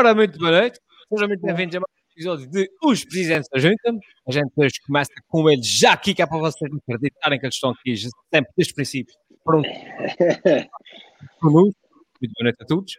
Ora, 0.00 0.14
muito 0.14 0.38
boa 0.38 0.50
noite. 0.50 0.80
Sejam 1.10 1.28
muito 1.28 1.42
bem-vindos 1.42 1.76
a 1.76 1.80
mais 1.80 1.90
um 1.92 2.12
episódio 2.12 2.50
de 2.50 2.70
Os 2.82 3.04
Presidentes 3.04 3.50
da 3.52 3.58
Junta. 3.60 4.00
A 4.26 4.32
gente 4.32 4.50
hoje 4.56 4.80
começa 4.86 5.12
com 5.28 5.50
eles 5.50 5.66
já 5.66 5.92
aqui, 5.92 6.14
que 6.14 6.22
é 6.22 6.26
para 6.26 6.38
vocês 6.38 6.72
acreditarem 6.74 7.38
que 7.38 7.44
eles 7.44 7.54
estão 7.54 7.68
aqui 7.72 7.94
sempre 7.94 8.50
desde 8.56 8.72
o 8.72 8.76
princípio. 8.76 9.14
Pronto. 9.44 9.68
Muito 11.42 11.76
boa 12.22 12.44
noite 12.44 12.56
a 12.62 12.64
todos. 12.64 12.94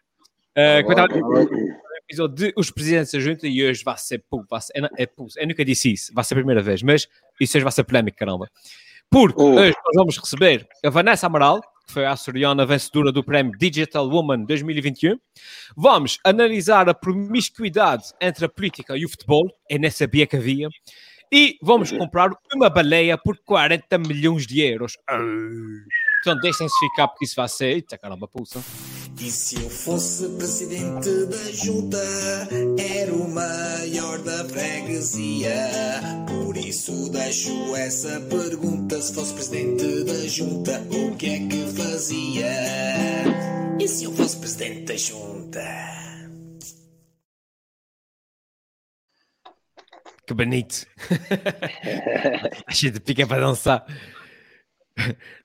Uh, 0.56 1.74
episódio 2.08 2.36
de 2.36 2.54
Os 2.56 2.70
Presidentes 2.70 3.12
da 3.14 3.20
Junta 3.20 3.48
e 3.48 3.66
hoje 3.66 3.84
vai 3.84 3.98
ser, 3.98 4.24
vai 4.48 4.62
ser 4.62 4.74
é, 4.76 5.04
é, 5.04 5.10
eu 5.38 5.48
nunca 5.48 5.66
disse 5.66 5.94
isso, 5.94 6.14
vai 6.14 6.24
ser 6.24 6.36
a 6.36 6.38
primeira 6.38 6.62
vez, 6.62 6.84
mas 6.84 7.08
isso 7.40 7.58
hoje 7.58 7.64
vai 7.64 7.72
ser 7.72 7.84
polémico, 7.84 8.16
caramba. 8.16 8.48
Porque 9.10 9.42
oh. 9.42 9.56
hoje 9.56 9.74
nós 9.86 9.96
vamos 9.96 10.18
receber 10.20 10.68
a 10.86 10.90
Vanessa 10.92 11.26
Amaral, 11.26 11.62
que 11.86 11.94
foi 11.94 12.06
a 12.06 12.12
açoriana 12.12 12.66
vencedora 12.66 13.12
do 13.12 13.24
prémio 13.24 13.58
Digital 13.58 14.08
Woman 14.10 14.46
2021. 14.46 15.18
Vamos 15.76 16.20
analisar 16.24 16.90
a 16.90 16.94
promiscuidade 16.94 18.06
entre 18.20 18.46
a 18.46 18.50
política 18.50 18.98
e 18.98 19.06
o 19.06 19.10
futebol, 19.10 19.50
eu 19.70 19.80
nem 19.80 19.92
sabia 19.92 20.28
que 20.28 20.38
havia. 20.38 20.70
E 21.32 21.58
vamos 21.62 21.92
comprar 21.92 22.30
uma 22.54 22.70
baleia 22.70 23.18
por 23.18 23.38
40 23.38 23.98
milhões 24.00 24.46
de 24.46 24.60
euros. 24.62 24.98
Portanto, 26.24 26.42
deixem-se 26.42 26.78
ficar 26.80 27.08
porque 27.08 27.26
isso 27.26 27.36
vai 27.36 27.48
ser. 27.48 27.68
Eita 27.68 27.98
caramba, 27.98 28.28
pulsa. 28.28 28.62
E 29.24 29.30
se 29.30 29.56
eu 29.62 29.70
fosse 29.70 30.28
presidente 30.30 31.26
da 31.28 31.52
junta, 31.52 32.02
era 32.80 33.14
o 33.14 33.30
maior 33.30 34.18
da 34.24 34.50
freguesia. 34.50 35.54
Por 36.28 36.58
isso 36.58 37.08
deixo 37.12 37.76
essa 37.76 38.20
pergunta: 38.22 39.00
se 39.00 39.14
fosse 39.14 39.32
presidente 39.36 40.06
da 40.06 40.28
junta, 40.28 40.82
o 40.90 41.16
que 41.16 41.28
é 41.28 41.48
que 41.48 41.68
fazia? 41.78 42.52
E 43.80 43.88
se 43.88 44.06
eu 44.06 44.12
fosse 44.14 44.38
presidente 44.40 44.86
da 44.86 44.98
junta? 44.98 45.62
Que 50.26 50.34
bonito. 50.34 50.88
a 52.66 52.74
gente 52.74 53.00
pica 53.00 53.28
para 53.28 53.42
dançar. 53.42 53.86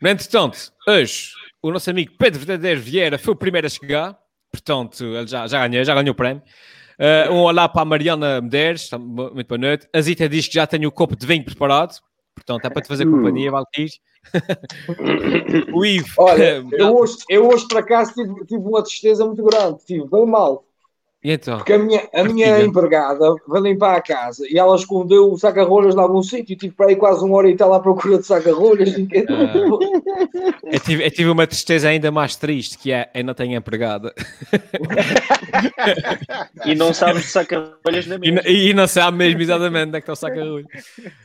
No 0.00 0.08
entretanto, 0.08 0.72
hoje 0.88 1.32
o 1.68 1.72
nosso 1.72 1.90
amigo 1.90 2.12
Pedro 2.16 2.38
Verdadeiro 2.38 2.80
Vieira 2.80 3.18
foi 3.18 3.34
o 3.34 3.36
primeiro 3.36 3.66
a 3.66 3.70
chegar, 3.70 4.16
portanto, 4.52 5.04
ele 5.04 5.26
já, 5.26 5.46
já 5.46 5.66
ganhou, 5.66 5.84
já 5.84 5.94
ganhou 5.94 6.12
o 6.12 6.14
prémio. 6.14 6.42
Uh, 6.98 7.32
um 7.32 7.38
olá 7.40 7.68
para 7.68 7.82
a 7.82 7.84
Mariana 7.84 8.40
Medeiros, 8.40 8.88
muito 8.92 9.48
boa 9.48 9.58
noite. 9.58 9.88
A 9.92 10.00
Zita 10.00 10.28
diz 10.28 10.46
que 10.46 10.54
já 10.54 10.66
tem 10.66 10.86
o 10.86 10.92
copo 10.92 11.16
de 11.16 11.26
vinho 11.26 11.44
preparado, 11.44 11.98
portanto, 12.34 12.64
é 12.64 12.70
para 12.70 12.82
te 12.82 12.88
fazer 12.88 13.04
companhia, 13.04 13.50
Valkyrie. 13.50 13.90
o 15.74 15.84
Ivo. 15.84 16.08
Olha, 16.18 16.64
eu 16.72 16.96
hoje, 16.96 17.16
eu 17.28 17.48
hoje 17.48 17.66
por 17.68 17.78
acaso 17.78 18.14
tive, 18.14 18.46
tive 18.46 18.62
uma 18.62 18.82
tristeza 18.82 19.26
muito 19.26 19.42
grande, 19.42 19.84
tive 19.84 20.06
bem 20.08 20.24
mal. 20.24 20.64
E 21.24 21.32
então? 21.32 21.58
Porque 21.58 21.72
a 21.72 21.78
minha, 21.78 22.08
a 22.14 22.24
minha 22.24 22.60
empregada 22.62 23.34
vai 23.48 23.60
limpar 23.60 23.96
a 23.96 24.02
casa 24.02 24.46
e 24.48 24.58
ela 24.58 24.76
escondeu 24.76 25.32
o 25.32 25.38
saca-rolhas 25.38 25.94
lá 25.94 26.06
num 26.06 26.22
sítio 26.22 26.52
e 26.52 26.56
tive 26.56 26.74
para 26.74 26.88
aí 26.88 26.96
quase 26.96 27.24
uma 27.24 27.36
hora 27.36 27.50
e 27.50 27.56
tal 27.56 27.72
à 27.72 27.80
procura 27.80 28.18
de 28.18 28.26
saca-rolhas. 28.26 28.94
Ah, 30.18 30.72
eu, 30.72 30.80
tive, 30.80 31.04
eu 31.04 31.10
tive 31.10 31.28
uma 31.28 31.46
tristeza 31.46 31.88
ainda 31.88 32.10
mais 32.10 32.36
triste 32.36 32.78
que 32.78 32.92
é 32.92 33.10
eu 33.14 33.24
não 33.24 33.34
tenho 33.34 33.56
empregada. 33.56 34.14
e 36.64 36.74
não 36.74 36.94
sabe 36.94 37.20
de 37.20 37.26
saca-rolhas 37.26 38.06
na. 38.06 38.16
E, 38.22 38.70
e, 38.70 38.74
não 38.74 38.86
sabe 38.86 39.18
mesmo 39.18 39.40
exatamente 39.40 39.88
onde 39.88 39.98
é 39.98 40.00
que 40.00 40.10
está 40.10 40.12
o 40.12 40.16
saca-rolhas. 40.16 40.66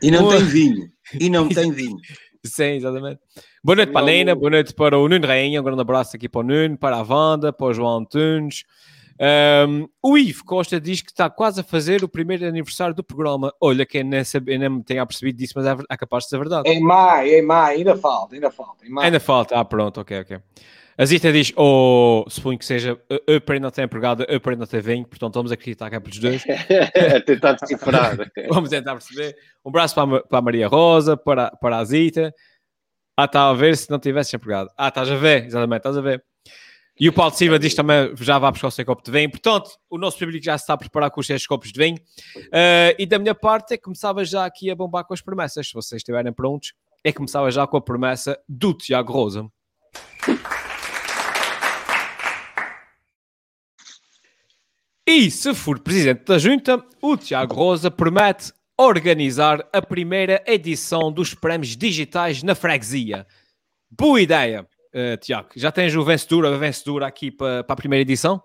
E 0.01 0.12
não 0.12 0.28
tem 0.30 0.44
vinho. 0.44 0.90
E 1.19 1.30
não 1.30 1.47
tem 1.47 1.72
vinho. 1.72 1.97
Sim, 2.44 2.72
exatamente. 2.75 3.19
Boa 3.63 3.75
noite 3.75 3.91
para 3.91 4.01
a 4.01 4.06
Lena, 4.06 4.35
boa 4.35 4.50
noite 4.50 4.74
para 4.74 4.97
o 4.97 5.07
Nuno 5.07 5.28
Rainha, 5.28 5.62
um 5.62 5.63
grande 5.63 5.81
abraço 5.81 6.16
aqui 6.16 6.28
para 6.28 6.41
o 6.41 6.44
Nuno, 6.44 6.78
para 6.78 6.97
a 6.97 7.03
Wanda, 7.03 7.53
para 7.53 7.68
o 7.68 7.74
João 7.74 8.00
Antunes. 8.00 8.63
Um, 9.23 9.87
o 10.01 10.17
Ivo 10.17 10.43
Costa 10.43 10.81
diz 10.81 11.01
que 11.01 11.11
está 11.11 11.29
quase 11.29 11.61
a 11.61 11.63
fazer 11.63 12.03
o 12.03 12.09
primeiro 12.09 12.43
aniversário 12.47 12.95
do 12.95 13.03
programa. 13.03 13.53
Olha, 13.61 13.85
quem 13.85 14.03
nem, 14.03 14.23
sabe, 14.23 14.57
nem 14.57 14.67
me 14.67 14.83
tenha 14.83 15.05
percebido 15.05 15.37
disso, 15.37 15.53
mas 15.55 15.67
é, 15.67 15.75
é 15.91 15.97
capaz 15.97 16.23
de 16.23 16.29
ser 16.31 16.39
verdade. 16.39 16.67
Em 16.67 16.81
maio, 16.81 17.31
em 17.31 17.41
maio, 17.43 17.77
ainda 17.77 17.95
falta, 17.95 18.33
ainda 18.33 18.49
falta. 18.49 18.83
Ainda 18.99 19.19
falta, 19.19 19.59
ah, 19.59 19.63
pronto, 19.63 20.01
ok, 20.01 20.21
ok. 20.21 20.39
A 20.97 21.05
Zita 21.05 21.31
diz, 21.31 21.53
oh, 21.55 22.25
suponho 22.27 22.57
que 22.57 22.65
seja, 22.65 22.99
Upper 23.29 23.61
não 23.61 23.69
tem 23.69 23.85
empregada, 23.85 24.23
Upper 24.35 24.57
não 24.57 24.65
tem 24.65 24.81
vinho, 24.81 25.05
portanto 25.05 25.35
vamos 25.35 25.51
acreditar 25.51 25.89
que 25.89 25.95
é 25.95 25.99
pelos 25.99 26.19
dois. 26.19 26.43
tentar 27.25 27.53
decifrar. 27.53 28.17
vamos 28.49 28.69
tentar 28.71 28.93
perceber. 28.93 29.35
Um 29.63 29.69
abraço 29.69 29.93
para 29.93 30.17
a, 30.17 30.23
para 30.23 30.39
a 30.39 30.41
Maria 30.41 30.67
Rosa, 30.67 31.15
para, 31.15 31.51
para 31.51 31.77
a 31.77 31.85
Zita. 31.85 32.33
Ah, 33.15 33.25
está 33.25 33.49
a 33.49 33.53
ver 33.53 33.77
se 33.77 33.89
não 33.89 33.99
tivesse 33.99 34.35
empregado. 34.35 34.69
Ah, 34.75 34.88
estás 34.88 35.11
a 35.11 35.15
ver, 35.15 35.45
exatamente, 35.45 35.77
estás 35.77 35.97
a 35.97 36.01
ver. 36.01 36.23
E 37.01 37.09
o 37.09 37.13
Paulo 37.13 37.34
Silva 37.34 37.57
diz 37.57 37.73
também 37.73 38.16
já 38.16 38.38
vai 38.38 38.51
buscar 38.51 38.67
o 38.67 38.72
seu 38.72 38.85
copo 38.85 39.01
de 39.03 39.09
vinho. 39.09 39.31
Portanto, 39.31 39.72
o 39.89 39.97
nosso 39.97 40.19
público 40.19 40.45
já 40.45 40.56
se 40.56 40.66
está 40.66 40.75
a 40.75 40.78
preparar 40.78 41.09
com 41.09 41.19
os 41.19 41.25
seus 41.25 41.47
copos 41.47 41.72
de 41.72 41.79
vinho. 41.79 41.97
Uh, 41.97 42.94
e 43.00 43.07
da 43.07 43.17
minha 43.17 43.34
parte, 43.34 43.73
é 43.73 43.78
começava 43.78 44.23
já 44.23 44.45
aqui 44.45 44.69
a 44.69 44.75
bombar 44.75 45.03
com 45.06 45.12
as 45.16 45.19
promessas. 45.19 45.67
Se 45.67 45.73
vocês 45.73 46.01
estiverem 46.01 46.31
prontos, 46.31 46.73
é 47.03 47.12
começava 47.12 47.50
já 47.50 47.66
com 47.66 47.75
a 47.75 47.81
promessa 47.81 48.39
do 48.47 48.72
Tiago 48.75 49.12
Rosa. 49.12 49.50
E 55.07 55.31
se 55.31 55.56
for 55.56 55.79
presidente 55.79 56.25
da 56.25 56.38
junta, 56.38 56.85
o 57.01 57.18
Tiago 57.18 57.56
Rosa 57.56 57.89
promete 57.89 58.53
organizar 58.78 59.68
a 59.73 59.81
primeira 59.81 60.44
edição 60.45 61.12
dos 61.12 61.33
prémios 61.33 61.75
digitais 61.75 62.44
na 62.44 62.53
freguesia. 62.53 63.25
Boa 63.89 64.22
ideia! 64.22 64.68
Uh, 64.94 65.18
Tiago, 65.18 65.50
já 65.56 65.72
tens 65.72 65.96
o 65.96 66.03
vencedor, 66.03 66.46
a 66.46 66.57
vencedora 66.57 67.07
aqui 67.07 67.31
para, 67.31 67.63
para 67.63 67.74
a 67.74 67.78
primeira 67.78 68.02
edição? 68.02 68.41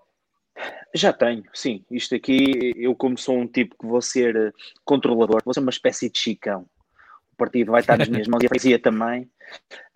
Já 0.95 1.13
tenho, 1.13 1.43
sim. 1.53 1.85
Isto 1.91 2.15
aqui, 2.15 2.73
eu 2.75 2.95
como 2.95 3.17
sou 3.17 3.37
um 3.37 3.47
tipo 3.47 3.75
que 3.79 3.85
vou 3.85 4.01
ser 4.01 4.35
eh, 4.35 4.51
controlador, 4.83 5.41
vou 5.43 5.53
ser 5.53 5.59
uma 5.59 5.69
espécie 5.69 6.09
de 6.09 6.17
chicão. 6.17 6.65
O 7.31 7.35
partido 7.37 7.71
vai 7.71 7.81
estar 7.81 7.97
nas 7.97 8.09
minhas 8.09 8.27
mãos 8.27 8.41
e 8.41 8.47
a 8.47 8.49
freguesia 8.49 8.79
também. 8.79 9.29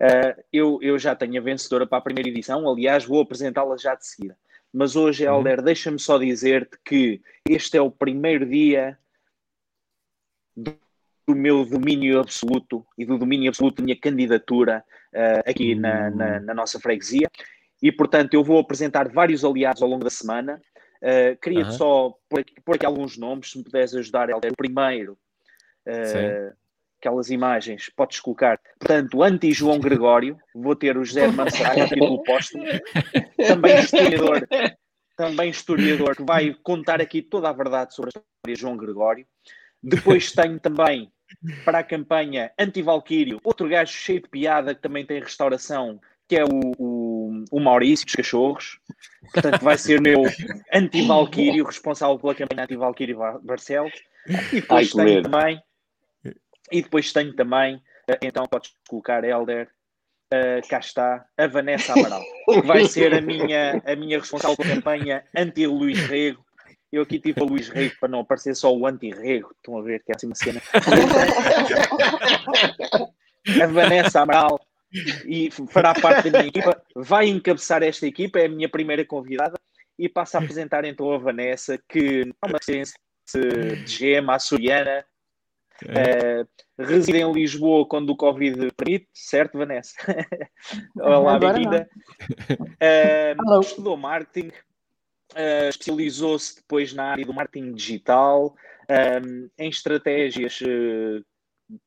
Uh, 0.00 0.42
eu, 0.52 0.78
eu 0.80 0.98
já 0.98 1.16
tenho 1.16 1.40
a 1.40 1.44
vencedora 1.44 1.86
para 1.86 1.98
a 1.98 2.02
primeira 2.02 2.28
edição, 2.28 2.68
aliás, 2.70 3.04
vou 3.04 3.20
apresentá-la 3.20 3.76
já 3.76 3.94
de 3.94 4.06
seguida. 4.06 4.36
Mas 4.72 4.94
hoje, 4.94 5.26
uhum. 5.26 5.38
Helder, 5.38 5.62
deixa-me 5.62 5.98
só 5.98 6.18
dizer-te 6.18 6.78
que 6.84 7.20
este 7.48 7.76
é 7.76 7.80
o 7.80 7.90
primeiro 7.90 8.46
dia 8.46 8.96
do 10.56 10.78
do 11.26 11.34
meu 11.34 11.64
domínio 11.64 12.20
absoluto 12.20 12.84
e 12.98 13.04
do 13.04 13.18
domínio 13.18 13.48
absoluto 13.48 13.76
da 13.76 13.84
minha 13.84 13.98
candidatura 13.98 14.84
uh, 15.14 15.50
aqui 15.50 15.74
na, 15.74 16.10
na, 16.10 16.40
na, 16.40 16.54
nossa 16.54 16.80
freguesia. 16.80 17.30
E, 17.80 17.90
portanto, 17.90 18.34
eu 18.34 18.44
vou 18.44 18.58
apresentar 18.58 19.08
vários 19.08 19.44
aliados 19.44 19.82
ao 19.82 19.88
longo 19.88 20.04
da 20.04 20.10
semana. 20.10 20.60
Uh, 21.02 21.36
queria 21.40 21.64
só 21.66 22.14
pôr 22.28 22.40
aqui, 22.40 22.54
pôr 22.64 22.76
aqui, 22.76 22.86
alguns 22.86 23.16
nomes, 23.16 23.50
se 23.50 23.58
me 23.58 23.64
pudesse 23.64 23.98
ajudar, 23.98 24.30
Helder. 24.30 24.52
O 24.52 24.56
primeiro, 24.56 25.18
uh, 25.86 26.54
aquelas 27.00 27.30
imagens, 27.30 27.90
podes 27.96 28.20
colocar. 28.20 28.60
Portanto, 28.78 29.22
anti-João 29.22 29.80
Gregório, 29.80 30.38
vou 30.54 30.76
ter 30.76 30.96
o 30.96 31.04
José 31.04 31.26
Mansara, 31.28 31.88
título 31.88 32.22
póstumo. 32.22 32.64
Também 33.36 33.80
historiador, 33.80 34.48
também 35.16 35.50
historiador, 35.50 36.16
que 36.16 36.22
vai 36.22 36.54
contar 36.62 37.00
aqui 37.00 37.20
toda 37.20 37.48
a 37.48 37.52
verdade 37.52 37.94
sobre 37.94 38.10
a 38.10 38.18
história 38.18 38.54
de 38.54 38.60
João 38.60 38.76
Gregório. 38.76 39.26
Depois 39.82 40.32
tenho 40.32 40.60
também 40.60 41.10
para 41.64 41.78
a 41.78 41.84
campanha 41.84 42.52
anti-Valquírio, 42.58 43.40
outro 43.42 43.68
gajo 43.68 43.92
cheio 43.92 44.22
de 44.22 44.28
piada 44.28 44.74
que 44.74 44.82
também 44.82 45.04
tem 45.04 45.20
restauração, 45.20 46.00
que 46.28 46.36
é 46.36 46.44
o, 46.44 46.72
o, 46.78 47.44
o 47.50 47.60
Maurício 47.60 48.06
dos 48.06 48.14
Cachorros. 48.14 48.78
Portanto, 49.32 49.62
vai 49.62 49.76
ser 49.76 50.00
meu 50.00 50.22
anti-Valquírio, 50.72 51.64
responsável 51.64 52.18
pela 52.18 52.34
campanha 52.34 52.64
anti-Valquírio 52.64 53.18
Barcelos. 53.42 53.92
E 54.52 54.60
depois 54.60 54.94
Ai, 54.96 55.04
tenho 55.04 55.22
também. 55.22 55.62
E 56.70 56.82
depois 56.82 57.12
tenho 57.12 57.34
também, 57.34 57.82
eh, 58.08 58.18
então 58.22 58.46
podes 58.46 58.72
colocar 58.88 59.24
Helder, 59.24 59.68
uh, 60.32 60.68
cá 60.68 60.78
está, 60.78 61.26
a 61.36 61.46
Vanessa 61.46 61.92
Amaral, 61.92 62.22
que 62.46 62.62
vai 62.62 62.86
ser 62.86 63.14
a 63.14 63.20
minha, 63.20 63.82
a 63.84 63.94
minha 63.94 64.18
responsável 64.18 64.56
pela 64.56 64.74
campanha 64.74 65.24
anti-Luís 65.36 65.98
Rego 66.06 66.42
eu 66.92 67.02
aqui 67.02 67.18
tive 67.18 67.42
o 67.42 67.46
Luís 67.46 67.68
Rego 67.68 67.96
para 67.98 68.08
não 68.08 68.20
aparecer 68.20 68.54
só 68.54 68.72
o 68.72 68.86
anti-rego. 68.86 69.50
Estão 69.56 69.78
a 69.78 69.82
ver 69.82 70.02
que 70.04 70.12
é 70.12 70.14
assim 70.14 70.26
uma 70.26 70.34
cena. 70.34 70.60
a 73.62 73.66
Vanessa 73.66 74.20
Amaral 74.20 74.60
e 75.26 75.50
fará 75.70 75.94
parte 75.94 76.28
da 76.30 76.40
minha 76.40 76.50
equipa. 76.50 76.80
Vai 76.94 77.28
encabeçar 77.28 77.82
esta 77.82 78.06
equipa, 78.06 78.38
é 78.38 78.44
a 78.44 78.50
minha 78.50 78.68
primeira 78.68 79.04
convidada. 79.06 79.58
E 79.98 80.08
passo 80.08 80.36
a 80.36 80.40
apresentar 80.40 80.84
então 80.84 81.10
a 81.12 81.18
Vanessa, 81.18 81.78
que 81.88 82.22
é 82.22 82.46
uma 82.46 82.58
ciência 82.60 82.94
de 83.34 83.86
gema 83.86 84.34
açoriana, 84.34 85.04
é. 85.88 86.42
Uh, 86.42 86.46
reside 86.78 87.18
em 87.18 87.32
Lisboa 87.32 87.86
quando 87.86 88.10
o 88.10 88.16
Covid 88.16 88.70
permite, 88.76 89.08
certo, 89.12 89.58
Vanessa? 89.58 89.94
Olá, 90.96 91.38
bem-vinda. 91.38 91.88
Uh, 92.50 93.60
estudou 93.60 93.96
marketing, 93.96 94.52
Uh, 95.32 95.68
especializou-se 95.68 96.56
depois 96.56 96.92
na 96.92 97.04
área 97.04 97.24
do 97.24 97.32
marketing 97.32 97.72
digital, 97.72 98.54
um, 98.88 98.94
ehm, 98.94 99.48
em 99.58 99.68
estratégias, 99.70 100.60
uh, 100.60 101.24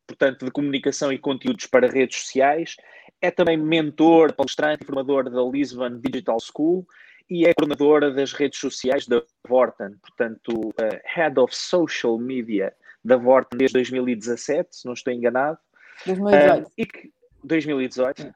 portanto, 0.08 0.46
de 0.46 0.52
comunicação 0.52 1.12
e 1.14 1.18
conteúdos 1.20 1.68
para 1.68 1.88
redes 1.88 2.22
sociais. 2.22 2.76
É 3.22 3.30
também 3.30 3.58
mentor, 3.58 4.34
palestrante 4.34 4.84
e 4.84 4.86
formador 4.86 5.30
da 5.30 5.42
Lisbon 5.44 6.00
Digital 6.00 6.38
School 6.40 6.86
e 7.30 7.46
é 7.46 7.54
coordenadora 7.54 8.12
das 8.12 8.34
redes 8.34 8.60
sociais 8.60 9.08
da 9.08 9.22
Vorten, 9.48 9.96
portanto, 10.02 10.52
uh, 10.52 11.00
Head 11.16 11.40
of 11.40 11.56
Social 11.56 12.18
Media 12.18 12.74
da 13.04 13.18
Vorten 13.18 13.58
desde 13.58 13.74
2017, 13.74 14.76
se 14.76 14.86
não 14.86 14.94
estou 14.94 15.14
enganado. 15.14 15.58
2018. 16.06 16.68
Uh, 16.68 16.72
e 16.78 16.86
que, 16.86 17.12
2018, 17.44 18.34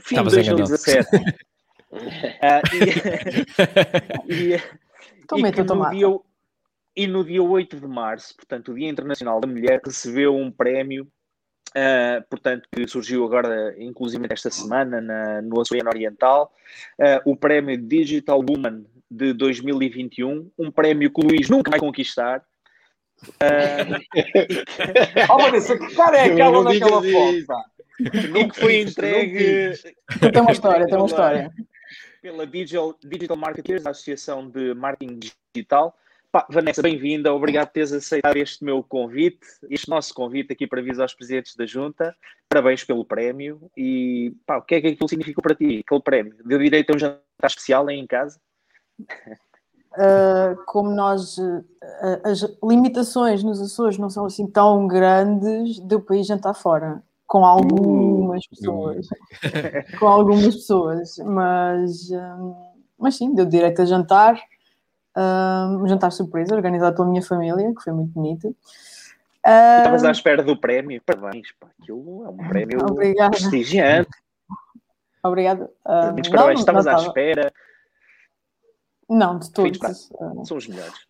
fim 0.00 0.16
de 0.16 0.22
2017. 0.22 1.08
uh, 1.92 2.62
e, 4.28 4.54
e, 4.54 4.54
e, 4.54 5.52
que 5.52 5.62
no 5.62 5.90
dia, 5.90 6.06
e 6.96 7.06
no 7.06 7.24
dia 7.24 7.42
8 7.42 7.80
de 7.80 7.86
março, 7.86 8.34
portanto, 8.36 8.72
o 8.72 8.74
Dia 8.74 8.88
Internacional 8.88 9.40
da 9.40 9.46
Mulher, 9.46 9.80
recebeu 9.84 10.36
um 10.36 10.50
prémio, 10.50 11.06
uh, 11.70 12.28
portanto, 12.28 12.68
que 12.72 12.86
surgiu 12.86 13.24
agora, 13.24 13.74
inclusive 13.78 14.26
esta 14.30 14.50
semana, 14.50 15.00
na, 15.00 15.42
no 15.42 15.58
Oceano 15.58 15.90
Oriental, 15.90 16.52
uh, 16.98 17.30
o 17.30 17.36
prémio 17.36 17.76
Digital 17.76 18.38
Woman 18.38 18.84
de 19.10 19.32
2021, 19.32 20.50
um 20.58 20.70
prémio 20.70 21.12
que 21.12 21.20
o 21.20 21.24
Luís 21.24 21.48
nunca 21.48 21.70
vai 21.70 21.80
conquistar. 21.80 22.44
Uh, 23.22 24.00
oh, 25.30 25.38
Vanessa, 25.38 25.78
que 25.78 25.94
cara 25.94 26.18
é 26.18 26.32
aquela 26.32 26.62
naquela 26.62 27.02
foto? 27.02 27.70
E 28.00 28.48
que 28.48 28.58
foi 28.58 28.80
entregue. 28.80 29.72
Tem 30.32 30.40
uma 30.40 30.52
história, 30.52 30.86
tem 30.86 30.96
uma 30.96 31.06
história. 31.06 31.52
Pela 32.20 32.46
Digital, 32.46 32.94
Digital 33.02 33.36
Marketers, 33.36 33.86
a 33.86 33.90
Associação 33.90 34.46
de 34.48 34.74
Marketing 34.74 35.18
Digital. 35.54 35.96
Pá, 36.30 36.46
Vanessa, 36.50 36.82
bem-vinda. 36.82 37.32
Obrigado 37.32 37.68
por 37.68 37.72
teres 37.72 37.92
aceitado 37.92 38.36
este 38.36 38.62
meu 38.62 38.82
convite, 38.82 39.40
este 39.70 39.88
nosso 39.88 40.12
convite 40.12 40.52
aqui 40.52 40.66
para 40.66 40.80
avisar 40.80 41.02
aos 41.02 41.14
presidentes 41.14 41.56
da 41.56 41.64
Junta. 41.64 42.14
Parabéns 42.48 42.84
pelo 42.84 43.06
prémio. 43.06 43.70
E 43.74 44.34
pá, 44.46 44.58
o 44.58 44.62
que 44.62 44.74
é 44.74 44.80
que 44.82 44.86
aquilo 44.88 45.08
significou 45.08 45.42
para 45.42 45.54
ti, 45.54 45.82
aquele 45.84 46.02
prémio? 46.02 46.36
Deu 46.44 46.58
direito 46.58 46.90
a 46.90 46.96
um 46.96 46.98
jantar 46.98 47.22
especial 47.44 47.88
aí 47.88 47.98
em 47.98 48.06
casa? 48.06 48.38
Uh, 49.00 50.62
como 50.66 50.90
nós 50.90 51.38
uh, 51.38 51.64
as 52.22 52.42
limitações 52.62 53.42
nos 53.42 53.60
Açores 53.62 53.96
não 53.96 54.10
são 54.10 54.26
assim 54.26 54.46
tão 54.46 54.86
grandes, 54.86 55.80
deu 55.80 56.00
para 56.02 56.16
ir 56.16 56.24
jantar 56.24 56.54
fora 56.54 57.02
com 57.26 57.44
algumas 57.44 58.18
uh, 58.18 58.19
pessoas, 58.46 59.06
com 59.98 60.06
algumas 60.06 60.54
pessoas, 60.54 61.16
mas, 61.18 62.08
mas 62.98 63.16
sim, 63.16 63.34
deu 63.34 63.46
direito 63.46 63.82
a 63.82 63.84
jantar, 63.84 64.40
um 65.80 65.86
jantar 65.88 66.10
surpresa 66.12 66.54
organizado 66.54 66.96
pela 66.96 67.08
minha 67.08 67.22
família, 67.22 67.74
que 67.74 67.82
foi 67.82 67.92
muito 67.92 68.12
bonito. 68.12 68.54
Estavas 69.44 70.04
à 70.04 70.10
espera 70.10 70.42
do 70.42 70.56
prémio? 70.56 71.00
Parabéns, 71.04 71.52
pá, 71.58 71.68
aquilo 71.80 72.24
é 72.24 72.28
um 72.28 72.36
prémio 72.36 72.78
Obrigada. 72.84 73.30
prestigiante. 73.30 74.10
Obrigada. 75.22 75.70
Uh, 75.84 76.12
Muitos 76.12 76.30
parabéns, 76.30 76.60
estavas 76.60 76.86
à 76.86 76.94
espera. 76.94 77.52
Não, 79.08 79.38
de 79.38 79.50
todos. 79.52 80.08
São 80.44 80.56
os 80.56 80.68
melhores. 80.68 81.09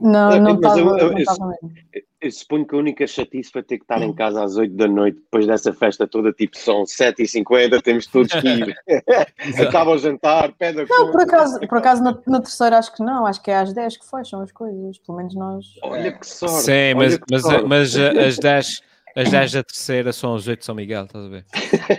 Não, 0.00 0.40
não 0.40 0.54
estava 0.54 0.78
eu, 0.80 0.96
eu. 0.96 1.18
Eu, 1.18 2.02
eu 2.20 2.32
suponho 2.32 2.66
que 2.66 2.74
a 2.74 2.78
única 2.78 3.06
chatice 3.06 3.50
foi 3.50 3.62
ter 3.62 3.78
que 3.78 3.84
estar 3.84 4.02
em 4.02 4.12
casa 4.12 4.42
às 4.42 4.56
8 4.56 4.74
da 4.74 4.88
noite, 4.88 5.18
depois 5.18 5.46
dessa 5.46 5.72
festa 5.72 6.06
toda, 6.06 6.32
tipo, 6.32 6.56
são 6.56 6.82
7h50, 6.82 7.80
temos 7.80 8.06
todos 8.06 8.32
que 8.32 8.48
ir. 8.48 8.76
Acaba 9.68 9.92
o 9.92 9.98
jantar, 9.98 10.52
pede 10.52 10.80
a 10.80 10.86
Não, 10.86 11.12
por 11.12 11.20
acaso, 11.20 11.60
por 11.60 11.78
acaso 11.78 12.02
na, 12.02 12.18
na, 12.26 12.40
terceira 12.40 12.78
acho 12.78 12.94
que 12.94 13.02
não, 13.02 13.24
acho 13.24 13.42
que 13.42 13.50
é 13.50 13.56
às 13.56 13.72
10 13.72 13.96
que 13.98 14.10
fecham 14.10 14.40
as 14.40 14.50
coisas, 14.50 14.98
pelo 14.98 15.18
menos 15.18 15.34
nós. 15.34 15.66
Olha 15.82 16.12
que 16.12 16.26
sorte. 16.26 16.64
Sim, 16.64 16.94
mas, 16.96 17.18
mas, 17.30 17.42
sorte. 17.42 17.66
mas, 17.66 17.96
mas 17.96 18.16
as 18.18 18.38
10 18.38 18.88
as 19.16 19.30
10 19.30 19.52
da 19.52 19.64
terceira 19.64 20.12
são 20.12 20.34
as 20.34 20.46
8 20.46 20.60
de 20.60 20.64
São 20.64 20.74
Miguel, 20.76 21.04
estás 21.04 21.24
a 21.24 21.28
ver? 21.28 21.44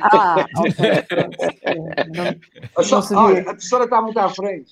Ah, 0.01 0.45
ok. 0.57 1.05
Não, 2.15 2.89
não 2.89 3.01
sabia. 3.01 3.17
Olha, 3.17 3.41
a 3.41 3.53
terceira 3.55 3.83
está 3.83 4.01
muito 4.01 4.17
à 4.17 4.29
frente. 4.29 4.71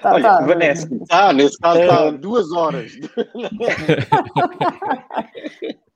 Tá, 0.00 0.14
Olha, 0.14 0.22
tá, 0.22 0.40
Vanessa, 0.40 0.88
Ah, 1.10 1.32
nesse 1.32 1.58
caso 1.58 1.80
está 1.80 2.10
duas 2.10 2.52
horas. 2.52 2.92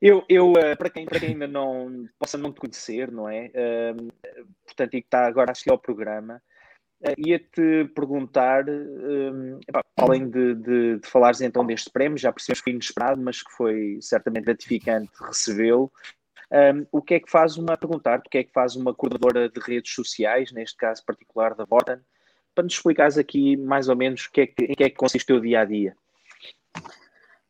Eu, 0.00 0.24
eu 0.28 0.52
para, 0.78 0.90
quem, 0.90 1.06
para 1.06 1.20
quem 1.20 1.30
ainda 1.30 1.46
não 1.46 2.06
possa 2.18 2.36
não 2.36 2.52
te 2.52 2.60
conhecer, 2.60 3.10
não 3.10 3.28
é? 3.28 3.50
Uh, 3.54 4.12
portanto, 4.64 4.94
e 4.94 5.00
que 5.00 5.06
está 5.06 5.26
agora 5.26 5.50
a 5.50 5.52
assistir 5.52 5.70
ao 5.70 5.78
programa, 5.78 6.42
uh, 7.02 7.14
ia-te 7.16 7.84
perguntar, 7.94 8.68
uh, 8.68 9.60
epá, 9.66 9.82
além 9.96 10.28
de, 10.28 10.54
de, 10.54 10.98
de, 10.98 11.08
falares 11.08 11.40
então 11.40 11.64
deste 11.64 11.90
prémio, 11.90 12.18
já 12.18 12.32
percebemos 12.32 12.60
que 12.60 12.64
foi 12.64 12.72
inesperado, 12.72 13.22
mas 13.22 13.42
que 13.42 13.52
foi 13.52 13.98
certamente 14.00 14.44
gratificante 14.44 15.10
recebê-lo. 15.20 15.90
Um, 16.50 16.86
o 16.92 17.02
que 17.02 17.14
é 17.14 17.20
que 17.20 17.30
faz 17.30 17.56
uma, 17.56 17.76
perguntar, 17.76 18.18
o 18.18 18.30
que 18.30 18.38
é 18.38 18.44
que 18.44 18.52
faz 18.52 18.76
uma 18.76 18.94
coordenadora 18.94 19.48
de 19.48 19.60
redes 19.60 19.92
sociais, 19.92 20.52
neste 20.52 20.76
caso 20.76 21.04
particular 21.04 21.54
da 21.54 21.64
Vorten, 21.64 22.00
para 22.56 22.64
nos 22.64 22.72
explicares 22.72 23.18
aqui 23.18 23.56
mais 23.56 23.88
ou 23.88 23.94
menos 23.94 24.26
que 24.26 24.40
é 24.40 24.46
que, 24.46 24.64
em 24.64 24.74
que 24.74 24.82
é 24.82 24.90
que 24.90 24.96
consiste 24.96 25.24
o 25.24 25.26
teu 25.26 25.40
dia 25.40 25.60
a 25.60 25.64
dia. 25.64 25.94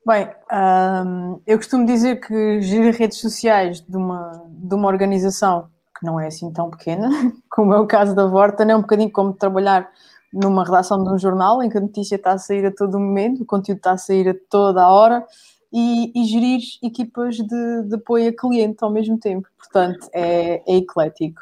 Bem, 0.04 0.28
um, 0.52 1.40
eu 1.46 1.56
costumo 1.56 1.86
dizer 1.86 2.20
que 2.20 2.60
gerir 2.60 2.94
redes 2.94 3.18
sociais 3.18 3.80
de 3.80 3.96
uma, 3.96 4.44
de 4.48 4.74
uma 4.74 4.88
organização 4.88 5.68
que 5.98 6.04
não 6.04 6.20
é 6.20 6.26
assim 6.26 6.52
tão 6.52 6.70
pequena, 6.70 7.08
como 7.48 7.72
é 7.72 7.80
o 7.80 7.86
caso 7.86 8.14
da 8.14 8.26
Vorten, 8.26 8.70
é 8.70 8.76
um 8.76 8.82
bocadinho 8.82 9.10
como 9.10 9.32
trabalhar 9.32 9.90
numa 10.32 10.64
redação 10.64 11.02
de 11.02 11.10
um 11.10 11.18
jornal 11.18 11.62
em 11.62 11.70
que 11.70 11.78
a 11.78 11.80
notícia 11.80 12.16
está 12.16 12.32
a 12.32 12.38
sair 12.38 12.66
a 12.66 12.70
todo 12.70 13.00
momento, 13.00 13.42
o 13.42 13.46
conteúdo 13.46 13.78
está 13.78 13.92
a 13.92 13.98
sair 13.98 14.28
a 14.28 14.34
toda 14.50 14.82
a 14.82 14.92
hora 14.92 15.24
e, 15.72 16.12
e 16.14 16.24
gerir 16.24 16.60
equipas 16.82 17.36
de, 17.36 17.82
de, 17.84 17.94
apoio 17.94 18.28
a 18.28 18.32
cliente 18.32 18.78
ao 18.82 18.90
mesmo 18.90 19.18
tempo. 19.18 19.48
Portanto, 19.58 20.08
é, 20.12 20.62
é 20.66 20.76
eclético. 20.76 21.40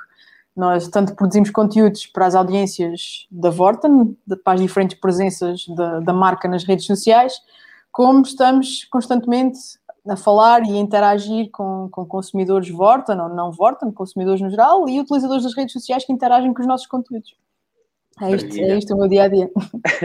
Nós 0.56 0.88
tanto 0.88 1.14
produzimos 1.14 1.50
conteúdos 1.50 2.06
para 2.06 2.26
as 2.26 2.34
audiências 2.34 3.26
da 3.30 3.50
Vorten, 3.50 4.16
para 4.44 4.54
as 4.54 4.60
diferentes 4.60 4.98
presenças 4.98 5.66
da, 5.68 6.00
da 6.00 6.12
marca 6.12 6.46
nas 6.46 6.64
redes 6.64 6.86
sociais, 6.86 7.40
como 7.90 8.22
estamos 8.22 8.84
constantemente 8.84 9.58
a 10.06 10.16
falar 10.16 10.64
e 10.64 10.76
a 10.76 10.80
interagir 10.80 11.50
com, 11.50 11.88
com 11.90 12.04
consumidores 12.04 12.68
Vorten 12.68 13.18
ou 13.18 13.28
não 13.28 13.50
Vorten, 13.50 13.90
consumidores 13.90 14.40
no 14.40 14.50
geral, 14.50 14.88
e 14.88 15.00
utilizadores 15.00 15.44
das 15.44 15.56
redes 15.56 15.72
sociais 15.72 16.04
que 16.04 16.12
interagem 16.12 16.52
com 16.52 16.61
os 16.61 16.68
nossos 16.68 16.87
conteúdos. 16.87 17.34
É 18.20 18.30
isto, 18.30 18.56
é 18.56 18.78
isto 18.78 18.94
o 18.94 18.99
meu 18.99 19.08
dia 19.08 19.25
a 19.25 19.28
dia. 19.28 19.50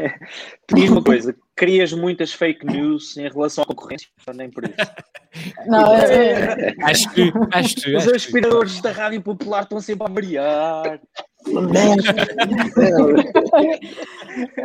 Diz 0.74 0.90
uma 0.90 1.04
coisa: 1.04 1.36
crias 1.60 1.92
muitas 1.92 2.32
fake 2.32 2.66
news 2.66 3.18
em 3.18 3.28
relação 3.28 3.66
à 3.66 3.68
concorrência? 3.68 4.08
Nem 4.34 4.50
por 4.50 4.64
isso. 4.64 4.76
Não, 5.68 5.94
é, 5.94 6.70
é... 6.70 6.76
Acho 6.84 7.14
que. 7.14 7.34
Acho 7.52 7.76
que 7.76 7.98
Os 7.98 8.08
aspiradores 8.08 8.80
da 8.80 8.94
Rádio 8.94 9.22
Popular 9.22 9.64
estão 9.64 9.82
sempre 9.82 10.08
a 10.08 10.10
variar. 10.10 11.02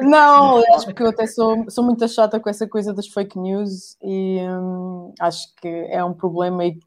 Não, 0.02 0.62
acho 0.74 0.94
que 0.94 1.02
eu 1.02 1.08
até 1.08 1.26
sou, 1.26 1.68
sou 1.68 1.82
muito 1.82 2.06
chata 2.08 2.38
com 2.38 2.48
essa 2.48 2.68
coisa 2.68 2.94
das 2.94 3.08
fake 3.08 3.36
news 3.38 3.96
e 4.00 4.38
hum, 4.40 5.12
acho 5.20 5.52
que 5.60 5.68
é 5.68 6.04
um 6.04 6.14
problema 6.14 6.64
e 6.64 6.78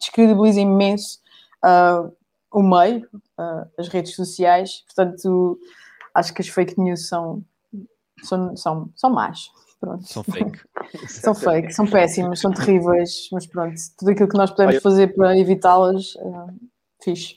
descredibiliza 0.00 0.60
imenso 0.60 1.20
uh, 1.64 2.12
o 2.52 2.62
meio, 2.62 3.06
uh, 3.38 3.68
as 3.78 3.86
redes 3.88 4.14
sociais. 4.16 4.82
Portanto, 4.86 5.56
acho 6.14 6.34
que 6.34 6.42
as 6.42 6.48
fake 6.48 6.80
news 6.80 7.08
são, 7.08 7.44
são, 8.22 8.56
são, 8.56 8.90
são 8.94 9.10
más. 9.10 9.50
Pronto. 9.80 10.04
São 10.04 10.24
fake. 10.24 10.60
são 11.08 11.34
fake, 11.34 11.72
são 11.72 11.86
péssimas, 11.86 12.40
são 12.40 12.52
terríveis, 12.52 13.28
mas 13.32 13.46
pronto, 13.46 13.74
tudo 13.98 14.10
aquilo 14.10 14.28
que 14.28 14.36
nós 14.36 14.50
podemos 14.50 14.82
fazer 14.82 15.14
para 15.14 15.38
evitá-las, 15.38 16.14
uh, 16.16 16.54
fixe. 17.02 17.34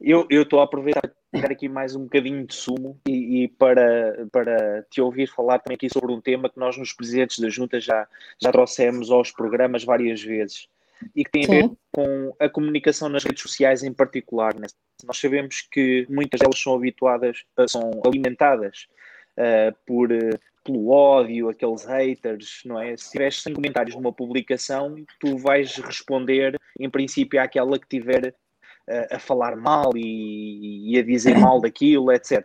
Eu 0.00 0.26
estou 0.30 0.60
a 0.60 0.64
aproveitar 0.64 1.10
para 1.30 1.40
dar 1.40 1.50
aqui 1.50 1.68
mais 1.68 1.94
um 1.96 2.04
bocadinho 2.04 2.46
de 2.46 2.54
sumo 2.54 3.00
e, 3.08 3.44
e, 3.44 3.48
para, 3.48 4.26
para 4.30 4.82
te 4.90 5.00
ouvir 5.00 5.26
falar 5.26 5.58
também 5.58 5.74
aqui 5.74 5.88
sobre 5.90 6.12
um 6.12 6.20
tema 6.20 6.50
que 6.50 6.58
nós 6.58 6.76
nos 6.76 6.92
presidentes 6.92 7.38
da 7.38 7.48
Junta 7.48 7.80
já, 7.80 8.06
já 8.40 8.52
trouxemos 8.52 9.10
aos 9.10 9.30
programas 9.30 9.84
várias 9.84 10.22
vezes 10.22 10.68
e 11.14 11.24
que 11.24 11.30
tem 11.30 11.44
a 11.44 11.48
ver 11.48 11.62
Sim. 11.64 11.76
com 11.92 12.36
a 12.38 12.48
comunicação 12.48 13.08
nas 13.08 13.24
redes 13.24 13.42
sociais 13.42 13.82
em 13.82 13.92
particular. 13.92 14.54
Né? 14.54 14.66
Nós 15.04 15.18
sabemos 15.18 15.62
que 15.70 16.06
muitas 16.08 16.40
delas 16.40 16.58
são 16.58 16.74
habituadas, 16.74 17.44
são 17.68 17.90
alimentadas 18.04 18.86
uh, 19.36 19.76
por, 19.86 20.10
uh, 20.12 20.38
pelo 20.64 20.90
ódio, 20.90 21.48
aqueles 21.48 21.84
haters, 21.84 22.62
não 22.64 22.80
é? 22.80 22.96
Se 22.96 23.12
tiveres 23.12 23.42
100 23.42 23.54
comentários 23.54 23.94
numa 23.94 24.12
publicação, 24.12 24.94
tu 25.20 25.36
vais 25.38 25.76
responder, 25.76 26.58
em 26.78 26.90
princípio, 26.90 27.40
àquela 27.40 27.78
que 27.78 27.88
tiver 27.88 28.28
uh, 28.28 29.14
a 29.14 29.18
falar 29.18 29.56
mal 29.56 29.92
e, 29.96 30.92
e, 30.92 30.98
a 30.98 31.02
dizer 31.02 31.36
mal 31.38 31.60
daquilo, 31.60 32.12
etc. 32.12 32.44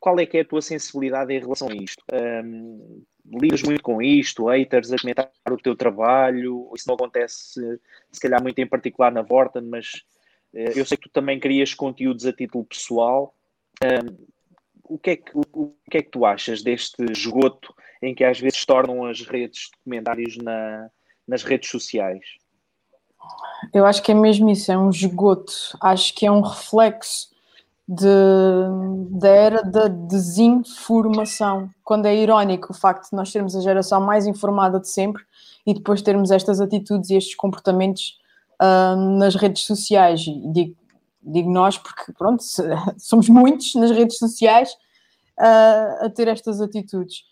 qual 0.00 0.18
é 0.18 0.26
que 0.26 0.38
é 0.38 0.40
a 0.40 0.44
tua 0.44 0.60
sensibilidade 0.60 1.32
em 1.32 1.40
relação 1.40 1.68
a 1.68 1.74
isto? 1.74 2.02
Um, 2.12 3.02
lidas 3.40 3.62
muito 3.62 3.82
com 3.82 4.00
isto, 4.00 4.46
haters 4.46 4.92
a 4.92 4.96
comentar 4.96 5.30
o 5.50 5.56
teu 5.56 5.74
trabalho, 5.74 6.70
isso 6.74 6.86
não 6.86 6.94
acontece 6.94 7.60
se 8.10 8.20
calhar 8.20 8.42
muito 8.42 8.58
em 8.60 8.66
particular 8.66 9.10
na 9.12 9.22
Vorten, 9.22 9.62
mas 9.62 10.04
uh, 10.54 10.72
eu 10.74 10.84
sei 10.84 10.96
que 10.96 11.08
tu 11.08 11.12
também 11.12 11.38
crias 11.38 11.74
conteúdos 11.74 12.26
a 12.26 12.32
título 12.32 12.64
pessoal. 12.64 13.34
Um, 13.84 14.35
o, 14.88 14.98
que 14.98 15.10
é 15.10 15.16
que, 15.16 15.30
o, 15.34 15.72
que 15.90 15.98
é 15.98 16.02
que 16.02 16.10
tu 16.10 16.24
achas 16.24 16.62
deste 16.62 17.04
esgoto 17.10 17.74
em 18.02 18.14
que 18.14 18.24
às 18.24 18.38
vezes 18.38 18.64
tornam 18.64 19.04
as 19.04 19.20
redes 19.22 19.70
de 19.70 19.78
comentários 19.84 20.36
na, 20.36 20.88
nas 21.26 21.42
redes 21.42 21.70
sociais? 21.70 22.24
Eu 23.72 23.84
acho 23.84 24.02
que 24.02 24.12
é 24.12 24.14
mesmo 24.14 24.48
isso, 24.50 24.70
é 24.70 24.78
um 24.78 24.90
esgoto. 24.90 25.52
Acho 25.80 26.14
que 26.14 26.26
é 26.26 26.30
um 26.30 26.40
reflexo 26.40 27.28
de, 27.88 28.06
da 29.10 29.28
era 29.28 29.62
da 29.62 29.88
desinformação, 29.88 31.70
quando 31.84 32.06
é 32.06 32.14
irónico 32.14 32.72
o 32.72 32.76
facto 32.76 33.10
de 33.10 33.16
nós 33.16 33.30
sermos 33.30 33.54
a 33.54 33.60
geração 33.60 34.00
mais 34.00 34.26
informada 34.26 34.80
de 34.80 34.88
sempre 34.88 35.22
e 35.66 35.72
depois 35.74 36.02
termos 36.02 36.30
estas 36.30 36.60
atitudes 36.60 37.10
e 37.10 37.16
estes 37.16 37.34
comportamentos 37.34 38.18
uh, 38.60 38.96
nas 39.18 39.34
redes 39.36 39.62
sociais. 39.62 40.20
Digo, 40.20 40.76
digo 41.26 41.50
nós 41.50 41.76
porque, 41.76 42.12
pronto, 42.12 42.42
somos 42.98 43.28
muitos 43.28 43.74
nas 43.74 43.90
redes 43.90 44.18
sociais 44.18 44.70
uh, 45.38 46.06
a 46.06 46.10
ter 46.10 46.28
estas 46.28 46.60
atitudes, 46.60 47.24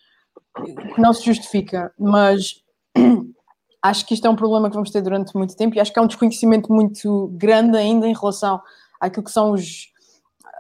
que 0.94 1.00
não 1.00 1.12
se 1.12 1.24
justifica, 1.24 1.92
mas 1.98 2.62
acho 3.82 4.06
que 4.06 4.14
isto 4.14 4.26
é 4.26 4.30
um 4.30 4.36
problema 4.36 4.68
que 4.68 4.74
vamos 4.74 4.90
ter 4.90 5.02
durante 5.02 5.36
muito 5.36 5.56
tempo 5.56 5.76
e 5.76 5.80
acho 5.80 5.92
que 5.92 5.98
há 5.98 6.02
um 6.02 6.06
desconhecimento 6.06 6.72
muito 6.72 7.28
grande 7.34 7.76
ainda 7.76 8.06
em 8.06 8.14
relação 8.14 8.60
àquilo 9.00 9.24
que 9.24 9.30
são 9.30 9.52
os 9.52 9.92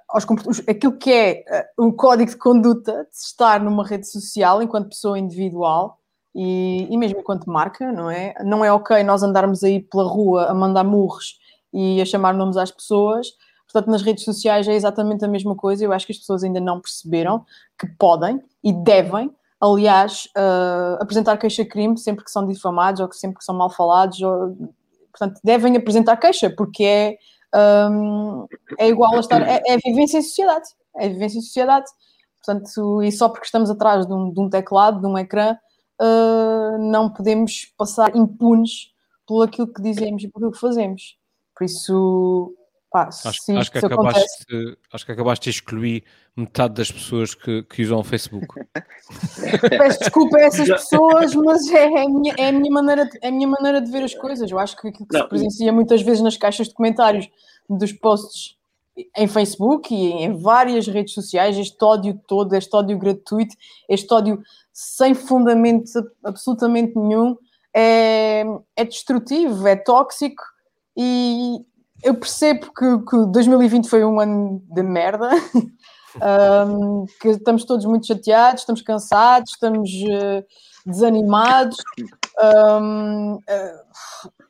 aos, 0.08 0.24
aquilo 0.68 0.96
que 0.96 1.10
é 1.12 1.44
uh, 1.76 1.88
o 1.88 1.92
código 1.92 2.30
de 2.30 2.36
conduta 2.36 3.04
de 3.10 3.16
estar 3.16 3.60
numa 3.60 3.84
rede 3.84 4.08
social 4.08 4.62
enquanto 4.62 4.90
pessoa 4.90 5.18
individual 5.18 5.98
e, 6.32 6.86
e, 6.90 6.96
mesmo 6.96 7.20
enquanto 7.20 7.50
marca, 7.50 7.92
não 7.92 8.10
é? 8.10 8.34
Não 8.44 8.64
é 8.64 8.72
ok 8.72 9.02
nós 9.02 9.22
andarmos 9.22 9.62
aí 9.64 9.80
pela 9.80 10.04
rua 10.04 10.46
a 10.46 10.54
mandar 10.54 10.84
murros 10.84 11.38
e 11.74 12.00
a 12.00 12.04
chamar 12.04 12.32
nomes 12.34 12.56
às 12.56 12.70
pessoas. 12.70 13.26
Portanto, 13.70 13.90
nas 13.90 14.02
redes 14.02 14.24
sociais 14.24 14.68
é 14.68 14.74
exatamente 14.74 15.24
a 15.24 15.28
mesma 15.28 15.56
coisa. 15.56 15.84
Eu 15.84 15.92
acho 15.92 16.06
que 16.06 16.12
as 16.12 16.18
pessoas 16.18 16.44
ainda 16.44 16.60
não 16.60 16.80
perceberam 16.80 17.44
que 17.78 17.88
podem 17.98 18.40
e 18.62 18.72
devem, 18.72 19.34
aliás, 19.60 20.28
uh, 20.36 21.02
apresentar 21.02 21.36
queixa-crime 21.36 21.98
sempre 21.98 22.24
que 22.24 22.30
são 22.30 22.46
difamados 22.46 23.00
ou 23.00 23.08
que 23.08 23.16
sempre 23.16 23.38
que 23.38 23.44
são 23.44 23.54
mal 23.54 23.70
falados. 23.70 24.20
Ou, 24.22 24.56
portanto, 25.10 25.40
devem 25.42 25.76
apresentar 25.76 26.16
queixa, 26.16 26.48
porque 26.50 26.84
é 26.84 27.18
um, 27.90 28.46
é 28.78 28.88
igual 28.88 29.16
a 29.16 29.20
estar, 29.20 29.42
é, 29.42 29.60
é 29.66 29.76
vivência 29.78 30.18
em 30.18 30.22
sociedade, 30.22 30.68
é 30.96 31.08
vivência 31.08 31.38
em 31.38 31.42
sociedade. 31.42 31.86
Portanto, 32.44 33.02
e 33.02 33.10
só 33.10 33.28
porque 33.28 33.46
estamos 33.46 33.70
atrás 33.70 34.06
de 34.06 34.12
um, 34.12 34.30
de 34.30 34.40
um 34.40 34.50
teclado, 34.50 35.00
de 35.00 35.06
um 35.06 35.16
ecrã, 35.16 35.56
uh, 36.00 36.78
não 36.78 37.08
podemos 37.08 37.72
passar 37.76 38.14
impunes 38.14 38.92
pelo 39.26 39.42
aquilo 39.42 39.72
que 39.72 39.80
dizemos 39.80 40.22
e 40.22 40.26
aquilo 40.26 40.52
que 40.52 40.58
fazemos. 40.58 41.16
Por 41.56 41.64
isso, 41.64 42.54
pá, 42.90 43.08
acho, 43.08 43.28
acho, 43.28 43.72
que 43.72 43.78
acabaste 43.78 44.44
de, 44.48 44.78
acho 44.92 45.06
que 45.06 45.12
acabaste 45.12 45.44
de 45.44 45.50
excluir 45.50 46.04
metade 46.36 46.74
das 46.74 46.90
pessoas 46.90 47.34
que, 47.34 47.62
que 47.64 47.82
usam 47.82 48.00
o 48.00 48.04
Facebook. 48.04 48.60
Peço 49.70 49.98
desculpa 50.00 50.36
a 50.36 50.40
essas 50.40 50.68
pessoas, 50.68 51.34
mas 51.34 51.68
é, 51.70 51.84
é, 51.84 52.02
a 52.02 52.08
minha, 52.08 52.34
é, 52.36 52.48
a 52.48 52.52
minha 52.52 52.70
maneira 52.72 53.06
de, 53.06 53.18
é 53.22 53.28
a 53.28 53.32
minha 53.32 53.48
maneira 53.48 53.80
de 53.80 53.90
ver 53.90 54.02
as 54.02 54.14
coisas. 54.14 54.50
Eu 54.50 54.58
acho 54.58 54.76
que 54.76 54.88
aquilo 54.88 55.06
que 55.06 55.14
não. 55.14 55.22
se 55.22 55.28
presencia 55.28 55.72
muitas 55.72 56.02
vezes 56.02 56.22
nas 56.22 56.36
caixas 56.36 56.68
de 56.68 56.74
comentários 56.74 57.28
dos 57.68 57.92
posts 57.92 58.56
em 59.16 59.26
Facebook 59.26 59.92
e 59.94 60.12
em 60.12 60.36
várias 60.36 60.86
redes 60.86 61.14
sociais, 61.14 61.56
este 61.58 61.82
ódio 61.84 62.20
todo, 62.26 62.54
este 62.54 62.74
ódio 62.74 62.98
gratuito, 62.98 63.56
este 63.88 64.12
ódio 64.12 64.40
sem 64.72 65.14
fundamento 65.14 65.90
absolutamente 66.22 66.96
nenhum, 66.96 67.36
é, 67.72 68.44
é 68.76 68.84
destrutivo, 68.84 69.66
é 69.66 69.74
tóxico 69.74 70.42
e 70.96 71.64
eu 72.02 72.14
percebo 72.14 72.72
que, 72.72 72.98
que 73.08 73.26
2020 73.32 73.88
foi 73.88 74.04
um 74.04 74.20
ano 74.20 74.62
de 74.70 74.82
merda, 74.82 75.30
um, 76.68 77.06
que 77.20 77.28
estamos 77.28 77.64
todos 77.64 77.84
muito 77.86 78.06
chateados, 78.06 78.62
estamos 78.62 78.82
cansados, 78.82 79.52
estamos 79.52 79.90
uh, 79.90 80.44
desanimados, 80.84 81.76
um, 82.80 83.34
uh, 83.34 83.40
eh, 83.46 83.82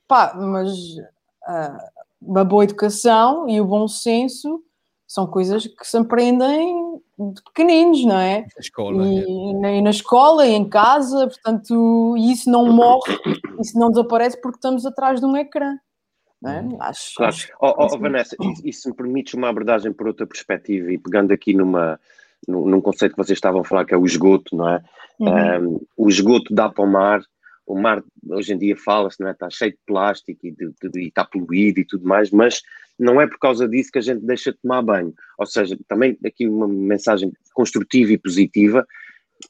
pá, 0.08 0.34
mas 0.34 0.70
uh, 0.72 1.78
uma 2.20 2.44
boa 2.44 2.64
educação 2.64 3.48
e 3.48 3.60
o 3.60 3.64
bom 3.64 3.86
senso 3.86 4.62
são 5.06 5.26
coisas 5.26 5.66
que 5.66 5.86
se 5.86 5.96
aprendem 5.96 7.00
de 7.18 7.42
pequeninos, 7.42 8.04
não 8.04 8.16
é? 8.18 8.40
Na 8.40 8.60
escola. 8.60 9.06
E, 9.06 9.18
é. 9.64 9.76
e, 9.78 9.82
na 9.82 9.90
escola, 9.90 10.46
e 10.46 10.52
em 10.52 10.68
casa, 10.68 11.28
portanto, 11.28 12.16
e 12.16 12.32
isso 12.32 12.50
não 12.50 12.66
morre, 12.72 13.16
isso 13.60 13.78
não 13.78 13.90
desaparece 13.90 14.40
porque 14.40 14.58
estamos 14.58 14.84
atrás 14.84 15.20
de 15.20 15.26
um 15.26 15.36
ecrã. 15.36 15.76
É? 16.44 16.60
Hum. 16.60 16.76
Acho, 16.80 17.14
claro. 17.16 17.34
Acho, 17.34 17.52
oh, 17.60 17.74
oh, 17.78 17.98
Vanessa, 17.98 18.36
e, 18.64 18.72
se 18.72 18.88
me 18.88 18.94
permites 18.94 19.34
uma 19.34 19.48
abordagem 19.48 19.92
por 19.92 20.06
outra 20.06 20.26
perspectiva 20.26 20.92
e 20.92 20.98
pegando 20.98 21.32
aqui 21.32 21.54
numa, 21.54 21.98
num, 22.46 22.66
num 22.66 22.80
conceito 22.80 23.12
que 23.12 23.18
vocês 23.18 23.36
estavam 23.36 23.62
a 23.62 23.64
falar 23.64 23.84
que 23.84 23.94
é 23.94 23.96
o 23.96 24.04
esgoto, 24.04 24.54
não 24.56 24.68
é? 24.68 24.82
Uhum. 25.18 25.68
Um, 25.68 25.80
o 25.96 26.08
esgoto 26.08 26.54
dá 26.54 26.68
para 26.68 26.84
o 26.84 26.86
mar, 26.86 27.22
o 27.66 27.78
mar 27.78 28.02
hoje 28.28 28.52
em 28.52 28.58
dia 28.58 28.76
fala-se, 28.76 29.20
não 29.20 29.28
é? 29.28 29.32
Está 29.32 29.48
cheio 29.48 29.72
de 29.72 29.78
plástico 29.86 30.46
e, 30.46 30.50
de, 30.50 30.72
de, 30.82 31.00
e, 31.00 31.08
está 31.08 31.24
poluído 31.24 31.80
e 31.80 31.84
tudo 31.84 32.06
mais, 32.06 32.30
mas 32.30 32.62
não 32.98 33.20
é 33.20 33.26
por 33.26 33.38
causa 33.38 33.66
disso 33.66 33.90
que 33.90 33.98
a 33.98 34.02
gente 34.02 34.24
deixa 34.24 34.52
de 34.52 34.58
tomar 34.58 34.82
banho. 34.82 35.14
Ou 35.38 35.46
seja, 35.46 35.76
também 35.88 36.18
aqui 36.24 36.46
uma 36.46 36.68
mensagem 36.68 37.32
construtiva 37.52 38.12
e 38.12 38.18
positiva. 38.18 38.86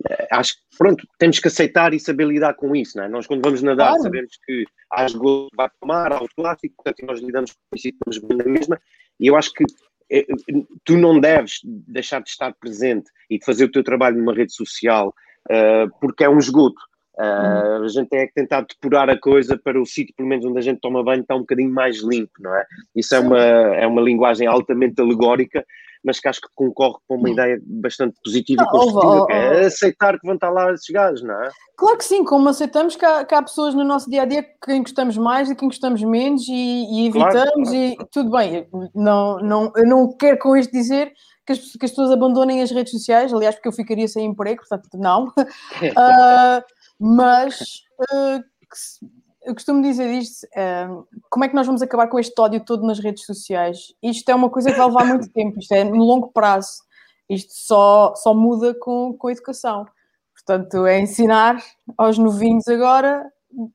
Eh, 0.08 0.28
acho 0.32 0.54
que, 0.54 0.76
pronto, 0.78 1.06
temos 1.18 1.38
que 1.38 1.48
aceitar 1.48 1.94
e 1.94 2.00
saber 2.00 2.26
lidar 2.26 2.54
com 2.54 2.74
isso, 2.74 2.96
não 2.96 3.04
é? 3.04 3.08
Nós, 3.08 3.26
quando 3.26 3.42
vamos 3.42 3.62
nadar, 3.62 3.88
claro. 3.88 4.02
sabemos 4.02 4.38
que 4.44 4.64
há 4.92 5.04
esgoto, 5.04 5.48
vai 5.56 5.68
para 5.68 5.76
o 5.82 5.88
mar, 5.88 6.12
há 6.12 6.22
o 6.22 6.28
plástico, 6.34 6.74
portanto, 6.76 7.06
nós 7.06 7.20
lidamos 7.20 7.52
com 7.52 7.76
isso 7.76 7.88
e 7.88 7.90
estamos 7.90 8.18
bem 8.18 8.38
na 8.38 8.44
mesma. 8.44 8.80
E 9.20 9.26
eu 9.26 9.36
acho 9.36 9.52
que 9.52 9.64
eh, 10.10 10.26
tu 10.84 10.96
não 10.96 11.20
deves 11.20 11.60
deixar 11.64 12.22
de 12.22 12.30
estar 12.30 12.52
presente 12.54 13.10
e 13.30 13.38
de 13.38 13.44
fazer 13.44 13.64
o 13.64 13.72
teu 13.72 13.82
trabalho 13.82 14.18
numa 14.18 14.34
rede 14.34 14.54
social 14.54 15.14
uh, 15.50 15.88
porque 16.00 16.24
é 16.24 16.28
um 16.28 16.38
esgoto 16.38 16.80
Uh, 17.16 17.84
a 17.84 17.88
gente 17.88 18.08
tem 18.08 18.26
que 18.26 18.34
tentar 18.34 18.62
depurar 18.62 19.08
a 19.08 19.16
coisa 19.16 19.56
para 19.56 19.80
o 19.80 19.86
sítio, 19.86 20.12
pelo 20.16 20.28
menos 20.28 20.44
onde 20.44 20.58
a 20.58 20.62
gente 20.62 20.80
toma 20.80 21.04
banho, 21.04 21.22
está 21.22 21.36
um 21.36 21.40
bocadinho 21.40 21.70
mais 21.70 22.02
limpo, 22.02 22.32
não 22.40 22.52
é? 22.56 22.66
Isso 22.94 23.14
é 23.14 23.20
uma, 23.20 23.38
é 23.38 23.86
uma 23.86 24.02
linguagem 24.02 24.48
altamente 24.48 25.00
alegórica, 25.00 25.64
mas 26.04 26.20
que 26.20 26.28
acho 26.28 26.40
que 26.40 26.48
concorre 26.54 26.98
com 27.08 27.16
uma 27.16 27.30
ideia 27.30 27.58
bastante 27.64 28.14
positiva 28.22 28.62
e 28.62 28.70
construtiva, 28.70 29.22
oh, 29.22 29.26
que 29.26 29.32
é 29.32 29.64
aceitar 29.64 30.18
que 30.18 30.26
vão 30.26 30.34
estar 30.34 30.50
lá 30.50 30.72
esses 30.72 30.88
gajos, 30.88 31.22
não 31.22 31.34
é? 31.42 31.48
Claro 31.76 31.98
que 31.98 32.04
sim, 32.04 32.24
como 32.24 32.48
aceitamos 32.48 32.96
que 32.96 33.04
há, 33.04 33.24
que 33.24 33.34
há 33.34 33.42
pessoas 33.42 33.74
no 33.74 33.84
nosso 33.84 34.10
dia 34.10 34.22
a 34.22 34.24
dia 34.24 34.44
quem 34.64 34.82
gostamos 34.82 35.16
mais 35.16 35.50
e 35.50 35.56
quem 35.56 35.68
gostamos 35.68 36.02
menos 36.02 36.46
e, 36.48 36.52
e 36.52 37.06
evitamos 37.06 37.32
claro, 37.32 37.62
claro. 37.64 37.74
e 37.74 37.96
tudo 38.12 38.30
bem. 38.30 38.68
Não, 38.94 39.38
não, 39.38 39.72
eu 39.76 39.86
não 39.86 40.16
quero 40.16 40.38
com 40.38 40.56
isto 40.56 40.70
dizer 40.70 41.12
que 41.46 41.52
as, 41.52 41.58
que 41.58 41.84
as, 41.84 41.90
pessoas 41.90 42.10
abandonem 42.10 42.62
as 42.62 42.70
redes 42.70 42.92
sociais, 42.92 43.32
aliás, 43.32 43.54
porque 43.54 43.68
eu 43.68 43.72
ficaria 43.72 44.08
sem 44.08 44.26
emprego, 44.26 44.62
portanto, 44.66 44.88
não. 44.94 45.26
uh, 45.26 46.62
Mas 46.98 47.82
uh, 48.00 48.42
eu 49.44 49.54
costumo 49.54 49.82
dizer 49.82 50.10
isto: 50.12 50.46
uh, 50.46 51.06
como 51.30 51.44
é 51.44 51.48
que 51.48 51.54
nós 51.54 51.66
vamos 51.66 51.82
acabar 51.82 52.08
com 52.08 52.18
este 52.18 52.38
ódio 52.40 52.64
todo 52.64 52.86
nas 52.86 52.98
redes 52.98 53.24
sociais? 53.24 53.94
Isto 54.02 54.28
é 54.30 54.34
uma 54.34 54.50
coisa 54.50 54.70
que 54.70 54.78
vai 54.78 54.86
levar 54.86 55.06
muito 55.06 55.28
tempo, 55.32 55.58
isto 55.58 55.72
é 55.72 55.84
no 55.84 56.04
longo 56.04 56.30
prazo. 56.32 56.82
Isto 57.28 57.52
só, 57.54 58.14
só 58.16 58.34
muda 58.34 58.74
com, 58.74 59.14
com 59.14 59.28
a 59.28 59.32
educação. 59.32 59.86
Portanto, 60.34 60.84
é 60.84 61.00
ensinar 61.00 61.62
aos 61.96 62.18
novinhos 62.18 62.68
agora 62.68 63.24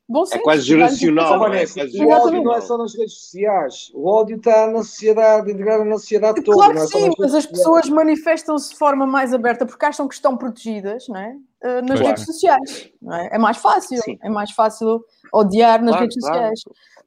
Bom, 0.08 0.24
é 0.32 0.40
quase 0.40 0.64
geracional. 0.64 1.54
É? 1.54 1.64
É 1.64 2.04
o 2.04 2.10
ódio 2.10 2.44
não 2.44 2.54
é 2.54 2.62
só 2.62 2.78
nas 2.78 2.94
redes 2.96 3.14
sociais. 3.14 3.92
O 3.94 4.08
ódio 4.08 4.36
está 4.36 4.68
na 4.68 4.80
sociedade, 4.80 5.52
integrado 5.52 5.86
na 5.86 5.98
sociedade 5.98 6.44
toda. 6.44 6.58
Claro 6.58 6.74
que 6.74 6.80
é 6.80 6.88
sim, 6.88 7.12
mas 7.18 7.34
as 7.34 7.46
pessoas 7.46 7.90
manifestam-se 7.90 8.72
de 8.72 8.78
forma 8.78 9.08
mais 9.08 9.34
aberta 9.34 9.66
porque 9.66 9.86
acham 9.86 10.08
que 10.08 10.14
estão 10.14 10.36
protegidas 10.36 11.08
não 11.08 11.18
é? 11.18 11.36
Uh, 11.64 11.82
nas 11.82 12.00
claro. 12.00 12.06
redes 12.08 12.26
sociais. 12.26 12.92
Não 13.02 13.16
é? 13.16 13.30
é 13.32 13.38
mais 13.38 13.58
fácil. 13.58 14.02
Sim. 14.02 14.18
É 14.22 14.30
mais 14.30 14.52
fácil 14.52 15.02
odiar 15.34 15.82
nas 15.82 15.92
claro, 15.92 16.02
redes 16.02 16.16
sociais. 16.20 16.60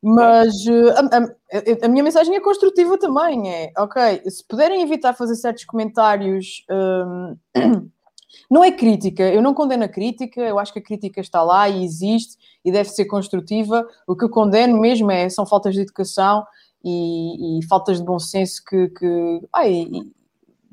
Mas 0.02 0.55
uh, 0.67 0.91
a, 0.97 1.17
a, 1.19 1.87
a, 1.87 1.88
minha 1.88 2.02
mensagem 2.02 2.35
é 2.35 2.41
construtiva 2.41 2.99
também. 2.99 3.50
É, 3.50 3.73
ok, 3.79 4.23
se 4.29 4.45
puderem 4.47 4.83
evitar 4.83 5.14
fazer 5.14 5.37
certos 5.37 5.64
comentários... 5.64 6.64
Um, 6.71 7.37
Não 8.50 8.62
é 8.62 8.71
crítica, 8.71 9.23
eu 9.23 9.41
não 9.41 9.55
condeno 9.55 9.85
a 9.85 9.88
crítica, 9.88 10.41
eu 10.41 10.59
acho 10.59 10.73
que 10.73 10.79
a 10.79 10.83
crítica 10.83 11.21
está 11.21 11.43
lá 11.43 11.69
e 11.69 11.85
existe 11.85 12.37
e 12.62 12.71
deve 12.71 12.91
ser 12.91 13.07
construtiva. 13.07 13.87
O 14.07 14.14
que 14.14 14.25
eu 14.25 14.29
condeno 14.29 14.79
mesmo 14.79 15.11
é, 15.11 15.29
são 15.29 15.47
faltas 15.47 15.75
de 15.75 15.81
educação 15.81 16.45
e, 16.85 17.59
e 17.59 17.67
faltas 17.67 17.99
de 17.99 18.05
bom 18.05 18.19
senso 18.19 18.62
que, 18.64 18.88
que 18.88 19.41
ai, 19.55 19.87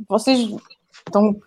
vocês 0.08 0.50
estão 1.06 1.40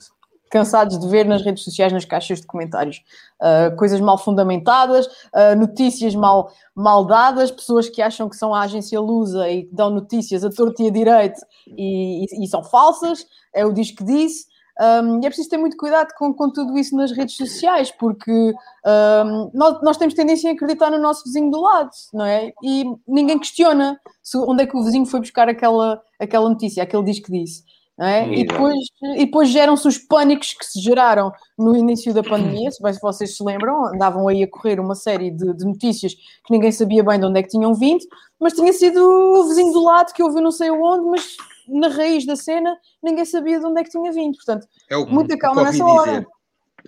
cansados 0.53 0.99
de 0.99 1.09
ver 1.09 1.25
nas 1.25 1.43
redes 1.43 1.65
sociais, 1.65 1.91
nas 1.95 2.05
caixas 2.05 2.43
de 2.43 2.47
comentários, 2.47 3.03
uh, 3.41 3.75
coisas 3.75 3.99
mal 4.01 4.19
fundamentadas, 4.19 5.07
uh, 5.07 5.57
notícias 5.59 6.15
mal, 6.15 6.53
mal 6.75 7.07
dadas, 7.07 7.51
pessoas 7.51 7.89
que 7.89 8.03
acham 8.03 8.29
que 8.29 8.37
são 8.37 8.55
a 8.55 8.61
agência 8.61 9.01
Lusa 9.01 9.49
e 9.49 9.67
dão 9.73 9.89
notícias 9.89 10.45
a 10.45 10.51
torto 10.51 10.83
e 10.83 10.89
a 10.89 10.91
direito 10.91 11.41
e, 11.67 12.27
e, 12.27 12.45
e 12.45 12.47
são 12.47 12.63
falsas, 12.63 13.27
é 13.55 13.65
o 13.65 13.73
diz 13.73 13.91
que 13.91 14.05
disse. 14.05 14.53
Um, 14.79 15.21
e 15.23 15.27
é 15.27 15.29
preciso 15.29 15.51
ter 15.51 15.59
muito 15.59 15.77
cuidado 15.77 16.09
com, 16.19 16.33
com 16.33 16.51
tudo 16.51 16.79
isso 16.79 16.97
nas 16.97 17.13
redes 17.13 17.37
sociais, 17.37 17.91
porque 17.91 18.33
um, 18.33 19.51
nós, 19.55 19.83
nós, 19.83 19.97
temos 19.97 20.15
tendência 20.15 20.51
a 20.51 20.55
acreditar 20.55 20.91
no 20.91 20.99
nosso 20.99 21.25
vizinho 21.25 21.51
do 21.51 21.61
lado, 21.61 21.91
não 22.13 22.25
é? 22.25 22.53
E 22.63 22.85
ninguém 23.07 23.39
questiona 23.39 24.01
se, 24.23 24.37
onde 24.39 24.65
é 24.65 24.67
que 24.67 24.77
o 24.77 24.83
vizinho 24.83 25.07
foi 25.07 25.21
buscar 25.21 25.49
aquela, 25.49 26.03
aquela 26.19 26.49
notícia, 26.49 26.83
aquele 26.83 27.05
diz 27.05 27.21
que 27.21 27.31
disse. 27.31 27.65
É? 28.01 28.27
E, 28.27 28.47
depois, 28.47 28.79
e 29.17 29.27
depois 29.27 29.51
geram-se 29.51 29.87
os 29.87 29.99
pânicos 29.99 30.55
que 30.55 30.65
se 30.65 30.81
geraram 30.81 31.31
no 31.59 31.77
início 31.77 32.13
da 32.15 32.23
pandemia, 32.23 32.71
se 32.71 32.83
bem 32.83 32.93
se 32.93 33.01
vocês 33.01 33.37
se 33.37 33.45
lembram, 33.45 33.87
andavam 33.87 34.27
aí 34.29 34.43
a 34.43 34.49
correr 34.49 34.81
uma 34.81 34.95
série 34.95 35.31
de, 35.31 35.55
de, 35.55 35.65
notícias 35.65 36.15
que 36.15 36.51
ninguém 36.51 36.73
sabia 36.73 37.05
bem 37.05 37.21
de 37.21 37.27
onde 37.27 37.39
é 37.39 37.43
que 37.43 37.51
tinham 37.51 37.75
vindo, 37.75 38.03
mas 38.41 38.55
tinha 38.55 38.73
sido 38.73 38.99
o 38.99 39.47
vizinho 39.47 39.73
do 39.73 39.85
lado 39.85 40.13
que 40.15 40.23
ouviu 40.23 40.41
não 40.41 40.51
sei 40.51 40.71
onde, 40.71 41.05
mas 41.07 41.37
na 41.69 41.89
raiz 41.89 42.25
da 42.25 42.35
cena 42.35 42.77
ninguém 43.03 43.27
sabia 43.27 43.61
de 43.61 43.67
onde 43.67 43.81
é 43.81 43.85
que 43.85 43.91
tinha 43.91 44.11
vindo. 44.11 44.37
Portanto, 44.37 44.67
É 44.91 44.97
o, 44.97 45.07
muita 45.07 45.35
o 45.35 45.39
calma 45.39 45.63
nessa 45.63 45.85
hora. 45.85 46.13
dizer. 46.13 46.27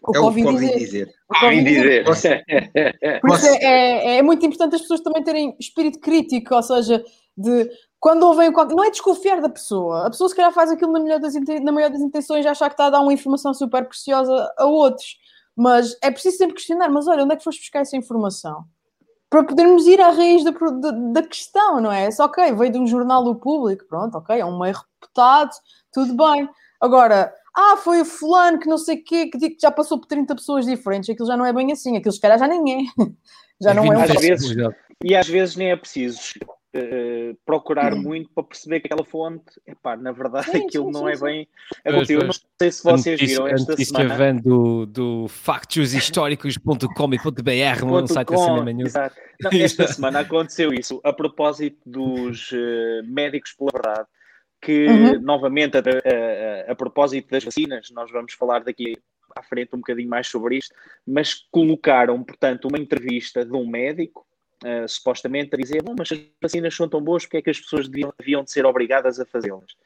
O 0.03 0.17
É 0.17 0.19
o 0.19 0.23
Covid 0.23 0.47
Covid 0.47 0.67
dizer. 0.67 0.79
dizer. 0.79 1.15
O 1.29 1.39
Covid 1.39 1.65
dizer. 1.65 2.05
dizer. 2.05 3.21
Por 3.21 3.31
isso 3.31 3.47
é, 3.47 3.57
é, 3.63 4.17
é 4.17 4.23
muito 4.23 4.45
importante 4.45 4.75
as 4.75 4.83
pessoas 4.83 5.01
também 5.01 5.23
terem 5.23 5.55
espírito 5.61 6.01
crítico, 6.01 6.55
ou 6.55 6.63
seja, 6.63 7.05
de 7.37 7.71
quando 8.05 8.25
ouvem 8.25 8.53
qualquer. 8.53 8.75
Não 8.75 8.85
é 8.85 8.91
desconfiar 8.91 9.41
da 9.41 9.49
pessoa. 9.49 10.07
A 10.07 10.11
pessoa, 10.11 10.29
se 10.29 10.37
calhar, 10.37 10.53
faz 10.53 10.71
aquilo 10.71 10.93
na, 10.93 11.01
melhor 11.01 11.19
das, 11.19 11.33
na 11.63 11.73
maior 11.73 11.89
das 11.89 12.03
intenções, 12.03 12.45
achar 12.45 12.69
que 12.69 12.75
está 12.75 12.89
a 12.89 12.91
dar 12.91 13.01
uma 13.01 13.15
informação 13.15 13.55
super 13.55 13.83
preciosa 13.87 14.53
a 14.59 14.67
outros. 14.67 15.17
Mas 15.57 15.97
é 16.03 16.11
preciso 16.11 16.37
sempre 16.37 16.57
questionar: 16.57 16.91
mas 16.91 17.09
olha, 17.09 17.25
onde 17.25 17.33
é 17.33 17.37
que 17.37 17.43
foste 17.43 17.61
buscar 17.61 17.81
essa 17.81 17.97
informação? 17.97 18.67
Para 19.31 19.43
podermos 19.43 19.87
ir 19.87 20.03
à 20.03 20.11
raiz 20.11 20.45
da, 20.45 20.51
da, 20.51 20.91
da 20.91 21.23
questão, 21.23 21.81
não 21.81 21.91
é? 21.91 22.05
É 22.05 22.11
só, 22.11 22.27
ok, 22.27 22.53
veio 22.53 22.73
de 22.73 22.79
um 22.79 22.87
jornal 22.87 23.25
do 23.25 23.37
público, 23.37 23.87
pronto, 23.89 24.19
ok, 24.19 24.39
é 24.39 24.45
um 24.45 24.59
meio 24.59 24.75
reputado, 24.75 25.53
tudo 25.91 26.15
bem. 26.15 26.47
Agora, 26.83 27.33
ah, 27.57 27.79
foi 27.79 28.03
o 28.03 28.05
fulano 28.05 28.59
que 28.59 28.69
não 28.69 28.77
sei 28.77 28.99
o 28.99 29.03
quê, 29.03 29.29
que 29.29 29.57
já 29.59 29.71
passou 29.71 29.99
por 29.99 30.07
30 30.09 30.35
pessoas 30.35 30.67
diferentes, 30.67 31.09
aquilo 31.09 31.27
já 31.27 31.39
não 31.39 31.47
é 31.47 31.55
bem 31.55 31.73
assim, 31.73 31.97
aquilo 31.97 32.13
se 32.13 32.21
calhar 32.21 32.39
já 32.39 32.47
nem 32.47 32.87
é. 32.99 33.03
Já 33.63 33.73
não 33.73 33.85
é 33.85 33.97
um 33.97 34.01
Às 34.01 34.21
vezes. 34.21 34.57
E 35.03 35.15
às 35.15 35.29
vezes 35.29 35.55
nem 35.55 35.71
é 35.71 35.77
preciso 35.77 36.19
eh, 36.75 37.35
procurar 37.47 37.95
Hum. 37.95 38.03
muito 38.03 38.29
para 38.31 38.43
perceber 38.45 38.81
que 38.81 38.87
aquela 38.89 39.05
fonte, 39.05 39.45
epá, 39.67 39.97
na 39.97 40.11
verdade 40.13 40.51
Sim, 40.51 40.51
aquilo 40.67 40.87
sim, 40.87 40.93
não 40.93 41.07
sim, 41.07 41.13
é 41.13 41.17
sim. 41.17 41.25
bem. 41.25 41.49
Pois, 41.85 41.95
aconteceu. 41.95 42.21
Eu 42.21 42.27
não 42.27 42.33
sei 42.61 42.73
se 42.73 42.89
A 42.89 42.93
vocês 42.93 43.21
notícia, 43.21 43.37
viram 43.37 43.47
a 43.47 43.51
esta 43.55 43.71
notícia 43.73 43.97
semana. 43.99 44.17
vem 44.17 44.37
do, 44.43 44.87
do 44.87 45.29
factushistóricos.com.br, 45.29 47.85
um 47.85 48.07
site 48.07 48.29
da 48.29 48.37
com, 48.37 48.45
Cinema 48.45 48.73
News. 48.73 48.89
exato. 48.89 49.17
Não, 49.43 49.51
esta 49.53 49.87
semana 49.89 50.21
aconteceu 50.21 50.73
isso 50.73 51.01
a 51.05 51.13
propósito 51.13 51.79
dos 51.87 52.51
eh, 52.53 53.03
médicos 53.05 53.53
pela 53.53 53.71
verdade, 53.73 54.09
que 54.61 54.87
Uhum. 54.89 55.21
novamente 55.21 55.77
a, 55.77 55.81
a- 55.81 56.69
a- 56.69 56.73
a 56.73 56.75
propósito 56.75 57.31
das 57.31 57.45
vacinas, 57.45 57.91
nós 57.91 58.11
vamos 58.11 58.33
falar 58.33 58.65
daqui 58.65 58.97
à 59.37 59.43
frente 59.43 59.75
um 59.75 59.79
bocadinho 59.79 60.09
mais 60.09 60.29
sobre 60.29 60.57
isto, 60.59 60.75
mas 61.07 61.35
colocaram, 61.51 62.23
portanto, 62.23 62.67
uma 62.69 62.79
entrevista 62.79 63.45
de 63.45 63.53
um 63.53 63.67
médico, 63.67 64.25
eh, 64.65 64.87
supostamente 64.89 65.55
a 65.55 65.59
dizer, 65.59 65.83
não, 65.83 65.95
mas 65.97 66.11
as 66.11 66.19
vacinas 66.43 66.75
são 66.75 66.89
tão 66.89 67.03
boas, 67.03 67.25
porque 67.25 67.37
é 67.37 67.43
que 67.43 67.51
as 67.51 67.61
pessoas 67.61 67.87
deviam, 67.87 68.13
deviam 68.19 68.43
de 68.43 68.51
ser 68.51 68.65
obrigadas 68.65 69.21
a 69.21 69.27
fazê-las? 69.27 69.77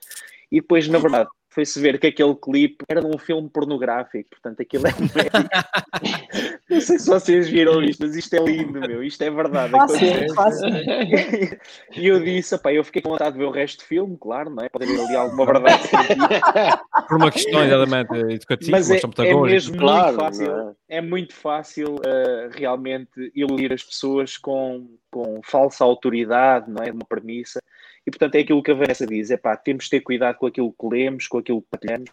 E 0.50 0.60
depois, 0.60 0.86
na 0.88 0.98
verdade, 0.98 1.28
foi-se 1.48 1.80
ver 1.80 1.98
que 1.98 2.06
aquele 2.06 2.34
clipe 2.34 2.84
era 2.88 3.00
de 3.00 3.06
um 3.06 3.18
filme 3.18 3.48
pornográfico, 3.48 4.30
portanto, 4.30 4.60
aquilo 4.60 4.86
é. 4.86 4.90
Não 6.68 6.80
sei 6.80 6.98
se 6.98 7.08
vocês 7.08 7.48
viram 7.48 7.82
isto, 7.82 8.04
mas 8.06 8.14
isto 8.14 8.34
é 8.34 8.40
lindo, 8.40 8.80
meu, 8.80 9.02
isto 9.02 9.22
é 9.22 9.30
verdade. 9.30 9.70
Fácil, 9.70 10.34
fácil. 10.34 10.68
E 11.96 12.06
eu 12.06 12.22
disse, 12.22 12.58
pá, 12.58 12.72
eu 12.72 12.84
fiquei 12.84 13.00
com 13.00 13.10
vontade 13.10 13.32
de 13.32 13.38
ver 13.38 13.46
o 13.46 13.50
resto 13.50 13.78
do 13.78 13.86
filme, 13.86 14.16
claro, 14.20 14.50
não 14.50 14.64
é? 14.64 14.68
Pode 14.68 14.84
haver 14.84 15.00
ali 15.00 15.16
alguma 15.16 15.46
verdade. 15.46 15.88
Por 17.08 17.16
uma 17.16 17.30
questão, 17.30 17.64
exatamente, 17.64 18.14
educativa, 18.34 18.70
Mas 18.72 18.90
é, 18.90 19.00
é 19.00 19.34
mesmo 19.34 19.78
Claro, 19.78 20.06
muito 20.08 20.20
fácil, 20.20 20.46
não 20.46 20.76
é 20.88 21.00
muito 21.00 21.34
fácil 21.34 21.96
uh, 21.96 22.48
realmente 22.52 23.30
iludir 23.34 23.72
as 23.72 23.82
pessoas 23.82 24.38
com, 24.38 24.88
com 25.10 25.40
falsa 25.44 25.84
autoridade, 25.84 26.70
não 26.70 26.82
é? 26.82 26.86
De 26.86 26.92
uma 26.92 27.04
premissa. 27.06 27.60
E 28.08 28.10
portanto 28.10 28.36
é 28.36 28.38
aquilo 28.40 28.62
que 28.62 28.70
a 28.70 28.74
Vanessa 28.74 29.06
diz: 29.06 29.30
é 29.30 29.36
pá, 29.36 29.54
temos 29.54 29.84
de 29.84 29.90
ter 29.90 30.00
cuidado 30.00 30.36
com 30.36 30.46
aquilo 30.46 30.72
que 30.72 30.86
lemos, 30.88 31.28
com 31.28 31.36
aquilo 31.36 31.60
que 31.60 31.68
partilhamos 31.70 32.10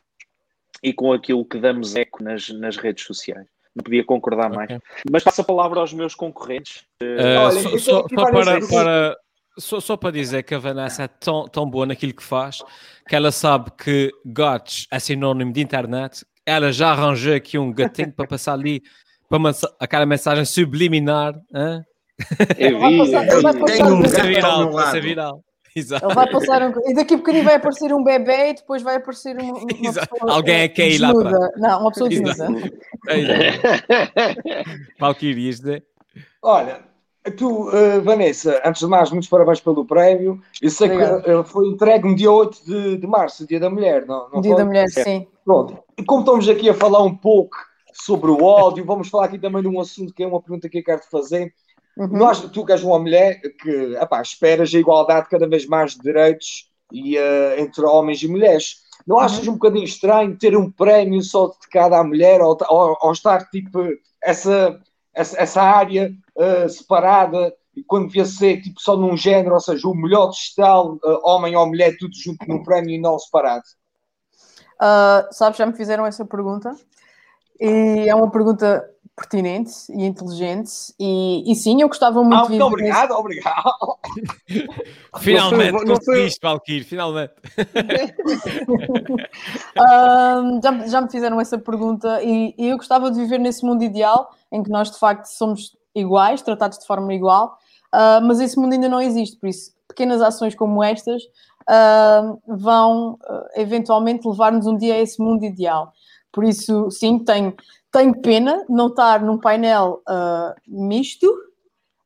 e 0.84 0.92
com 0.92 1.14
aquilo 1.14 1.46
que 1.46 1.58
damos 1.58 1.96
eco 1.96 2.22
nas, 2.22 2.50
nas 2.50 2.76
redes 2.76 3.06
sociais. 3.06 3.48
Não 3.74 3.82
podia 3.82 4.04
concordar 4.04 4.50
mais. 4.50 4.70
Ok. 4.70 4.82
Mas 5.10 5.24
passo 5.24 5.40
a 5.40 5.44
palavra 5.46 5.80
aos 5.80 5.94
meus 5.94 6.14
concorrentes. 6.14 6.84
Uh, 7.02 7.40
Olha, 7.40 7.62
só, 7.62 7.78
só- 7.78 8.04
para, 8.10 8.32
perguntas. 8.32 8.70
para- 8.70 9.18
só, 9.58 9.80
só 9.80 9.96
para 9.96 10.12
dizer 10.12 10.44
que 10.44 10.54
a 10.54 10.60
Vanessa 10.60 11.04
é 11.04 11.08
tão, 11.08 11.48
tão 11.48 11.70
boa 11.70 11.86
naquilo 11.86 12.14
que 12.14 12.24
faz 12.24 12.62
que 13.08 13.16
ela 13.16 13.32
sabe 13.32 13.72
que 13.82 14.12
gatos 14.26 14.88
é 14.92 15.00
sinónimo 15.00 15.54
de 15.54 15.62
internet. 15.62 16.26
Ela 16.46 16.74
já 16.74 16.90
arranjou 16.92 17.34
aqui 17.34 17.58
um 17.58 17.72
gatinho 17.72 18.12
para 18.12 18.28
passar 18.28 18.52
ali 18.52 18.82
para 19.30 19.40
aquela 19.80 20.06
mensagem 20.06 20.44
subliminar. 20.44 21.34
hã? 21.54 21.82
Eu 22.58 22.80
vi. 22.80 22.98
eu 23.00 23.66
Tenho 23.66 23.96
um 23.96 24.06
ser 24.06 24.18
gato 24.18 24.28
viral, 24.28 24.72
lado. 24.72 25.02
viral. 25.02 25.45
Exato. 25.76 26.06
Ele 26.06 26.14
vai 26.16 26.30
passar 26.32 26.62
um... 26.62 26.72
E 26.90 26.94
daqui 26.94 27.14
a 27.16 27.18
bocadinho 27.18 27.44
vai 27.44 27.56
aparecer 27.56 27.94
um 27.94 28.04
bebê 28.04 28.50
e 28.52 28.54
depois 28.54 28.82
vai 28.82 28.96
aparecer 28.96 29.36
um- 29.38 29.52
uma 29.54 29.68
Exato. 29.90 30.08
pessoa 30.10 30.32
Alguém 30.34 30.62
é 30.62 30.68
que 30.70 30.82
é 30.82 30.90
ir 30.92 30.98
lá 31.00 31.12
desnuda. 31.12 31.52
Não, 31.58 31.82
uma 31.82 31.92
pessoa 31.92 32.10
desnuda. 32.10 32.48
Valkyrie, 35.00 35.50
isto 35.50 35.70
é- 35.70 35.82
Olha, 36.42 36.80
tu, 37.38 37.70
eh, 37.72 38.00
Vanessa, 38.00 38.62
antes 38.64 38.82
de 38.82 38.88
mais, 38.88 39.10
muitos 39.12 39.28
parabéns 39.30 39.60
pelo 39.60 39.86
prémio. 39.86 40.40
Eu 40.62 40.70
sei 40.70 40.88
Obrigada. 40.88 41.22
que 41.22 41.30
eh, 41.32 41.44
foi 41.44 41.68
entregue 41.68 42.08
no 42.08 42.16
dia 42.16 42.32
8 42.32 42.66
de, 42.66 42.98
de 42.98 43.08
março, 43.08 43.46
dia 43.48 43.60
da 43.60 43.70
mulher, 43.70 44.06
não, 44.06 44.30
não 44.30 44.42
Dia 44.42 44.52
foi? 44.54 44.62
da 44.62 44.66
mulher, 44.66 44.88
sim. 44.90 45.28
Pronto. 45.44 45.78
E 45.98 46.04
como 46.06 46.22
estamos 46.22 46.48
aqui 46.48 46.70
a 46.70 46.74
falar 46.74 47.04
um 47.04 47.16
pouco 47.16 47.58
sobre 47.94 48.30
o 48.32 48.44
ódio, 48.44 48.86
vamos 48.86 49.10
falar 49.10 49.26
aqui 49.26 49.40
também 49.40 49.62
de 49.62 49.68
um 49.68 49.80
assunto 49.80 50.14
que 50.14 50.24
é 50.24 50.28
uma 50.28 50.42
pergunta 50.42 50.70
que 50.70 50.78
eu 50.80 50.84
quero 50.84 51.02
te 51.02 51.10
fazer. 51.10 51.52
Uhum. 51.98 52.08
Nós, 52.18 52.42
tu 52.42 52.66
que 52.66 52.74
és 52.74 52.84
uma 52.84 53.00
mulher 53.00 53.40
que 53.62 53.96
epá, 53.96 54.22
esperas 54.22 54.74
a 54.74 54.78
igualdade 54.78 55.30
cada 55.30 55.48
vez 55.48 55.66
mais 55.66 55.94
de 55.94 56.02
direitos 56.02 56.70
e, 56.92 57.18
eh, 57.18 57.62
entre 57.62 57.86
homens 57.86 58.22
e 58.22 58.28
mulheres. 58.28 58.84
Não 59.08 59.20
achas 59.20 59.48
um 59.48 59.54
bocadinho 59.54 59.86
estranho 59.86 60.38
ter 60.38 60.58
um 60.58 60.70
prémio 60.72 61.22
só 61.22 61.48
dedicado 61.48 61.96
à 61.96 62.04
mulher 62.04 62.42
ou, 62.42 62.58
ou- 62.70 62.98
ou 63.02 63.12
estar 63.12 63.50
tipo 63.50 63.80
essa, 64.22 64.80
essa, 65.14 65.40
essa 65.40 65.62
área 65.62 66.12
eh, 66.38 66.68
separada 66.68 67.54
quando 67.88 68.08
devia 68.08 68.26
ser 68.26 68.62
tipo 68.62 68.80
só 68.80 68.96
num 68.98 69.16
género, 69.18 69.54
ou 69.56 69.60
seja, 69.60 69.88
o 69.88 69.94
melhor 69.96 70.32
gestal, 70.32 70.98
eh, 71.04 71.20
homem 71.24 71.56
ou 71.56 71.68
mulher, 71.68 71.96
tudo 71.98 72.14
junto 72.16 72.46
num 72.48 72.64
prémio 72.64 72.90
e 72.92 73.00
não 73.00 73.18
separado? 73.20 73.64
Ah, 74.80 75.28
sabes, 75.32 75.58
já 75.58 75.66
me 75.66 75.74
fizeram 75.74 76.06
essa 76.06 76.26
pergunta 76.26 76.76
e 77.60 78.06
é 78.10 78.14
uma 78.16 78.30
pergunta 78.30 78.90
pertinente 79.16 79.72
e 79.90 80.04
inteligente 80.06 80.72
e, 81.00 81.50
e 81.50 81.56
sim, 81.56 81.82
eu 81.82 81.88
gostava 81.88 82.22
muito 82.22 82.36
Ah, 82.38 82.44
de 82.44 82.50
muito 82.50 82.66
obrigado, 82.66 83.12
obrigado. 83.12 83.64
Finalmente, 85.20 85.72
Não 85.72 85.80
foi- 85.80 85.88
não 85.88 85.96
foi- 85.96 86.06
conseguiste, 86.16 86.40
Valkyrie, 86.42 86.84
finalmente. 86.84 87.34
Ahm, 89.78 90.60
já, 90.62 90.88
já 90.88 91.02
me 91.02 91.10
fizeram 91.10 91.40
essa 91.40 91.58
pergunta 91.58 92.22
e, 92.24 92.54
e 92.58 92.68
eu 92.68 92.78
gostava 92.78 93.10
de 93.12 93.20
viver 93.20 93.40
nesse 93.40 93.66
mundo 93.66 93.84
ideal 93.84 94.30
em 94.52 94.62
que 94.64 94.70
nós 94.70 94.92
de 94.92 94.98
facto 95.00 95.26
somos 95.26 95.76
iguais, 95.94 96.42
tratados 96.42 96.78
de 96.80 96.86
forma 96.86 97.14
igual, 97.14 97.58
ah, 97.92 98.20
mas 98.22 98.40
esse 98.40 98.58
mundo 98.60 98.74
ainda 98.74 98.90
não 98.90 99.02
existe, 99.02 99.38
por 99.38 99.48
isso 99.48 99.74
pequenas 99.88 100.22
ações 100.22 100.56
como 100.56 100.84
estas 100.84 101.22
ah, 101.68 102.34
vão 102.48 103.18
ah, 103.26 103.48
eventualmente 103.56 104.28
levar-nos 104.28 104.66
um 104.68 104.76
dia 104.78 104.96
a 104.96 105.00
esse 105.00 105.22
mundo 105.22 105.46
ideal. 105.46 105.94
Por 106.32 106.44
isso, 106.44 106.92
sim, 106.92 107.20
tenho, 107.20 107.54
tenho 107.96 108.14
pena 108.22 108.66
não 108.68 108.88
estar 108.88 109.22
num 109.22 109.38
painel 109.40 110.02
ah, 110.06 110.54
misto, 110.68 111.34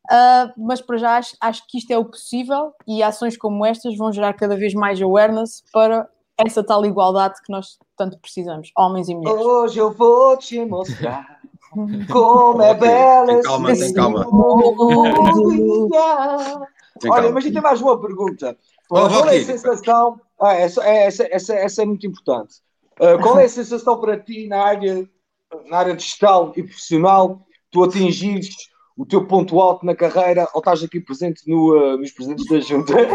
ah, 0.09 0.53
mas 0.55 0.79
para 0.79 0.97
já 0.97 1.17
acho, 1.17 1.35
acho 1.41 1.63
que 1.67 1.79
isto 1.79 1.89
é 1.89 1.97
o 1.97 2.05
possível 2.05 2.71
e 2.87 3.01
ações 3.01 3.35
como 3.35 3.65
estas 3.65 3.97
vão 3.97 4.11
gerar 4.11 4.33
cada 4.33 4.55
vez 4.55 4.75
mais 4.75 5.01
awareness 5.01 5.63
para 5.73 6.07
essa 6.37 6.63
tal 6.63 6.85
igualdade 6.85 7.41
que 7.43 7.51
nós 7.51 7.79
tanto 7.97 8.19
precisamos, 8.19 8.69
homens 8.77 9.09
e 9.09 9.15
mulheres. 9.15 9.41
Hoje 9.41 9.79
eu 9.79 9.91
vou 9.91 10.37
te 10.37 10.63
mostrar 10.63 11.39
como 12.11 12.61
é 12.61 12.71
Ok, 12.71 12.87
bela 12.87 13.25
tem 13.25 13.41
calma, 13.41 13.71
esse 13.71 13.85
tem 13.85 13.93
calma. 13.93 14.25
Tem 16.99 17.11
Olha, 17.11 17.21
calma. 17.23 17.31
mas 17.31 17.43
tem 17.43 17.61
mais 17.61 17.81
uma 17.81 17.99
pergunta. 17.99 18.55
Oh, 18.91 19.07
qual 19.07 19.27
é 19.27 19.37
a 19.37 19.43
sensação? 19.45 20.21
Ah, 20.39 20.53
essa, 20.53 20.83
é- 20.83 21.05
essa, 21.07 21.27
essa, 21.31 21.55
essa 21.55 21.81
é 21.81 21.85
muito 21.85 22.05
importante. 22.05 22.55
Ah, 22.99 23.17
qual 23.17 23.39
é 23.39 23.45
a 23.45 23.49
sensação 23.49 23.99
para 23.99 24.19
ti 24.19 24.47
na 24.47 24.61
área, 24.63 25.07
na 25.67 25.77
área 25.77 25.95
digital 25.95 26.51
e 26.55 26.63
profissional? 26.63 27.41
Tu 27.71 27.83
atingires 27.83 28.49
o 28.97 29.05
teu 29.05 29.25
ponto 29.25 29.59
alto 29.61 29.85
na 29.85 29.95
carreira 29.95 30.47
ou 30.53 30.59
estás 30.59 30.83
aqui 30.83 30.99
presente 30.99 31.41
no, 31.47 31.73
ah, 31.77 31.97
nos 31.97 32.11
presentes 32.11 32.45
da 32.47 32.59
Junta? 32.59 32.93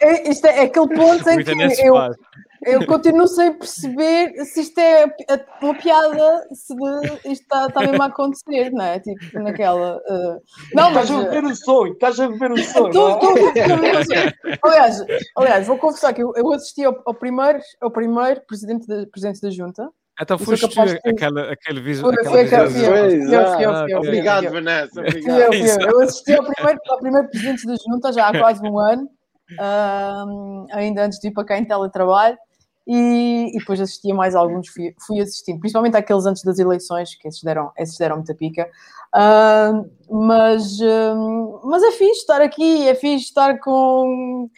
É, 0.00 0.30
isto 0.30 0.46
é, 0.46 0.58
é 0.58 0.62
aquele 0.62 0.88
ponto 0.94 1.28
em 1.28 1.42
que 1.42 1.82
eu, 1.86 1.94
eu 2.66 2.86
continuo 2.86 3.26
sem 3.26 3.52
perceber 3.52 4.32
se 4.44 4.60
isto 4.60 4.78
é 4.78 5.06
uma 5.62 5.74
piada, 5.74 6.46
se 6.52 6.74
de- 6.74 7.30
isto 7.32 7.42
está, 7.42 7.66
está 7.66 7.80
mesmo 7.80 8.02
a 8.02 8.06
acontecer, 8.06 8.70
não 8.70 8.84
é? 8.84 9.00
Tipo, 9.00 9.38
naquela. 9.40 10.00
ah, 10.08 10.38
Não, 10.74 10.90
mas. 10.90 11.04
estás 11.08 11.24
a 11.24 11.30
viver 11.30 11.44
o 11.44 11.56
sonho, 11.56 11.92
estás 11.92 12.20
a 12.20 12.28
viver 12.28 12.52
o 12.52 12.58
sonho. 12.58 12.86
É? 12.86 12.88
estou, 12.90 13.10
estou, 13.10 13.36
estou, 13.48 14.00
estou. 14.00 14.70
Aliás, 14.70 15.04
aliás, 15.36 15.66
vou 15.66 15.78
confessar 15.78 16.12
que 16.12 16.22
eu, 16.22 16.32
eu 16.36 16.52
assisti 16.52 16.84
ao, 16.84 16.94
ao 17.06 17.14
primeiro, 17.14 17.58
ao 17.80 17.90
primeiro 17.90 18.40
presidente 18.46 18.86
da, 18.86 19.06
presidente 19.06 19.40
da 19.40 19.50
Junta. 19.50 19.88
Então 20.20 20.36
é 20.36 20.38
foste 20.38 20.68
capaz 20.68 20.92
de 20.92 21.00
aquela, 21.08 21.52
aquele 21.52 21.80
vídeo. 21.80 22.00
Foi, 22.00 22.14
aquela 22.14 22.66
eu, 22.66 23.70
Ah. 23.70 23.86
Obrigado. 23.98 24.50
Vanessa. 24.50 25.00
Obrigado. 25.00 25.52
fui 25.52 25.62
eu. 25.70 25.90
Eu 25.90 26.00
assisti 26.00 26.32
ao 26.32 26.44
primeiro, 26.44 26.80
ao 26.88 26.98
primeiro 26.98 27.28
presidente 27.28 27.66
da 27.66 27.74
Junta 27.76 28.12
já 28.12 28.28
há 28.28 28.32
quase 28.38 28.60
um 28.66 28.78
ano, 28.78 29.08
ahm, 29.60 30.66
ainda 30.72 31.04
antes 31.04 31.20
de 31.20 31.28
ir 31.28 31.30
para 31.30 31.44
cá 31.44 31.58
em 31.58 31.64
teletrabalho, 31.64 32.36
e, 32.86 33.50
e 33.54 33.58
depois 33.58 33.80
assisti 33.80 34.10
a 34.10 34.14
mais 34.14 34.34
alguns, 34.34 34.68
fui, 34.68 34.94
fui 35.06 35.20
assistindo, 35.20 35.60
principalmente 35.60 35.96
aqueles 35.96 36.24
antes 36.24 36.42
das 36.42 36.58
eleições, 36.58 37.14
que 37.14 37.28
esses 37.28 37.42
deram, 37.42 37.70
esses 37.76 37.98
deram 37.98 38.16
muita 38.16 38.34
pica. 38.34 38.66
Ahm, 39.14 39.84
mas, 40.10 40.80
ahm, 40.80 41.60
mas 41.64 41.82
é 41.82 41.92
fixe 41.92 42.20
estar 42.20 42.40
aqui, 42.40 42.88
é 42.88 42.94
fixe 42.94 43.26
estar 43.26 43.58
com, 43.60 44.48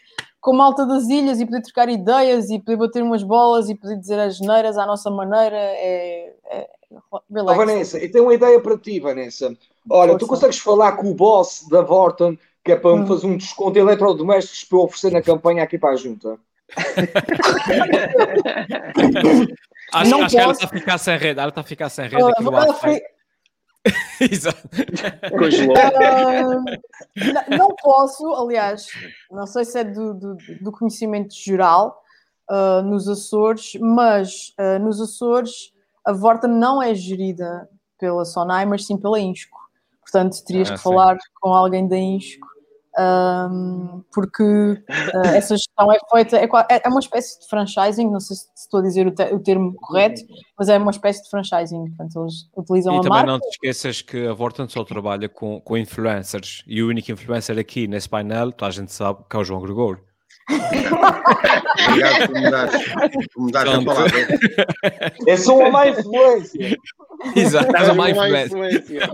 com 0.40 0.52
malta 0.52 0.86
das 0.86 1.08
ilhas 1.08 1.40
e 1.40 1.44
poder 1.44 1.62
trocar 1.62 1.88
ideias 1.88 2.50
e 2.50 2.58
poder 2.58 2.76
bater 2.76 3.02
umas 3.02 3.22
bolas 3.22 3.68
e 3.68 3.74
poder 3.74 3.96
dizer 3.96 4.18
as 4.18 4.36
geneiras 4.36 4.78
à 4.78 4.86
nossa 4.86 5.10
maneira 5.10 5.56
é, 5.56 6.34
é 6.50 6.70
Oh, 7.12 7.20
Vanessa, 7.54 7.98
eu 7.98 8.10
tenho 8.10 8.24
uma 8.24 8.34
ideia 8.34 8.60
para 8.60 8.76
ti, 8.76 8.98
Vanessa. 8.98 9.56
Olha, 9.88 10.18
tu 10.18 10.26
consegues 10.26 10.58
falar 10.58 10.96
com 10.96 11.08
o 11.08 11.14
boss 11.14 11.64
da 11.70 11.82
Vorton 11.82 12.36
que 12.64 12.72
é 12.72 12.76
para 12.76 12.96
me 12.96 13.02
hum. 13.02 13.06
fazer 13.06 13.26
um 13.26 13.36
desconto 13.36 13.72
de 13.72 13.78
eletrodomésticos 13.80 14.64
para 14.64 14.78
eu 14.78 14.82
oferecer 14.82 15.12
na 15.12 15.22
campanha 15.22 15.62
aqui 15.62 15.78
para 15.78 15.90
a 15.90 15.96
junta? 15.96 16.36
acho, 19.92 20.14
acho 20.14 20.28
que 20.28 20.38
ela 20.38 20.52
está 20.52 20.66
a 20.66 20.68
ficar 20.68 20.98
sem 20.98 21.16
rede. 21.16 21.40
Ela 21.40 21.48
está 21.48 21.62
a 21.62 21.64
ficar 21.64 21.88
sem 21.88 22.08
rede 22.08 22.22
aqui 22.22 22.42
no 22.42 22.52
Exato. 24.20 24.68
Uh, 26.28 26.64
não 27.56 27.74
posso, 27.76 28.26
aliás, 28.34 28.86
não 29.30 29.46
sei 29.46 29.64
se 29.64 29.78
é 29.78 29.84
do, 29.84 30.12
do, 30.14 30.36
do 30.60 30.72
conhecimento 30.72 31.34
geral 31.34 32.02
uh, 32.50 32.82
nos 32.82 33.08
Açores, 33.08 33.72
mas 33.80 34.54
uh, 34.58 34.78
nos 34.78 35.00
Açores 35.00 35.72
a 36.04 36.12
Vorta 36.12 36.46
não 36.46 36.82
é 36.82 36.94
gerida 36.94 37.68
pela 37.98 38.24
Sonai, 38.24 38.66
mas 38.66 38.86
sim 38.86 38.96
pela 38.96 39.20
Insco. 39.20 39.58
Portanto, 40.00 40.42
terias 40.44 40.70
ah, 40.70 40.72
que 40.72 40.78
sim. 40.78 40.84
falar 40.84 41.16
com 41.40 41.54
alguém 41.54 41.86
da 41.86 41.96
Insco, 41.96 42.46
um, 43.00 44.02
porque 44.12 44.42
uh, 44.42 45.26
essa 45.34 45.56
gestão 45.56 45.90
é 45.90 45.98
feita, 46.12 46.36
é, 46.36 46.82
é, 46.84 46.88
uma 46.88 47.00
espécie 47.00 47.40
de 47.40 47.48
franchising, 47.48 48.10
não 48.10 48.20
sei 48.20 48.36
se 48.36 48.48
estou 48.54 48.80
a 48.80 48.82
dizer 48.82 49.06
o, 49.06 49.10
te, 49.10 49.22
o, 49.32 49.40
termo 49.40 49.74
correto, 49.74 50.20
mas 50.58 50.68
é 50.68 50.76
uma 50.76 50.90
espécie 50.90 51.22
de 51.22 51.30
franchising, 51.30 51.88
portanto 51.88 52.20
eles 52.20 52.50
utilizam 52.56 52.94
e 52.94 52.98
a 52.98 53.00
também 53.00 53.10
marca. 53.10 53.32
não 53.32 53.40
te 53.40 53.48
esqueças 53.48 54.02
que 54.02 54.26
a 54.26 54.32
Vorten 54.34 54.68
só 54.68 54.84
trabalha 54.84 55.28
com, 55.28 55.60
com 55.60 55.76
influencers, 55.76 56.62
e 56.66 56.82
o 56.82 56.88
único 56.88 57.10
influencer 57.10 57.58
aqui 57.58 57.88
nesse 57.88 58.08
painel, 58.08 58.52
toda 58.52 58.68
a 58.68 58.72
gente 58.72 58.92
sabe, 58.92 59.20
que 59.28 59.36
é 59.36 59.38
o 59.38 59.44
João 59.44 59.60
Gregor. 59.62 60.00
Obrigado 61.88 62.28
por 63.32 63.44
me 63.44 63.52
dar, 63.52 63.68
a 63.68 63.84
palavra. 63.84 64.28
Eu 65.26 65.38
sou 65.38 65.60
uma 65.60 65.70
má 65.70 65.88
influência. 65.88 66.78
Exato, 67.36 67.76
és 67.76 67.88
uma 67.88 67.94
má 67.94 68.10
influência. 68.10 69.10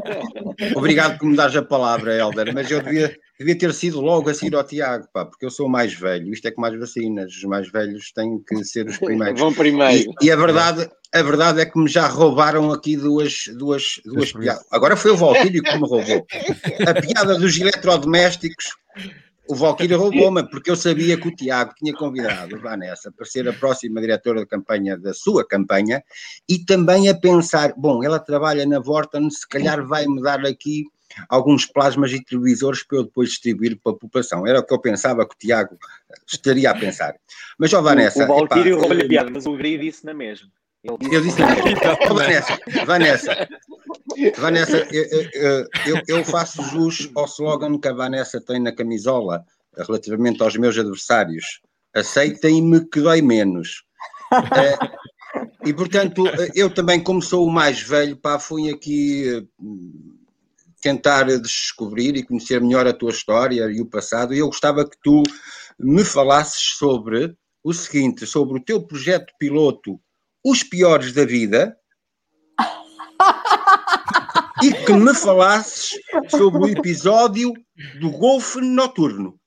Obrigado 0.75 1.19
por 1.19 1.27
me 1.27 1.37
dar 1.37 1.57
a 1.57 1.63
palavra, 1.63 2.17
Helder, 2.17 2.55
mas 2.55 2.71
eu 2.71 2.81
devia, 2.81 3.17
devia 3.39 3.59
ter 3.59 3.73
sido 3.75 4.01
logo 4.01 4.31
a 4.31 4.35
seguir 4.35 4.55
ao 4.55 4.65
Tiago, 4.65 5.07
pá, 5.13 5.25
porque 5.25 5.45
eu 5.45 5.51
sou 5.51 5.67
o 5.67 5.71
mais 5.71 5.93
velho. 5.93 6.33
Isto 6.33 6.49
é 6.49 6.51
com 6.51 6.61
mais 6.61 6.79
vacinas. 6.79 7.33
Os 7.33 7.45
mais 7.45 7.71
velhos 7.71 8.13
têm 8.13 8.39
que 8.47 8.65
ser 8.65 8.87
os 8.87 8.99
primeiros. 8.99 9.41
Vão 9.41 9.53
primeiro. 9.53 10.13
E, 10.23 10.27
e, 10.27 10.31
a, 10.31 10.37
verdade, 10.37 10.89
a 11.15 11.23
verdade 11.23 11.61
é 11.61 11.67
que 11.67 11.79
me 11.79 11.89
já 11.89 12.07
roubaram 12.07 12.71
aqui 12.73 12.97
duas, 12.97 13.45
duas, 13.57 14.01
duas 14.05 14.33
piadas. 14.33 14.65
Agora 14.71 14.97
foi 14.97 15.11
o 15.11 15.17
Valtírio 15.17 15.63
que 15.63 15.75
me 15.75 15.89
roubou. 15.89 16.27
A 16.87 16.95
piada 17.01 17.39
dos 17.39 17.59
eletrodomésticos 17.59 18.77
o 19.49 19.55
Valkyrie 19.55 19.97
roubou-me, 19.97 20.49
porque 20.49 20.71
eu 20.71 20.77
sabia 20.77 21.17
que 21.17 21.29
o 21.29 21.35
Tiago 21.35 21.75
tinha 21.75 21.95
convidado 21.95 22.57
a 22.57 22.59
Vanessa 22.59 23.13
para 23.13 23.25
ser 23.25 23.49
a 23.49 23.53
próxima 23.53 24.01
diretora 24.01 24.41
de 24.41 24.47
campanha 24.47 24.97
da 24.97 25.13
sua 25.13 25.47
campanha 25.47 26.03
e 26.49 26.59
também 26.65 27.09
a 27.09 27.15
pensar: 27.15 27.73
bom, 27.77 28.03
ela 28.03 28.19
trabalha 28.19 28.67
na 28.67 28.81
Vorten, 28.81 29.31
se 29.31 29.47
calhar 29.49 29.87
vai-me 29.87 30.21
dar 30.23 30.45
aqui 30.45 30.85
alguns 31.29 31.65
plasmas 31.67 32.13
e 32.13 32.23
televisores 32.23 32.83
para 32.83 32.99
eu 32.99 33.05
depois 33.05 33.31
distribuir 33.31 33.79
para 33.83 33.93
a 33.93 33.97
população. 33.97 34.47
Era 34.47 34.61
o 34.61 34.65
que 34.65 34.75
eu 34.75 34.81
pensava 34.81 35.27
que 35.27 35.35
o 35.35 35.39
Tiago 35.39 35.79
estaria 36.27 36.71
a 36.71 36.75
pensar. 36.75 37.15
Mas, 37.59 37.73
ó, 37.73 37.81
Vanessa. 37.81 38.21
O, 38.21 38.25
o 38.25 38.27
Valkyrie 38.27 38.73
roubou-lhe 38.73 39.05
a 39.05 39.09
piada, 39.09 39.31
mas 39.31 39.47
o 39.47 39.57
Gri 39.57 39.79
disse 39.79 40.05
na 40.05 40.15
mesma. 40.15 40.51
Eu 41.11 41.21
disse 41.21 41.41
oh, 42.11 42.15
Vanessa, 42.15 42.59
Vanessa, 42.87 43.49
Vanessa, 44.39 44.89
eu, 44.93 45.69
eu, 45.87 46.03
eu, 46.09 46.25
faço 46.25 46.63
jus 46.63 47.11
ao 47.15 47.25
slogan 47.25 47.79
que 47.79 47.89
a 47.89 47.93
Vanessa 47.93 48.41
tem 48.41 48.61
na 48.61 48.73
camisola 48.75 49.45
relativamente 49.77 50.43
aos 50.43 50.57
meus 50.57 50.79
adversários. 50.79 51.61
Aceitem-me 51.95 52.87
que 52.89 53.01
dói 53.01 53.21
menos. 53.21 53.85
Uh, 54.33 55.47
e 55.67 55.73
portanto, 55.73 56.25
eu 56.55 56.71
também, 56.71 57.03
como 57.03 57.21
sou 57.21 57.47
o 57.47 57.53
mais 57.53 57.81
velho, 57.81 58.17
pá, 58.17 58.39
fui 58.39 58.71
aqui 58.71 59.47
uh, 59.61 60.17
tentar 60.81 61.25
descobrir 61.39 62.17
e 62.17 62.23
conhecer 62.23 62.61
melhor 62.61 62.87
a 62.87 62.93
tua 62.93 63.11
história 63.11 63.71
e 63.71 63.81
o 63.81 63.87
passado. 63.87 64.35
E 64.35 64.39
eu 64.39 64.47
gostava 64.47 64.89
que 64.89 64.97
tu 65.03 65.23
me 65.79 66.05
falasses 66.05 66.77
sobre 66.79 67.35
o 67.63 67.73
seguinte: 67.73 68.27
sobre 68.27 68.59
o 68.59 68.63
teu 68.63 68.83
projeto 68.87 69.33
piloto, 69.39 70.01
Os 70.49 70.63
Piores 70.63 71.13
da 71.13 71.25
Vida 71.25 71.77
e 74.63 74.73
que 74.73 74.93
me 74.93 75.13
falasses 75.13 75.99
sobre 76.29 76.59
o 76.59 76.69
episódio 76.69 77.53
do 78.01 78.11
golfe 78.13 78.61
noturno. 78.61 79.41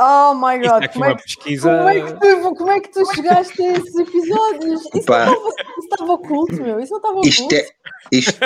Oh 0.00 0.34
my 0.34 0.58
god, 0.58 0.92
como 0.92 1.04
é, 1.04 1.14
que, 1.14 1.22
pesquisa... 1.22 1.70
como, 1.70 1.88
é 1.88 2.12
tu, 2.12 2.54
como 2.56 2.70
é, 2.72 2.80
que 2.80 2.88
tu, 2.90 3.14
chegaste 3.14 3.62
a 3.62 3.72
esses 3.74 3.94
episódios? 3.94 4.80
Isso, 4.82 4.98
estava, 4.98 5.30
isso 5.30 5.88
estava 5.90 6.12
oculto, 6.12 6.62
meu. 6.62 6.80
Isso 6.80 6.90
não 6.90 6.98
estava 6.98 7.14
oculto. 7.14 7.28
Isto, 7.28 7.54
é, 7.54 7.68
isto, 8.10 8.44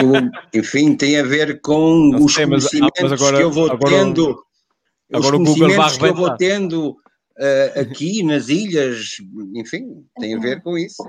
enfim, 0.55 0.95
tem 0.95 1.19
a 1.19 1.25
ver 1.25 1.63
com 1.63 2.11
não 2.13 2.27
os 2.27 2.35
sei, 2.35 2.47
conhecimentos 2.47 2.93
mas, 3.01 3.11
mas 3.11 3.21
agora, 3.21 3.39
que 3.39 3.43
eu 3.43 3.51
vou 3.51 3.73
agora, 3.73 3.91
tendo. 3.91 4.45
Agora 5.13 5.37
os 5.39 5.43
conhecimentos 5.43 5.97
que 5.97 6.05
eu 6.05 6.15
vou 6.15 6.37
tendo 6.37 6.97
uh, 7.41 7.81
aqui 7.81 8.23
nas 8.23 8.49
ilhas, 8.49 9.17
enfim, 9.55 10.05
tem 10.19 10.37
a 10.37 10.39
ver 10.39 10.63
com 10.63 10.77
isso. 10.77 11.03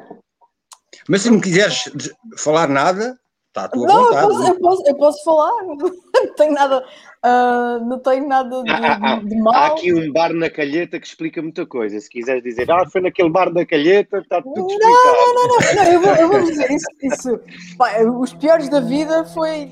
Mas 1.07 1.21
se 1.21 1.31
me 1.31 1.41
quiseres 1.41 1.91
falar 2.37 2.67
nada, 2.67 3.17
está 3.51 3.65
à 3.65 3.69
tua 3.69 3.87
não, 3.87 4.05
vontade. 4.05 4.23
Eu 4.23 4.29
posso, 4.29 4.47
eu 4.47 4.59
posso, 4.59 4.83
eu 4.87 4.95
posso 4.95 5.23
falar, 5.23 5.51
não 5.67 6.35
tenho 6.35 6.53
nada, 6.53 6.79
uh, 6.79 7.85
não 7.85 7.99
tenho 7.99 8.27
nada 8.27 8.63
de, 8.63 8.71
há, 8.71 9.19
de, 9.19 9.35
mal. 9.37 9.53
Há 9.53 9.67
aqui 9.67 9.93
um 9.93 10.11
bar 10.11 10.33
na 10.33 10.49
Calheta 10.49 10.99
que 10.99 11.07
explica 11.07 11.41
muita 11.41 11.65
coisa. 11.65 11.99
Se 11.99 12.09
quiseres 12.09 12.43
dizer, 12.43 12.69
ah, 12.71 12.87
foi 12.89 13.01
naquele 13.01 13.29
bar 13.29 13.51
da 13.51 13.65
Calheta, 13.65 14.19
está 14.19 14.41
tudo 14.41 14.67
explicado. 14.67 14.93
Não, 14.93 15.33
não, 15.33 15.47
não, 15.47 15.75
não, 15.75 15.91
eu, 15.91 16.01
vou, 16.01 16.15
eu 16.15 16.29
vou 16.29 16.43
dizer 16.43 16.71
isso. 16.71 16.85
isso 17.01 17.39
pá, 17.77 18.01
os 18.03 18.33
piores 18.33 18.69
da 18.69 18.79
vida 18.79 19.25
foi 19.25 19.71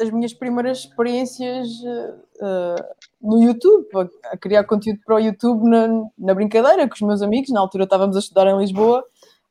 as 0.00 0.10
minhas 0.10 0.32
primeiras 0.32 0.78
experiências 0.78 1.68
uh, 1.68 2.84
no 3.22 3.42
YouTube, 3.42 3.86
a, 4.24 4.36
criar 4.36 4.64
conteúdo 4.64 5.00
para 5.04 5.16
o 5.16 5.20
YouTube 5.20 5.68
na, 5.68 5.88
na 6.18 6.34
brincadeira 6.34 6.88
com 6.88 6.94
os 6.94 7.00
meus 7.00 7.22
amigos. 7.22 7.50
Na 7.50 7.60
altura 7.60 7.84
estávamos 7.84 8.16
a 8.16 8.18
estudar 8.18 8.46
em 8.48 8.58
Lisboa 8.58 9.04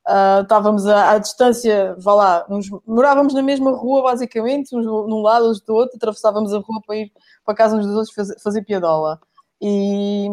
Uh, 0.08 0.42
estávamos 0.42 0.88
à, 0.88 1.12
à, 1.12 1.18
distância, 1.20 1.96
vá 2.00 2.16
lá, 2.16 2.46
uns, 2.50 2.68
morávamos 2.88 3.36
na 3.36 3.44
mesma 3.44 3.72
rua, 3.72 4.02
basicamente, 4.02 4.76
uns 4.76 4.84
num 4.84 5.22
lado, 5.22 5.46
outros 5.46 5.62
do 5.62 5.76
outro, 5.76 5.96
atravessávamos 5.96 6.52
a 6.54 6.58
rua 6.58 6.82
para 6.86 6.96
ir 6.96 7.12
para 7.46 7.54
casa 7.54 7.78
uns 7.78 7.86
dos 7.86 7.96
outros 7.96 8.14
fazer, 8.14 8.40
fazer 8.40 8.64
piadola. 8.64 9.20
E, 9.62 10.28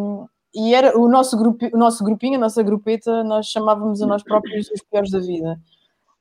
e 0.55 0.75
era 0.75 0.99
o 0.99 1.07
nosso, 1.07 1.37
grupo, 1.37 1.67
o 1.71 1.77
nosso 1.77 2.03
grupinho, 2.03 2.37
a 2.37 2.41
nossa 2.41 2.63
grupeta, 2.63 3.23
nós 3.23 3.47
chamávamos 3.47 4.01
a 4.01 4.07
nós 4.07 4.23
próprios 4.23 4.71
os 4.71 4.83
piores 4.83 5.11
da 5.11 5.21
vida. 5.21 5.61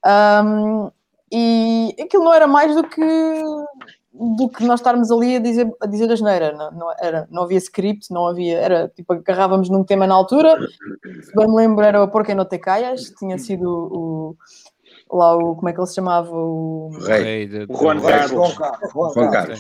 Um, 0.06 0.92
e 1.32 1.96
aquilo 2.02 2.26
não 2.26 2.34
era 2.34 2.48
mais 2.48 2.76
do 2.76 2.84
que 2.84 3.02
do 4.38 4.50
que 4.50 4.66
nós 4.66 4.80
estarmos 4.80 5.12
ali 5.12 5.36
a 5.36 5.40
dizer, 5.40 5.72
a 5.82 5.86
dizer 5.86 6.12
a 6.12 6.16
geneira. 6.16 6.52
Não, 6.54 6.72
não, 6.72 6.94
era, 7.00 7.28
não 7.30 7.44
havia 7.44 7.58
script, 7.58 8.12
não 8.12 8.28
havia. 8.28 8.58
Era 8.58 8.88
tipo, 8.90 9.14
agarrávamos 9.14 9.70
num 9.70 9.84
tema 9.84 10.08
na 10.08 10.16
altura. 10.16 10.58
Se 11.22 11.36
bem 11.36 11.48
me 11.48 11.56
lembro, 11.56 11.86
era 11.86 12.04
o 12.04 12.08
Porquê 12.08 12.34
Não 12.34 12.46
Te 12.46 12.58
Caias, 12.58 13.12
tinha 13.18 13.38
sido 13.38 13.70
o, 13.70 14.36
lá 15.12 15.36
o. 15.36 15.56
Como 15.56 15.70
é 15.70 15.74
que 15.74 15.80
ele 15.80 15.88
se 15.88 15.96
chamava? 15.96 16.32
O, 16.32 16.90
Rei. 17.06 17.48
De, 17.48 17.66
o 17.70 17.76
Juan 17.76 18.00
Carlos. 18.00 18.56
Juan 18.94 19.32
Carlos. 19.32 19.60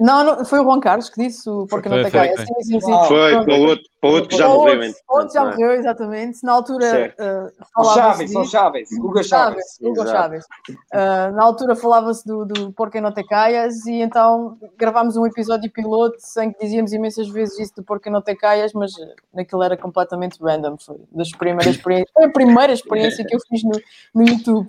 Não, 0.00 0.24
não, 0.24 0.44
foi 0.46 0.60
o 0.60 0.64
Juan 0.64 0.80
Carlos 0.80 1.10
que 1.10 1.22
disse 1.22 1.48
o 1.48 1.66
Porque 1.66 1.88
não 1.88 2.02
te 2.02 2.10
cai. 2.10 2.34
Sim, 2.34 2.62
sim, 2.62 2.80
sim. 2.80 3.04
Foi, 3.06 3.44
para 3.44 3.54
o 3.54 3.60
outro, 3.60 3.84
para 4.00 4.10
outro 4.10 4.28
que 4.30 4.36
já 4.36 4.48
morreu. 4.48 4.80
Outro, 4.80 4.94
outro 5.08 5.34
já 5.34 5.44
morreu, 5.44 5.72
exatamente. 5.72 6.38
Na 6.42 6.52
altura 6.52 7.14
uh, 7.18 7.64
falava-se. 7.74 8.32
Chaves, 8.32 8.50
Chaves, 8.50 8.88
Hugo 8.98 9.22
Chaves. 9.22 9.64
Hugo 9.82 10.06
Chaves. 10.06 10.44
Uh, 10.70 11.34
na 11.34 11.44
altura 11.44 11.76
falava-se 11.76 12.26
do, 12.26 12.46
do 12.46 12.72
Porque 12.72 12.98
não 12.98 13.12
te 13.12 13.22
caias 13.24 13.84
e 13.84 14.00
então 14.00 14.56
gravámos 14.78 15.16
um 15.18 15.26
episódio 15.26 15.70
piloto 15.70 16.16
em 16.38 16.50
que 16.50 16.64
dizíamos 16.64 16.94
imensas 16.94 17.28
vezes 17.28 17.58
isso 17.58 17.76
do 17.76 17.82
Porque 17.82 18.08
não 18.08 18.22
te 18.22 18.34
caias, 18.34 18.72
mas 18.72 18.92
naquilo 19.34 19.62
era 19.62 19.76
completamente 19.76 20.38
random. 20.42 20.78
Foi 20.78 20.96
das 21.12 21.30
primeiras 21.32 21.66
experiências. 21.76 22.10
Foi 22.14 22.24
a 22.24 22.32
primeira 22.32 22.72
experiência 22.72 23.22
que 23.24 23.36
eu 23.36 23.40
fiz 23.48 23.62
no, 23.62 23.78
no 24.14 24.26
YouTube. 24.26 24.66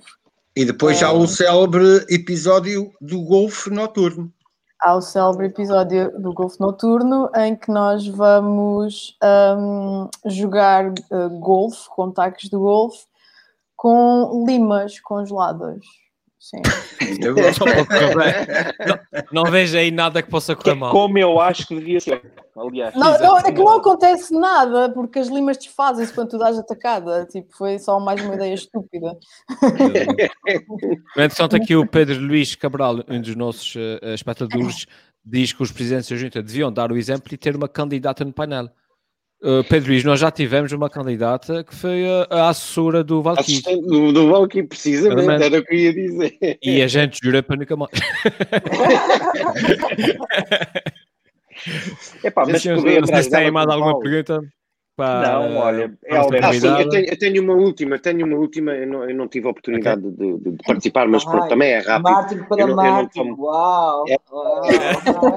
E 0.54 0.66
depois 0.66 1.00
já 1.00 1.14
o 1.14 1.26
célebre 1.26 2.06
episódio 2.10 2.92
do 3.00 3.22
golfe 3.22 3.70
noturno 3.70 4.30
ao 4.82 5.02
célebre 5.02 5.46
episódio 5.46 6.20
do 6.20 6.34
Golfo 6.34 6.58
Noturno, 6.60 7.30
em 7.36 7.56
que 7.56 7.70
nós 7.70 8.08
vamos 8.08 9.16
um, 9.58 10.10
jogar 10.26 10.90
uh, 10.90 11.30
golfe, 11.40 11.88
com 11.90 12.12
taques 12.12 12.50
de 12.50 12.58
golfe, 12.58 13.06
com 13.78 14.44
limas 14.48 15.00
congeladas. 15.00 16.01
Sim. 16.42 16.58
não, 19.32 19.44
não 19.44 19.52
vejo 19.52 19.78
aí 19.78 19.92
nada 19.92 20.24
que 20.24 20.30
possa 20.30 20.56
correr 20.56 20.74
mal. 20.74 20.92
Como 20.92 21.16
eu 21.20 21.40
acho 21.40 21.68
que 21.68 21.76
devia 21.76 22.00
ser. 22.00 22.20
Aliás, 22.58 22.96
não, 22.96 23.20
não, 23.20 23.38
é 23.38 23.44
que 23.44 23.62
não 23.62 23.78
acontece 23.78 24.34
nada, 24.34 24.90
porque 24.90 25.20
as 25.20 25.28
limas 25.28 25.56
desfazem-se 25.56 26.12
quando 26.12 26.32
tu 26.32 26.40
dás 26.40 26.58
atacada. 26.58 27.28
Tipo, 27.28 27.56
foi 27.56 27.78
só 27.78 28.00
mais 28.00 28.26
uma 28.26 28.34
ideia 28.34 28.56
estúpida. 28.56 29.16
Entretanto, 31.16 31.56
aqui 31.56 31.76
o 31.76 31.86
Pedro 31.86 32.20
Luís 32.20 32.56
Cabral, 32.56 33.04
um 33.08 33.22
dos 33.22 33.36
nossos 33.36 33.76
uh, 33.76 34.16
espectadores, 34.16 34.88
diz 35.24 35.54
que 35.54 35.62
os 35.62 35.72
presidentes 35.72 36.10
da 36.10 36.16
junta 36.16 36.42
deviam 36.42 36.74
dar 36.74 36.92
o 36.92 36.98
exemplo 36.98 37.32
e 37.32 37.38
ter 37.38 37.56
uma 37.56 37.70
candidata 37.70 38.26
no 38.26 38.34
painel. 38.34 38.68
Uh, 39.44 39.64
Pedro 39.64 39.90
Luís, 39.90 40.04
nós 40.04 40.20
já 40.20 40.30
tivemos 40.30 40.72
uma 40.72 40.88
candidata 40.88 41.64
que 41.64 41.74
foi 41.74 42.06
a, 42.08 42.28
a 42.30 42.50
assessora 42.50 43.04
do 43.04 43.24
Valkyrie. 43.24 43.56
Assistente 43.58 43.88
do, 43.88 44.12
do 44.12 44.30
Valkyrie, 44.30 44.68
precisamente, 44.68 45.22
Exatamente. 45.22 45.46
era 45.46 45.60
o 45.60 45.66
que 45.66 45.74
eu 45.74 45.80
ia 45.80 45.94
dizer. 45.94 46.38
E 46.62 46.80
a 46.82 46.88
gente 46.88 47.20
jura 47.24 47.42
para 47.42 47.56
nunca 47.56 47.76
mais. 47.76 47.90
Epá, 52.24 52.46
mas 52.46 52.62
Senhores, 52.62 52.84
não 52.84 52.92
sei 52.92 53.00
atrás 53.00 53.26
se 53.26 53.32
têm 53.32 53.50
mais 53.50 53.68
alguma 53.68 54.00
pergunta. 54.00 54.42
Pá, 55.02 55.22
Não, 55.22 55.58
olha, 55.58 55.94
para 56.08 56.18
esta 56.20 56.48
Ah, 56.48 56.54
sim, 56.54 56.68
eu 56.68 56.90
tenho, 56.90 57.06
eu 57.10 57.18
tenho 57.20 57.42
uma 57.44 57.54
última, 57.54 57.98
tenho 57.98 58.26
uma 58.26 58.38
última, 58.38 58.72
eu 58.74 58.86
não, 58.88 59.10
eu 59.10 59.16
não 59.16 59.28
tive 59.28 59.48
a 59.48 59.50
oportunidade 59.52 60.02
de, 60.02 60.12
de- 60.38 60.52
de 60.52 60.64
participar, 60.64 61.08
mas 61.08 61.24
pronto, 61.26 61.44
Ai, 61.44 61.50
também 61.50 61.72
é 61.72 61.80
rápido. 61.80 62.04
Martin 62.12 62.38
para 62.44 62.62
Eu 62.62 62.68
não- 62.68 62.86
eu 62.86 62.92
Martin. 62.94 63.20
tomo- 63.20 63.44
Uau! 63.44 64.06
É. 64.08 64.18
uau, 64.32 64.62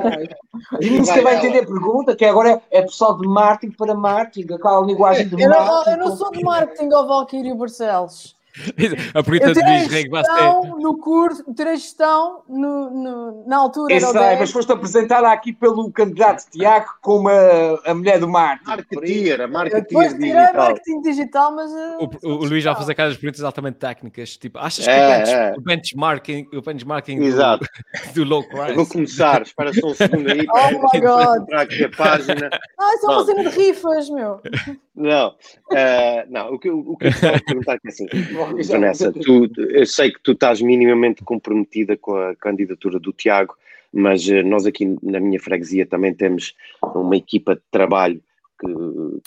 ai. 0.04 0.28
E 0.80 0.90
nem 0.90 1.04
sequer 1.04 1.22
vai 1.22 1.36
entender 1.36 1.60
a 1.60 1.66
pergunta, 1.66 2.14
que 2.14 2.24
agora 2.24 2.60
é 2.70 2.82
pessoal 2.82 3.18
de 3.18 3.26
Martin 3.26 3.70
para 3.70 3.94
Martin, 3.94 4.42
aquela 4.52 4.80
linguagem 4.84 5.28
de 5.28 5.40
Eu 5.42 5.48
não, 5.48 5.82
eu 5.84 5.96
não 5.96 6.16
sou 6.16 6.30
de 6.30 6.42
marketing 6.44 6.92
ao 6.92 7.06
Valkyrie 7.08 7.54
Barcelos. 7.54 8.36
A 9.14 9.22
pergunta 9.22 9.52
de 9.52 9.60
Luís 9.68 9.88
Rego 9.90 10.10
vai 10.10 10.24
ser. 10.24 10.30
gestão 10.32 10.78
no 10.78 10.98
curso, 10.98 11.44
tirei 11.54 11.76
gestão 11.76 12.42
no, 12.48 12.90
no- 12.90 13.44
na 13.48 13.56
altura. 13.56 13.92
Eu 13.92 13.96
era 13.98 14.06
o 14.08 14.12
sei, 14.12 14.20
10. 14.20 14.40
mas 14.40 14.50
foste 14.52 14.72
apresentada 14.72 15.28
aqui 15.32 15.52
pelo 15.52 15.90
candidato 15.90 16.44
Tiago 16.50 16.86
como 17.02 17.28
a, 17.28 17.80
a 17.84 17.94
mulher 17.94 18.18
do 18.20 18.28
Martin. 18.28 18.64
Marketeer, 18.66 19.40
a 19.40 19.48
tirei 19.48 20.14
digital. 20.14 20.54
marketing 20.54 21.00
digital, 21.02 21.52
mas. 21.54 21.70
uh, 21.70 21.76
O, 21.98 22.28
o, 22.28 22.32
o 22.32 22.44
Luís 22.44 22.62
vai 22.64 22.74
fazer 22.76 22.92
aquelas 22.92 23.16
perguntas 23.16 23.42
altamente 23.42 23.78
técnicas. 23.78 24.36
Tipo, 24.36 24.58
achas 24.58 24.84
que 24.84 24.90
É, 24.90 25.04
o, 25.04 25.10
bench- 25.18 25.32
é. 25.34 25.54
o 25.56 25.60
benchmarking, 25.60 26.48
o 26.54 26.62
benchmarking 26.62 27.18
do, 27.18 27.24
Exato. 27.24 27.66
do 28.14 28.24
low 28.24 28.42
Eu 28.44 28.56
vou 28.56 28.66
price? 28.74 28.92
começar, 28.92 29.42
espera 29.42 29.72
só 29.74 29.88
um 29.88 29.94
segundo 29.94 30.30
aí. 30.30 30.46
Oh 30.54 30.70
my 30.92 31.00
God. 31.00 31.42
Entrar 31.42 31.62
aqui 31.62 31.84
a 31.84 31.88
página. 31.90 32.50
Ah, 32.78 32.94
isso 32.94 33.10
é 33.10 33.14
uma 33.14 33.24
cena 33.24 33.50
de 33.50 33.56
rifas, 33.58 34.08
meu. 34.10 34.40
Não, 34.94 35.34
eh, 35.72 36.24
não, 36.30 36.52
o 36.54 36.58
que, 36.58 36.68
eu- 36.68 36.78
o 36.78 36.96
que 36.96 37.06
eu 37.06 37.10
estava 37.10 37.36
a 37.36 37.40
perguntar 37.42 37.72
é 37.74 37.78
que 37.80 37.88
assim, 37.88 38.06
Vanessa, 38.68 39.12
tu, 39.12 39.48
eu 39.56 39.86
sei 39.86 40.10
que 40.10 40.20
tu 40.22 40.32
estás 40.32 40.60
minimamente 40.60 41.22
comprometida 41.24 41.96
com 41.96 42.16
a 42.16 42.34
candidatura 42.36 42.98
do 42.98 43.12
Tiago, 43.12 43.54
mas 43.92 44.28
eh, 44.28 44.42
nós 44.42 44.66
aqui 44.66 44.96
na 45.02 45.20
minha 45.20 45.40
freguesia 45.40 45.86
também 45.86 46.14
temos 46.14 46.54
uma 46.82 47.16
equipa 47.16 47.54
de 47.54 47.62
trabalho 47.70 48.20
que, 48.60 48.66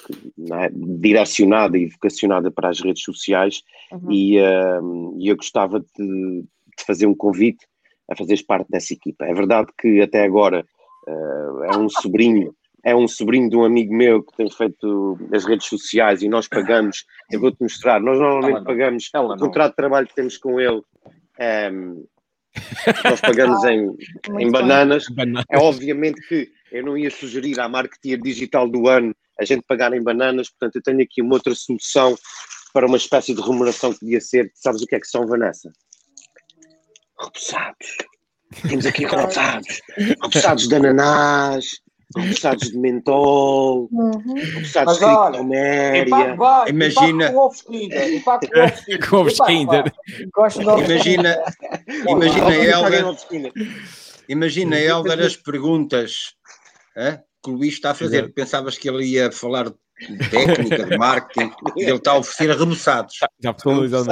que, 0.05 0.33
não 0.37 0.57
é, 0.57 0.69
direcionada 0.73 1.77
e 1.77 1.87
vocacionada 1.87 2.51
para 2.51 2.69
as 2.69 2.79
redes 2.79 3.03
sociais 3.03 3.63
Uhum. 3.91 4.11
e, 4.11 4.37
eh, 4.37 4.79
e 5.17 5.29
eu 5.29 5.35
gostava 5.35 5.79
de, 5.79 6.41
de 6.41 6.83
fazer 6.85 7.05
um 7.05 7.15
convite 7.15 7.65
a 8.09 8.15
fazeres 8.15 8.41
parte 8.41 8.69
dessa 8.69 8.93
equipa. 8.93 9.25
É 9.25 9.33
verdade 9.33 9.71
que 9.79 10.01
até 10.01 10.23
agora 10.23 10.65
eh, 11.07 11.67
é 11.71 11.77
um 11.77 11.89
sobrinho, 11.89 12.53
é 12.87 12.95
um 12.95 13.05
sobrinho 13.05 13.49
de 13.49 13.57
um 13.57 13.65
amigo 13.65 13.93
meu 13.93 14.23
que 14.23 14.37
tem 14.37 14.49
feito 14.49 15.19
as 15.33 15.43
redes 15.43 15.67
sociais 15.67 16.21
e 16.21 16.29
nós 16.29 16.47
pagamos, 16.47 17.03
eu 17.29 17.37
vou-te 17.37 17.61
mostrar, 17.61 17.99
nós 17.99 18.17
normalmente 18.17 18.63
pagamos 18.63 19.09
Ela 19.13 19.35
o 19.35 19.37
contrato 19.37 19.71
de 19.71 19.75
trabalho 19.75 20.07
que 20.07 20.15
temos 20.15 20.37
com 20.37 20.57
ele, 20.57 20.81
ehm, 21.37 22.01
nós 23.03 23.19
pagamos 23.19 23.61
em, 23.65 23.87
Muito 24.31 24.31
em 24.31 24.37
bem. 24.37 24.51
bananas. 24.51 25.05
Banana. 25.09 25.43
É 25.51 25.57
obviamente 25.57 26.25
que 26.29 26.49
eu 26.71 26.85
não 26.85 26.97
ia 26.97 27.11
sugerir 27.11 27.59
à 27.59 27.67
marketeer 27.67 28.21
digital 28.21 28.69
do 28.69 28.87
ano 28.87 29.13
a 29.37 29.43
gente 29.43 29.65
pagar 29.67 29.91
em 29.91 30.01
bananas, 30.01 30.49
portanto 30.49 30.77
eu 30.77 30.81
tenho 30.81 31.01
aqui 31.01 31.21
uma 31.21 31.33
outra 31.33 31.53
solução 31.53 32.15
para 32.71 32.87
uma 32.87 32.95
espécie 32.95 33.35
de 33.35 33.41
remuneração 33.41 33.91
que 33.91 33.99
podia 33.99 34.21
ser, 34.21 34.49
sabes 34.55 34.81
o 34.81 34.85
que 34.85 34.95
é 34.95 34.99
que 35.01 35.07
são, 35.07 35.27
Vanessa? 35.27 35.69
Repousados. 37.19 37.97
Temos 38.65 38.85
aqui 38.85 39.03
repousados. 39.05 39.81
Repousados 39.97 40.69
de 40.69 40.75
ananás, 40.75 41.81
repousados 42.15 42.71
de 42.71 42.77
mentol, 42.77 43.89
Uhum. 43.91 44.33
repousados 44.35 44.93
de 44.99 45.05
criptoméria. 45.05 46.35
Imagina- 46.69 47.31
com 47.31 47.37
ovos 47.39 47.61
Kinder. 47.61 48.21
Com 49.09 49.17
ovos 49.17 49.39
Kinder. 49.39 49.93
Imagina, 50.85 51.37
imagina, 52.07 52.55
Helder, 52.55 53.05
imagina, 54.29 54.79
Helder, 54.79 55.19
as 55.19 55.35
perguntas 55.35 56.33
que 57.43 57.49
o 57.51 57.53
Luís 57.53 57.73
está 57.73 57.91
a 57.91 57.95
fazer. 57.95 58.33
Pensavas 58.33 58.77
que 58.77 58.89
ele 58.89 59.05
ia 59.05 59.31
falar 59.31 59.69
de 59.69 60.29
técnica, 60.29 60.85
de 60.85 60.97
marketing, 60.97 61.51
e 61.75 61.83
ele 61.83 61.95
está 61.97 62.11
a 62.11 62.17
oferecer 62.19 62.55
reboçados. 62.57 63.15
Já 63.41 63.53
ou 63.65 64.05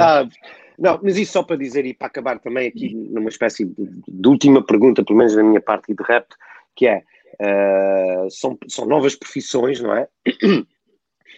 não? 0.78 1.00
Mas 1.02 1.16
isso 1.16 1.32
só 1.32 1.42
para 1.42 1.56
dizer 1.56 1.86
e 1.86 1.94
para 1.94 2.06
acabar 2.08 2.38
também 2.38 2.68
aqui 2.68 2.94
numa 2.94 3.30
espécie 3.30 3.64
de, 3.64 3.74
de 4.06 4.28
última 4.28 4.62
pergunta, 4.62 5.02
pelo 5.02 5.18
menos 5.18 5.34
da 5.34 5.42
minha 5.42 5.60
parte 5.60 5.90
e 5.90 5.94
de 5.94 6.02
rap, 6.02 6.26
que 6.74 6.86
é, 6.86 7.02
eh, 7.40 8.26
são, 8.30 8.58
são 8.68 8.86
novas 8.86 9.14
profissões, 9.14 9.80
não 9.80 9.94
é? 9.94 10.08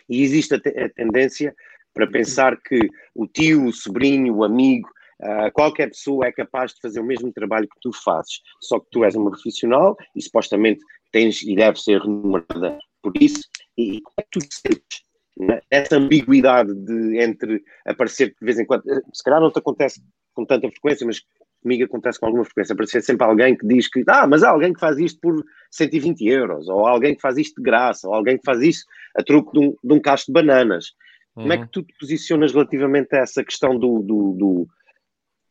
E 0.08 0.22
existe 0.22 0.54
a, 0.54 0.60
te- 0.60 0.78
a 0.78 0.88
tendência 0.88 1.54
para 1.92 2.06
pensar 2.06 2.56
que 2.60 2.78
o 3.14 3.26
tio, 3.26 3.66
o 3.66 3.72
sobrinho, 3.72 4.36
o 4.36 4.44
amigo, 4.44 4.88
ah, 5.20 5.50
qualquer 5.50 5.88
pessoa 5.88 6.26
é 6.26 6.32
capaz 6.32 6.72
de 6.72 6.80
fazer 6.80 7.00
o 7.00 7.04
mesmo 7.04 7.32
trabalho 7.32 7.68
que 7.68 7.80
tu 7.80 7.92
fazes, 7.92 8.40
só 8.62 8.78
que 8.78 8.86
tu 8.90 9.04
és 9.04 9.14
uma 9.16 9.30
profissional 9.30 9.96
e 10.14 10.22
supostamente 10.22 10.80
tens 11.10 11.42
e 11.42 11.56
deves 11.56 11.82
ser 11.82 12.00
remunerada 12.00 12.78
por 13.02 13.12
isso, 13.20 13.40
e 13.76 14.00
como 14.00 14.14
é 14.18 14.22
que 14.22 14.28
tu 14.30 14.40
te 14.40 14.54
sentes 14.54 15.02
né? 15.38 15.60
essa 15.70 15.96
ambiguidade 15.96 16.74
de, 16.74 17.18
entre 17.20 17.62
aparecer 17.84 18.28
de 18.28 18.44
vez 18.44 18.58
em 18.58 18.64
quando, 18.64 18.88
eh, 18.88 19.00
se 19.12 19.22
calhar 19.22 19.40
não 19.40 19.50
te 19.50 19.58
acontece 19.58 20.02
com 20.34 20.44
tanta 20.44 20.68
frequência, 20.70 21.06
mas 21.06 21.22
comigo 21.68 21.84
acontece 21.84 22.18
com 22.18 22.24
alguma 22.26 22.44
frequência, 22.44 22.72
aparecer 22.72 23.02
sempre 23.02 23.26
alguém 23.26 23.54
que 23.54 23.66
diz 23.66 23.88
que, 23.88 24.02
ah, 24.08 24.26
mas 24.26 24.42
há 24.42 24.48
alguém 24.50 24.72
que 24.72 24.80
faz 24.80 24.96
isto 24.98 25.20
por 25.20 25.44
120 25.70 26.26
euros, 26.26 26.66
ou 26.68 26.86
alguém 26.86 27.14
que 27.14 27.20
faz 27.20 27.36
isto 27.36 27.56
de 27.56 27.62
graça, 27.62 28.08
ou 28.08 28.14
alguém 28.14 28.38
que 28.38 28.44
faz 28.44 28.62
isto 28.62 28.86
a 29.14 29.22
truque 29.22 29.52
de 29.52 29.58
um, 29.66 29.76
de 29.84 29.92
um 29.94 30.00
cacho 30.00 30.26
de 30.26 30.32
bananas. 30.32 30.92
Como 31.34 31.52
é 31.52 31.56
Uhum. 31.56 31.62
que 31.66 31.68
tu 31.70 31.82
te 31.82 31.94
posicionas 32.00 32.52
relativamente 32.52 33.14
a 33.14 33.18
essa 33.20 33.44
questão 33.44 33.78
do, 33.78 34.00
do- 34.00 34.32
do- 34.32 34.68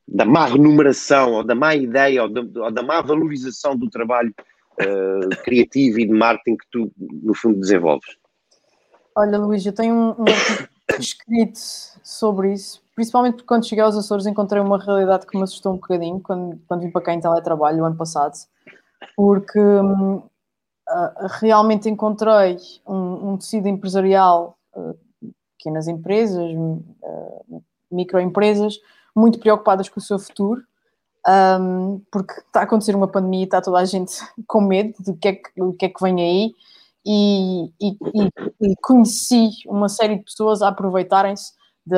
da 0.08 0.26
má 0.26 0.46
remuneração, 0.48 1.34
ou 1.34 1.44
da 1.44 1.54
má 1.54 1.76
ideia, 1.76 2.24
ou 2.24 2.30
da, 2.30 2.42
ou 2.66 2.72
da 2.72 2.82
má 2.82 3.02
valorização 3.02 3.78
do 3.78 3.90
trabalho 3.90 4.34
eh, 4.80 5.20
criativo 5.46 6.00
e 6.00 6.06
de 6.08 6.14
marketing 6.14 6.58
que 6.58 6.66
tu, 6.72 6.92
no 6.98 7.34
fundo, 7.36 7.60
desenvolves? 7.60 8.18
Olha, 9.16 9.38
Luís, 9.38 9.66
eu 9.66 9.74
tenho 9.74 9.94
um, 9.94 10.10
um 10.22 10.26
artigo 10.26 10.68
escrito 11.00 11.60
sobre 12.04 12.54
isso, 12.54 12.82
principalmente 12.98 13.36
porque 13.36 13.46
quando 13.48 13.68
cheguei 13.68 13.84
aos 13.84 13.96
Açores 13.96 14.26
encontrei 14.26 14.60
uma 14.60 14.80
realidade 14.80 15.28
que 15.28 15.38
me 15.38 15.44
assustou 15.44 15.74
um 15.74 15.76
bocadinho 15.76 16.20
quando, 16.20 16.60
quando 16.68 16.82
vim 16.82 16.90
para 16.90 17.04
cá 17.04 17.14
em 17.14 17.20
teletrabalho 17.22 17.84
o 17.84 17.86
ano 17.86 17.96
passado, 17.96 18.34
porque 19.16 19.60
hum, 19.60 20.24
ah, 20.90 21.28
realmente 21.40 21.90
encontrei 21.90 22.58
um, 22.88 23.34
um 23.34 23.38
tecido 23.38 23.68
empresarial, 23.68 24.58
ah, 24.76 24.94
pequenas 25.60 25.88
empresas, 25.88 26.44
hum, 26.56 26.84
ah, 27.04 27.60
microempresas, 27.92 28.80
muito 29.16 29.40
preocupadas 29.40 29.90
com 29.90 30.00
o 30.00 30.04
seu 30.04 30.18
futuro, 30.18 30.64
hum, 31.62 32.02
porque 32.12 32.34
está 32.34 32.62
a 32.62 32.64
acontecer 32.64 32.96
uma 32.96 33.08
pandemia 33.08 33.42
e 33.42 33.44
está 33.46 33.62
toda 33.62 33.80
a 33.80 33.86
gente 33.86 34.14
com 34.48 34.62
medo 34.62 34.96
do 35.06 35.16
que 35.18 35.28
é 35.28 35.34
que, 35.34 35.52
que, 35.80 35.86
é 35.86 35.90
que 35.90 36.02
vem 36.04 36.22
aí. 36.22 36.54
E, 37.06 37.66
e- 37.82 37.98
e- 38.62 38.76
conheci 38.82 39.50
uma 39.68 39.88
série 39.90 40.18
de 40.18 40.24
pessoas 40.24 40.62
a 40.62 40.70
aproveitarem-se 40.70 41.54
de- 41.86 41.96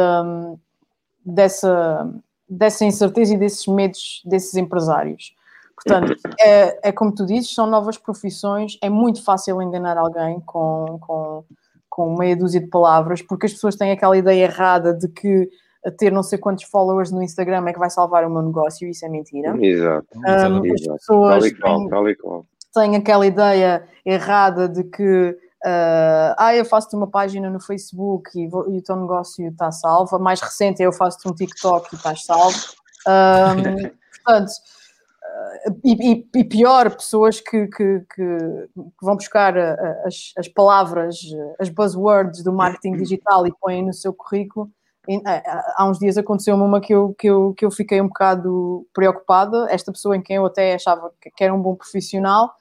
dessa, 1.26 2.10
dessa 2.48 2.86
incerteza 2.86 3.34
e 3.34 3.38
desses 3.38 3.68
medos 3.68 4.22
desses 4.26 4.56
empresários. 4.56 5.34
Portanto, 5.76 6.14
é, 6.42 6.90
é 6.90 6.92
como 6.92 7.14
tu 7.14 7.26
dizes, 7.26 7.54
são 7.54 7.66
novas 7.66 7.98
profissões, 7.98 8.78
é 8.82 8.90
muito 8.90 9.24
fácil 9.24 9.62
enganar 9.62 9.98
alguém 9.98 10.42
com, 10.42 10.98
com, 11.00 11.44
com 11.90 12.18
meia 12.18 12.36
dúzia 12.36 12.60
de 12.60 12.68
palavras, 12.68 13.22
porque 13.22 13.46
as 13.46 13.54
pessoas 13.54 13.78
têm 13.78 13.92
aquela 13.92 14.18
ideia 14.18 14.44
errada 14.44 14.94
de 14.94 15.08
que 15.08 15.50
ter 15.98 16.12
não 16.12 16.22
sei 16.22 16.38
quantos 16.38 16.66
followers 16.66 17.12
no 17.12 17.24
Instagram 17.24 17.66
é 17.68 17.74
que 17.74 17.80
vai 17.80 17.90
salvar 17.90 18.26
o 18.26 18.30
meu 18.30 18.42
negócio, 18.42 18.86
e 18.88 18.92
isso 18.92 19.06
é 19.06 19.10
mentira. 19.10 19.56
Exato. 19.66 20.08
Um, 20.18 20.26
as 20.26 20.66
Exato. 20.66 20.86
Tal 20.86 20.96
pessoas 20.98 21.46
e 21.46 21.56
qual, 21.56 21.80
têm, 21.80 21.90
tal 21.90 22.10
e 22.10 22.16
qual. 22.16 22.46
têm 22.74 22.96
aquela 22.98 23.26
ideia 23.26 23.84
errada 24.06 24.68
de 24.68 24.84
que 24.84 25.38
ah, 25.66 26.36
ah, 26.38 26.56
eu 26.56 26.64
faço-te 26.66 26.96
uma 26.96 27.08
página 27.10 27.50
no 27.50 27.60
Facebook 27.60 28.32
e, 28.40 28.48
vou- 28.48 28.70
e 28.72 28.78
o 28.78 28.82
teu 28.84 28.96
negócio 28.96 29.48
está 29.48 29.72
salvo. 29.72 30.16
A 30.16 30.20
mais 30.20 30.40
recente 30.42 30.82
é 30.82 30.86
eu 30.86 30.94
faço-te 30.94 31.28
um 31.30 31.34
TikTok 31.34 31.88
e 31.92 31.96
estás 31.98 32.26
salvo. 32.26 32.58
Um, 33.08 33.90
portanto, 34.24 34.52
ah, 35.24 35.72
e, 35.84 36.26
e- 36.36 36.44
pior, 36.46 36.90
pessoas 36.96 37.40
que, 37.42 37.68
que- 37.68 38.06
que- 38.16 38.70
vão 39.02 39.16
buscar 39.16 39.58
ah, 39.58 39.76
as, 40.06 40.32
as 40.38 40.48
palavras, 40.48 41.18
as 41.60 41.70
buzzwords 41.70 42.44
do 42.44 42.54
marketing 42.54 42.94
digital 42.98 43.46
e 43.48 43.54
põem 43.60 43.86
no 43.86 43.94
seu 43.94 44.14
currículo. 44.14 44.70
E, 45.08 45.20
Há 45.76 45.86
uns 45.90 45.98
dias 45.98 46.18
aconteceu-me 46.18 46.62
uma 46.64 46.80
que 46.80 46.94
eu, 46.94 47.16
que, 47.18 47.28
eu, 47.28 47.54
que 47.58 47.66
eu 47.66 47.72
fiquei 47.72 48.00
um 48.00 48.08
bocado 48.08 48.86
preocupada. 48.94 49.66
Esta 49.72 49.92
pessoa 49.92 50.16
em 50.16 50.22
quem 50.22 50.36
eu 50.36 50.46
até 50.46 50.76
achava 50.76 51.12
que 51.20 51.32
que 51.32 51.44
era 51.44 51.54
um 51.54 51.62
bom 51.62 51.74
profissional, 51.76 52.54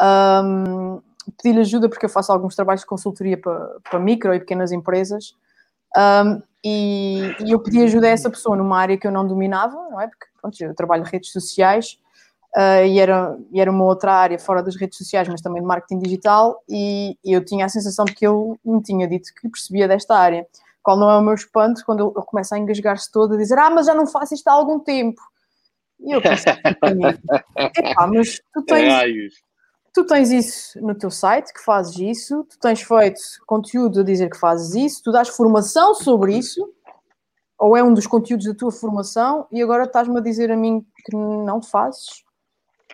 um, 0.00 1.00
pedi-lhe 1.36 1.60
ajuda 1.60 1.88
porque 1.88 2.06
eu 2.06 2.10
faço 2.10 2.32
alguns 2.32 2.54
trabalhos 2.54 2.82
de 2.82 2.86
consultoria 2.86 3.36
para, 3.36 3.76
para 3.88 3.98
micro 3.98 4.34
e 4.34 4.40
pequenas 4.40 4.72
empresas. 4.72 5.34
Um, 5.96 6.42
e, 6.64 7.34
e 7.40 7.50
eu 7.50 7.60
pedi 7.60 7.82
ajuda 7.82 8.06
a 8.06 8.10
essa 8.10 8.30
pessoa 8.30 8.56
numa 8.56 8.78
área 8.78 8.96
que 8.96 9.06
eu 9.06 9.10
não 9.10 9.26
dominava, 9.26 9.74
não 9.90 10.00
é? 10.00 10.06
Porque 10.06 10.26
pronto, 10.40 10.60
eu 10.60 10.74
trabalho 10.74 11.02
em 11.02 11.10
redes 11.10 11.32
sociais 11.32 11.98
uh, 12.56 12.86
e, 12.86 12.98
era, 12.98 13.36
e 13.50 13.60
era 13.60 13.70
uma 13.70 13.84
outra 13.84 14.12
área 14.12 14.38
fora 14.38 14.62
das 14.62 14.76
redes 14.76 14.96
sociais, 14.96 15.28
mas 15.28 15.40
também 15.40 15.60
de 15.60 15.66
marketing 15.66 15.98
digital, 16.00 16.62
e, 16.68 17.18
eu 17.24 17.44
tinha 17.44 17.66
a 17.66 17.68
sensação 17.68 18.04
de 18.04 18.14
que 18.14 18.26
ele 18.26 18.56
me 18.64 18.82
tinha 18.82 19.08
dito 19.08 19.30
que 19.34 19.48
percebia 19.48 19.88
desta 19.88 20.16
área. 20.16 20.46
Qual 20.82 20.96
não 20.96 21.10
é 21.10 21.16
o 21.16 21.22
meu 21.22 21.34
espanto 21.34 21.84
quando 21.84 22.12
ele, 22.16 22.26
começa 22.26 22.54
a 22.54 22.58
engasgar-se 22.58 23.10
todo 23.10 23.34
a 23.34 23.36
dizer: 23.36 23.56
Ah, 23.58 23.70
mas 23.70 23.86
já 23.86 23.94
não 23.94 24.06
faço 24.06 24.34
isto 24.34 24.48
há 24.48 24.52
algum 24.52 24.80
tempo. 24.80 25.20
E 26.00 26.10
eu 26.10 26.20
pensei 26.20 26.52
Epá, 27.76 28.06
mas 28.08 28.40
tu 28.52 28.62
tens. 28.64 28.92
Tu 29.92 30.04
tens 30.04 30.30
isso 30.30 30.80
no 30.80 30.94
teu 30.94 31.10
site, 31.10 31.52
que 31.52 31.62
fazes 31.62 31.96
isso, 31.98 32.44
tu 32.44 32.58
tens 32.58 32.82
feito 32.82 33.20
conteúdo 33.46 34.00
a 34.00 34.04
dizer 34.04 34.30
que 34.30 34.38
fazes 34.38 34.74
isso, 34.74 35.02
tu 35.02 35.12
dás 35.12 35.28
formação 35.28 35.94
sobre 35.94 36.36
isso, 36.36 36.72
ou 37.58 37.76
é 37.76 37.82
um 37.82 37.94
dos 37.94 38.06
conteúdos 38.06 38.46
da 38.46 38.54
tua 38.54 38.72
formação, 38.72 39.46
e 39.52 39.62
agora 39.62 39.84
estás-me 39.84 40.18
a 40.18 40.22
dizer 40.22 40.50
a 40.50 40.56
mim 40.56 40.84
que 41.04 41.14
não 41.16 41.62
fazes, 41.62 42.24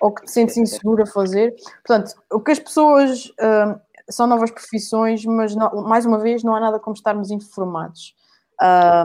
ou 0.01 0.13
que 0.13 0.25
te 0.25 0.31
sentes 0.31 0.57
insegura 0.57 1.05
a 1.05 1.07
fazer. 1.07 1.55
Portanto, 1.87 2.15
o 2.31 2.41
que 2.41 2.53
as 2.53 2.59
pessoas. 2.59 3.33
hum, 3.41 3.81
são 4.11 4.27
novas 4.27 4.51
profissões, 4.51 5.23
mas 5.27 5.55
não- 5.55 5.83
mais 5.83 6.07
uma 6.07 6.19
vez 6.19 6.43
não 6.43 6.55
há 6.55 6.61
nada 6.61 6.81
como 6.81 6.95
estarmos 6.95 7.31
informados. 7.31 8.15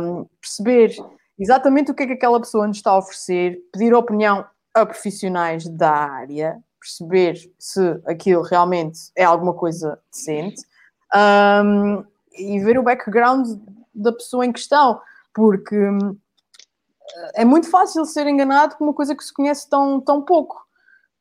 Hum, 0.01 0.25
perceber 0.39 0.95
exatamente 1.38 1.91
o 1.91 1.93
que 1.93 2.03
é 2.03 2.08
que 2.08 2.13
aquela 2.13 2.39
pessoa 2.39 2.65
nos 2.67 2.77
está 2.77 2.91
a 2.91 2.99
oferecer, 2.99 3.60
pedir 3.73 3.93
opinião 3.93 4.45
a 4.73 4.86
profissionais 4.86 5.67
da 5.67 5.91
área, 5.91 6.58
perceber 6.84 7.36
se 7.58 7.80
aquilo 8.06 8.41
realmente 8.43 9.00
é 9.15 9.24
alguma 9.24 9.54
coisa 9.54 9.98
decente 10.12 10.62
hum, 11.65 12.04
e 12.38 12.60
ver 12.60 12.78
o 12.78 12.84
background 12.84 13.48
da 13.96 14.12
pessoa 14.12 14.46
em 14.46 14.52
questão, 14.52 15.00
porque 15.34 15.76
hum, 15.78 16.17
é 17.36 17.46
muito 17.46 17.69
fácil 17.69 18.06
ser 18.06 18.28
enganado 18.28 18.76
com 18.76 18.84
uma 18.84 18.93
coisa 18.93 19.15
que 19.15 19.24
se 19.24 19.34
conhece 19.34 19.69
tão, 19.69 20.02
tão 20.02 20.22
pouco. 20.22 20.62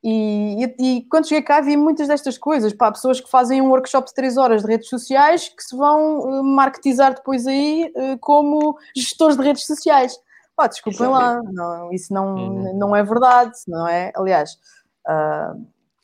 E, 0.04 0.64
e- 0.64 0.98
e 0.98 1.02
quando 1.08 1.28
cheguei 1.28 1.42
cá 1.42 1.60
vi 1.60 1.76
muitas 1.76 2.08
destas 2.08 2.36
coisas, 2.36 2.72
pá, 2.72 2.90
pessoas 2.90 3.20
que 3.20 3.30
fazem 3.30 3.62
um 3.62 3.68
workshop 3.70 4.08
de 4.08 4.14
3 4.14 4.36
horas 4.36 4.62
de 4.62 4.68
redes 4.68 4.88
sociais 4.88 5.48
que 5.48 5.62
se 5.62 5.76
vão 5.76 6.38
eh, 6.38 6.42
marketizar 6.42 7.14
depois 7.14 7.46
aí 7.46 7.92
eh, 7.94 8.16
como 8.20 8.76
gestores 8.96 9.36
de 9.36 9.44
redes 9.44 9.64
sociais. 9.64 10.18
Pá, 10.56 10.66
desculpem 10.66 11.06
lá, 11.08 11.40
não, 11.44 11.92
isso 11.92 12.12
não, 12.12 12.34
Uhum. 12.36 12.78
não 12.78 12.96
é 12.96 13.02
verdade, 13.04 13.52
não 13.68 13.86
é? 13.86 14.10
Aliás, 14.16 14.58
ah, 15.06 15.54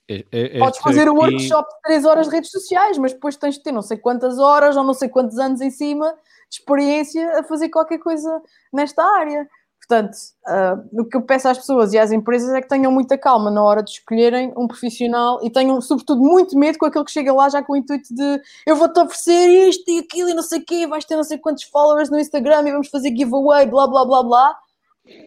É- 0.08 0.24
é- 0.32 0.56
é 0.56 0.58
podes 0.58 0.80
fazer 0.80 1.08
um 1.11 1.20
aqui- 1.22 1.34
workshop 1.34 1.68
de 1.68 1.80
3 1.82 2.04
horas 2.06 2.28
de 2.28 2.34
redes 2.34 2.50
sociais, 2.50 2.96
mas 2.98 3.12
depois 3.12 3.37
tens 3.37 3.56
de 3.56 3.62
ter 3.62 3.72
não 3.72 3.82
sei 3.82 3.96
quantas 3.98 4.38
horas 4.38 4.76
ou 4.76 4.82
não 4.84 4.94
sei 4.94 5.08
quantos 5.08 5.38
anos 5.38 5.61
em 5.61 5.70
cima 5.70 6.11
de 6.50 6.56
experiência 6.61 7.38
a 7.38 7.42
fazer 7.44 7.68
qualquer 7.68 7.98
coisa 7.98 8.40
nesta 8.72 9.02
área. 9.04 9.46
Portanto, 9.87 10.16
ah, 10.46 10.78
o 10.92 11.04
que 11.04 11.16
eu 11.16 11.22
peço 11.22 11.48
às 11.48 11.58
pessoas 11.58 11.92
e 11.94 11.98
às 11.98 12.11
empresas 12.12 12.50
é 12.54 12.61
que 12.61 12.68
tenham 12.68 12.90
muita 12.92 13.16
calma 13.18 13.50
na 13.50 13.62
hora 13.62 13.82
de 13.82 13.90
escolherem 13.90 14.52
um 14.56 14.66
profissional 14.66 15.40
e 15.42 15.50
tenham, 15.50 15.80
sobretudo, 15.80 16.20
muito 16.22 16.58
medo 16.58 16.78
com 16.78 16.87
aquele 16.87 17.04
que 17.04 17.11
chega 17.11 17.32
lá 17.32 17.48
já 17.50 17.62
com 17.62 17.72
o 17.72 17.76
intuito 17.76 18.14
de 18.14 18.40
eu 18.66 18.76
vou-te 18.76 18.98
oferecer 19.00 19.48
isto 19.68 19.90
e 19.90 19.98
aquilo 20.00 20.28
e 20.30 20.34
não 20.34 20.42
sei 20.42 20.61
o 20.61 20.64
quê, 20.64 20.87
vais 20.87 21.04
ter 21.06 21.16
não 21.16 21.24
sei 21.24 21.38
quantos 21.38 21.64
followers 21.64 22.11
no 22.11 22.18
Instagram 22.18 22.66
e 22.68 22.72
vamos 22.72 22.88
fazer 22.88 23.14
giveaway, 23.16 23.66
blá 23.66 23.87
blá 23.87 24.04
blá 24.06 24.22
blá. 24.22 24.56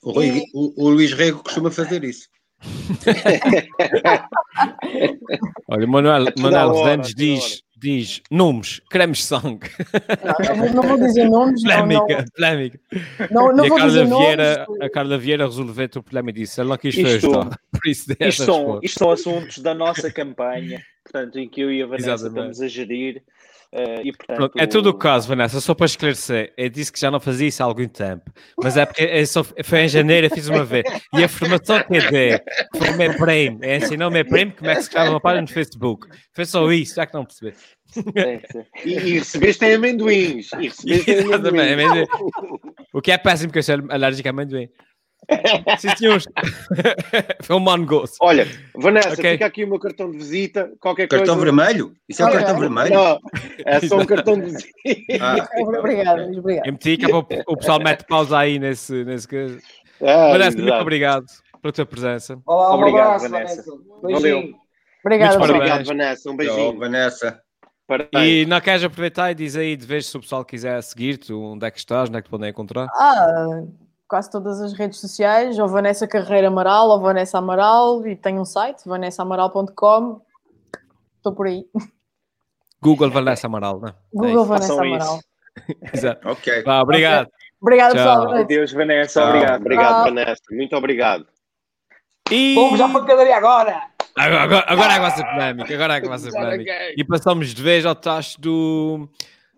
O, 0.03 0.11
Rui- 0.11 0.43
o- 0.53 0.85
o 0.85 0.89
Luís 0.89 1.11
Rego 1.13 1.41
costuma 1.43 1.71
fazer 1.71 2.03
isso. 2.03 2.27
Olha, 5.67 5.87
Manuel, 5.87 6.25
toda 6.25 6.41
Manuel 6.41 6.69
hora, 6.69 6.93
a 6.93 6.97
toda 6.97 7.13
diz, 7.15 7.63
diz 7.77 8.21
nomes, 8.29 8.81
cremes 8.89 9.19
de 9.19 9.23
sangue, 9.25 9.69
Não, 10.23 10.55
não 10.73 10.83
vou- 10.83 10.97
não 10.97 11.07
dizer 11.07 11.29
nomes, 11.29 11.63
não, 11.63 11.85
não, 11.87 12.05
polémica, 12.05 12.25
polémica. 12.35 12.79
não, 13.31 13.53
não 13.53 13.63
e 13.63 13.67
a 13.67 13.69
vou 13.69 13.77
Carla, 13.77 13.91
dizer 13.93 14.05
Vieira, 14.07 14.65
nomes. 14.67 14.81
a 14.81 14.89
Carla 14.89 15.17
Vieira 15.17 15.45
resolveu 15.45 15.85
o 15.85 15.89
problema 16.03 16.29
e 16.29 16.33
disse, 16.33 16.59
ela 16.59 16.69
não 16.69 16.77
quis 16.77 16.95
Isto- 16.97 17.31
fazer 17.31 17.49
isso 17.87 18.07
dessa 18.07 18.27
Isto 18.29 18.43
são, 18.45 18.79
isto 18.83 18.99
são 18.99 19.11
assuntos 19.11 19.57
da 19.59 19.73
nossa 19.73 20.11
campanha, 20.11 20.81
portanto, 21.03 21.39
em 21.39 21.47
que 21.49 21.61
eu 21.61 21.71
e 21.71 21.81
a 21.81 21.85
Vanessa 21.87 22.11
Exatamente. 22.11 22.51
estamos 22.51 22.61
a 22.61 22.67
gerir. 22.67 23.23
Eh, 23.73 24.01
e, 24.03 24.11
portanto, 24.11 24.51
é 24.57 24.67
tudo 24.67 24.89
o 24.89 24.93
caso, 24.93 25.29
Vanessa, 25.29 25.61
só 25.61 25.73
para 25.73 25.85
esclarecer. 25.85 26.53
Eu 26.57 26.69
disse 26.69 26.91
que 26.91 26.99
já 26.99 27.09
não 27.09 27.21
fazia 27.21 27.47
isso 27.47 27.63
há 27.63 27.65
algum 27.65 27.87
tempo, 27.87 28.29
mas 28.61 28.75
é 28.75 28.85
porque 28.85 29.03
eu 29.03 29.25
só, 29.25 29.43
foi 29.43 29.81
em 29.81 29.87
janeiro, 29.87 30.27
eu 30.27 30.31
fiz 30.31 30.47
uma 30.49 30.65
vez. 30.65 30.83
E 31.13 31.23
a 31.23 31.29
formação 31.29 31.81
que 31.83 31.95
eu 31.95 32.11
dei 32.11 32.39
foi 32.75 32.89
o 32.89 32.97
meu 32.97 33.15
prêmio. 33.15 33.59
Ensinou 33.63 34.09
o 34.09 34.11
meu 34.11 34.25
prêmio 34.25 34.53
como 34.57 34.69
é 34.69 34.75
que 34.75 34.81
se 34.81 34.87
escreve 34.87 35.09
uma 35.09 35.21
página 35.21 35.43
no 35.43 35.47
Facebook. 35.47 36.07
Foi 36.33 36.45
só 36.45 36.69
isso, 36.71 36.95
já 36.95 37.05
que 37.05 37.13
não 37.13 37.23
percebi. 37.23 37.53
é, 38.15 38.41
sim. 38.51 38.65
E, 38.83 38.91
e 38.91 39.19
recebeste 39.19 39.63
em 39.65 39.73
amendoins. 39.75 40.51
E 40.53 40.67
recebeste 40.67 41.11
em 41.11 41.13
Exatamente, 41.31 41.73
amendoins. 41.73 42.09
O 42.93 43.01
que 43.01 43.11
é 43.11 43.17
péssimo, 43.17 43.49
porque 43.49 43.59
eu 43.59 43.63
sou 43.63 43.75
alérgico 43.89 44.27
a 44.27 44.31
amendoim. 44.31 44.69
Sim, 45.79 45.89
senhores. 45.97 46.25
Foi 47.41 47.55
um 47.55 47.59
mongoose. 47.59 48.13
Olha, 48.19 48.45
Vanessa, 48.75 49.13
Ok. 49.13 49.31
fica 49.31 49.45
aqui 49.45 49.63
o 49.63 49.67
meu 49.67 49.79
cartão 49.79 50.11
de 50.11 50.17
visita. 50.17 50.71
Qualquer 50.79 51.07
Cartão 51.07 51.37
coisa. 51.37 51.51
vermelho? 51.51 51.93
Isso 52.09 52.21
é 52.21 52.25
Ok. 52.25 52.37
cartão 52.39 52.59
vermelho? 52.59 52.93
Não, 52.93 53.19
é 53.65 53.79
só 53.81 53.97
um 53.99 54.05
cartão 54.05 54.35
de 54.39 54.45
visita. 54.51 54.69
Ah, 55.21 55.35
que 55.35 55.39
é 57.05 57.07
para 57.09 57.43
o, 57.47 57.57
pessoal 57.57 57.79
mete 57.79 58.05
pausa 58.05 58.37
aí 58.39 58.59
nesse, 58.59 59.03
nesse 59.05 59.27
coisa. 59.27 59.59
Ah, 60.01 60.31
Vanessa, 60.31 60.57
muito 60.57 60.67
exato. 60.67 60.81
obrigado 60.81 61.25
pela 61.61 61.71
tua 61.71 61.85
presença. 61.85 62.39
Olá, 62.45 62.71
um 62.71 62.79
Obrigado, 62.79 63.05
abraço, 63.05 63.29
Vanessa. 63.29 63.55
Vanessa. 63.55 63.71
Valeu. 64.01 64.19
Beijinho. 64.21 64.55
Muitos 65.03 65.27
pessoal. 65.27 65.55
Obrigado, 65.55 65.85
Vanessa. 65.85 66.29
Um 66.29 66.37
tchau, 66.37 66.37
beijinho. 66.37 66.79
Vanessa. 66.79 67.41
Parabéns. 67.87 68.25
E 68.25 68.45
não 68.45 68.61
queres 68.61 68.83
aproveitar 68.83 69.31
e 69.31 69.35
dizer 69.35 69.61
aí 69.61 69.75
de 69.75 69.85
vez 69.85 70.07
se 70.07 70.15
o 70.17 70.21
pessoal 70.21 70.43
quiser 70.45 70.81
seguir-te, 70.81 71.33
onde 71.33 71.65
é 71.65 71.71
que 71.71 71.77
estás, 71.79 72.09
onde 72.09 72.17
é 72.17 72.21
que 72.21 72.27
te 72.27 72.31
podem 72.31 72.49
encontrar? 72.49 72.87
Ah, 72.93 73.63
quase 74.11 74.29
todas 74.29 74.59
as 74.59 74.73
redes 74.73 74.99
sociais, 74.99 75.57
ou 75.57 75.69
Vanessa 75.69 76.05
Carreira 76.05 76.49
Amaral, 76.49 76.89
ou 76.89 76.99
Vanessa 76.99 77.37
Amaral, 77.37 78.05
e 78.05 78.13
tenho 78.13 78.41
um 78.41 78.45
site, 78.45 78.81
vanessaamaral.com. 78.85 80.19
Estou 81.15 81.31
por 81.33 81.47
aí. 81.47 81.65
Google 82.81 83.09
Vanessa 83.09 83.47
Amaral, 83.47 83.79
não 83.79 83.87
é? 83.87 83.93
Google 84.13 84.43
É 84.43 84.47
Vanessa 84.47 84.67
Façam. 84.75 84.85
Amaral. 84.85 85.19
Exato. 85.93 86.29
Ok. 86.29 86.61
Vá, 86.63 86.81
obrigado. 86.81 87.29
Obrigada, 87.61 87.95
Tchau. 87.95 88.19
pessoal. 88.19 88.41
Adeus, 88.41 88.73
Vanessa. 88.73 89.21
Tchau. 89.21 89.29
Obrigado. 89.29 89.61
Obrigado, 89.61 89.93
Ah. 89.95 90.03
Vanessa. 90.03 90.41
Muito 90.51 90.75
obrigado. 90.75 91.25
E 92.29 92.53
Vamos 92.55 92.77
já 92.79 92.89
para 92.89 93.01
a 93.01 93.05
cadeira 93.05 93.37
agora. 93.37 93.81
agora, 94.17 94.41
agora, 94.43 94.65
agora 94.67 94.91
é 94.91 94.95
que 94.95 94.99
vai 95.01 95.11
ser 95.11 95.23
polémica. 95.23 95.73
Agora 95.73 95.93
é 95.95 96.01
que 96.01 96.09
vai 96.09 96.17
ser 96.19 96.31
polémica. 96.35 96.71
E 96.97 97.03
passamos 97.05 97.47
de 97.53 97.63
vez 97.63 97.85
ao 97.85 97.95
tacho 97.95 98.41
do. 98.41 99.07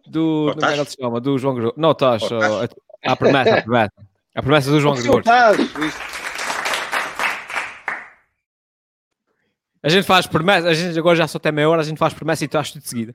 do. 0.06 0.54
Ele 0.72 0.86
se 0.86 0.96
chama? 1.02 1.20
Do 1.20 1.39
João. 1.39 1.74
Não, 1.76 1.96
tacho. 1.96 2.36
A 3.04 3.16
promessa, 3.16 3.58
a 3.58 3.62
promessa. 3.63 4.12
A 4.36 4.41
promessa 4.41 4.72
do 4.72 4.80
João 4.80 4.96
Gregório. 4.96 5.24
A 9.84 9.89
gente 9.89 10.06
faz 10.06 10.26
promessa, 10.26 10.69
a 10.69 10.74
gente 10.74 10.98
agora 10.98 11.15
já 11.15 11.28
só 11.28 11.38
tem 11.38 11.52
meia 11.52 11.69
hora, 11.69 11.82
a 11.82 11.86
gente 11.86 11.98
faz 11.98 12.13
promessa 12.13 12.46
e 12.46 12.48
traz 12.48 12.72
tudo 12.72 12.82
de 12.82 12.89
seguida. 12.89 13.13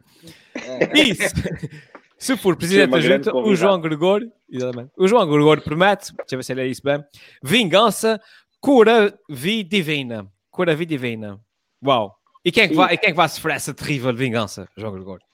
Isso! 0.94 1.34
Se 2.18 2.36
for 2.36 2.56
presidente 2.56 2.88
uma 2.88 3.00
da 3.00 3.00
junta, 3.00 3.34
o. 3.34 3.54
João 3.54 3.80
Gregório, 3.80 4.30
exatamente, 4.50 4.90
o 4.96 5.06
João 5.06 5.26
Gregório 5.30 5.62
promete, 5.62 6.12
deixa 6.16 6.34
eu 6.34 6.38
ver 6.38 6.42
se 6.42 6.52
ele 6.52 6.62
é 6.62 6.66
isso 6.66 6.82
bem, 6.82 7.02
vingança, 7.42 8.20
cura 8.60 9.16
vi 9.30 9.62
divina. 9.62 10.26
Cura 10.50 10.74
vi 10.74 10.84
divina. 10.84 11.40
Uau! 11.82 12.18
E 12.44 12.50
quem 12.50 12.64
é 12.64 12.68
que 12.68 12.74
vai, 12.74 12.94
e 12.94 12.98
quem 12.98 13.08
é 13.08 13.12
que 13.12 13.16
vai 13.16 13.28
sofrer 13.28 13.54
essa 13.54 13.72
terrível 13.72 14.12
vingança, 14.12 14.68
João 14.76 14.92
Gregório? 14.92 15.24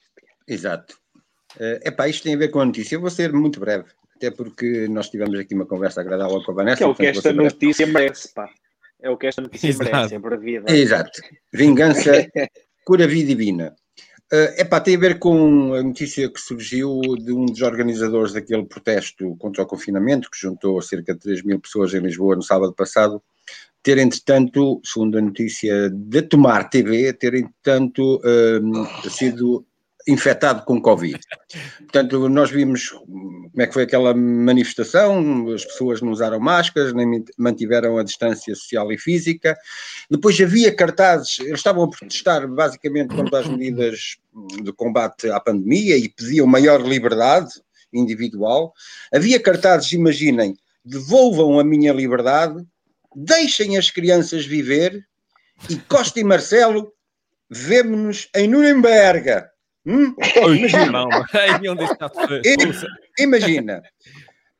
Exato. 0.47 0.95
É 1.59 1.89
epá, 1.89 2.07
isto 2.07 2.23
tem 2.23 2.35
a 2.35 2.37
ver 2.37 2.49
com 2.49 2.59
a 2.59 2.65
notícia. 2.65 2.95
Eu 2.95 3.01
vou 3.01 3.09
ser 3.09 3.33
muito 3.33 3.59
breve, 3.59 3.85
até 4.15 4.31
porque 4.31 4.87
nós 4.87 5.09
tivemos 5.09 5.37
aqui 5.39 5.53
uma 5.53 5.65
conversa 5.65 6.01
agradável 6.01 6.41
com 6.43 6.51
a 6.51 6.55
Vanessa. 6.55 6.77
Que 6.77 6.83
é 6.83 6.87
o 6.87 6.95
que 6.95 7.05
esta 7.05 7.33
notícia 7.33 7.85
merece, 7.85 8.33
pá. 8.33 8.49
É 9.01 9.09
o 9.09 9.17
que 9.17 9.27
esta 9.27 9.41
notícia 9.41 9.67
Exato. 9.67 9.91
merece, 9.91 10.15
é 10.15 10.19
brevida. 10.19 10.71
Exato. 10.71 11.21
Vingança, 11.53 12.11
cura 12.85 13.07
vida 13.07 13.27
divina. 13.27 13.75
É 14.31 14.61
epá, 14.61 14.79
tem 14.79 14.95
a 14.95 14.99
ver 14.99 15.19
com 15.19 15.73
a 15.75 15.83
notícia 15.83 16.29
que 16.31 16.39
surgiu 16.39 16.99
de 17.19 17.31
um 17.31 17.45
dos 17.45 17.61
organizadores 17.61 18.33
daquele 18.33 18.65
protesto 18.65 19.35
contra 19.37 19.63
o 19.63 19.67
confinamento, 19.67 20.31
que 20.31 20.39
juntou 20.39 20.81
cerca 20.81 21.13
de 21.13 21.19
3 21.19 21.43
mil 21.43 21.59
pessoas 21.59 21.93
em 21.93 21.99
Lisboa 21.99 22.35
no 22.35 22.41
sábado 22.41 22.73
passado, 22.73 23.21
ter, 23.83 23.99
entretanto, 23.99 24.81
segundo 24.83 25.19
a 25.19 25.21
notícia 25.21 25.91
da 25.91 26.23
Tomar 26.23 26.69
TV, 26.69 27.13
ter, 27.13 27.35
entretanto, 27.35 28.19
hum, 28.63 28.87
sido 29.11 29.63
infectado 30.07 30.63
com 30.65 30.81
Covid. 30.81 31.19
Portanto, 31.79 32.29
nós 32.29 32.51
vimos 32.51 32.89
como 32.89 33.51
é 33.57 33.65
que 33.65 33.73
foi 33.73 33.83
aquela 33.83 34.13
manifestação, 34.13 35.51
as 35.53 35.65
pessoas 35.65 36.01
não 36.01 36.11
usaram 36.11 36.39
máscaras, 36.39 36.93
nem 36.93 37.23
mantiveram 37.37 37.97
a 37.97 38.03
distância 38.03 38.53
social 38.53 38.91
e 38.91 38.97
física. 38.97 39.57
Depois 40.09 40.39
havia 40.39 40.75
cartazes, 40.75 41.39
eles 41.39 41.59
estavam 41.59 41.83
a 41.83 41.89
protestar 41.89 42.47
basicamente 42.47 43.15
contra 43.15 43.39
as 43.39 43.47
medidas 43.47 44.17
de 44.61 44.71
combate 44.73 45.29
à 45.29 45.39
pandemia 45.39 45.97
e 45.97 46.09
pediam 46.09 46.45
maior 46.45 46.81
liberdade 46.81 47.49
individual. 47.93 48.73
Havia 49.13 49.39
cartazes, 49.39 49.91
imaginem, 49.93 50.55
devolvam 50.83 51.59
a 51.59 51.63
minha 51.63 51.93
liberdade, 51.93 52.63
deixem 53.15 53.77
as 53.77 53.89
crianças 53.89 54.45
viver 54.45 55.07
e 55.69 55.77
Costa 55.77 56.19
e 56.19 56.23
Marcelo, 56.23 56.93
vemo-nos 57.49 58.29
em 58.35 58.47
Nuremberg. 58.47 59.45
Hum? 59.85 60.15
Imagina. 60.47 61.03
Imagina. 63.19 63.83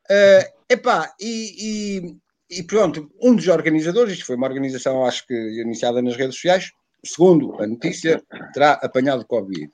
Uh, 0.08 0.44
epá, 0.70 1.12
e, 1.20 1.54
e 1.58 2.16
e 2.50 2.62
pronto, 2.62 3.10
um 3.20 3.34
dos 3.34 3.48
organizadores, 3.48 4.12
isto 4.12 4.26
foi 4.26 4.36
uma 4.36 4.46
organização, 4.46 5.04
acho 5.04 5.26
que 5.26 5.34
iniciada 5.34 6.00
nas 6.00 6.16
redes 6.16 6.36
sociais, 6.36 6.70
segundo 7.04 7.60
a 7.60 7.66
notícia, 7.66 8.22
terá 8.52 8.72
apanhado 8.74 9.26
Covid. 9.26 9.68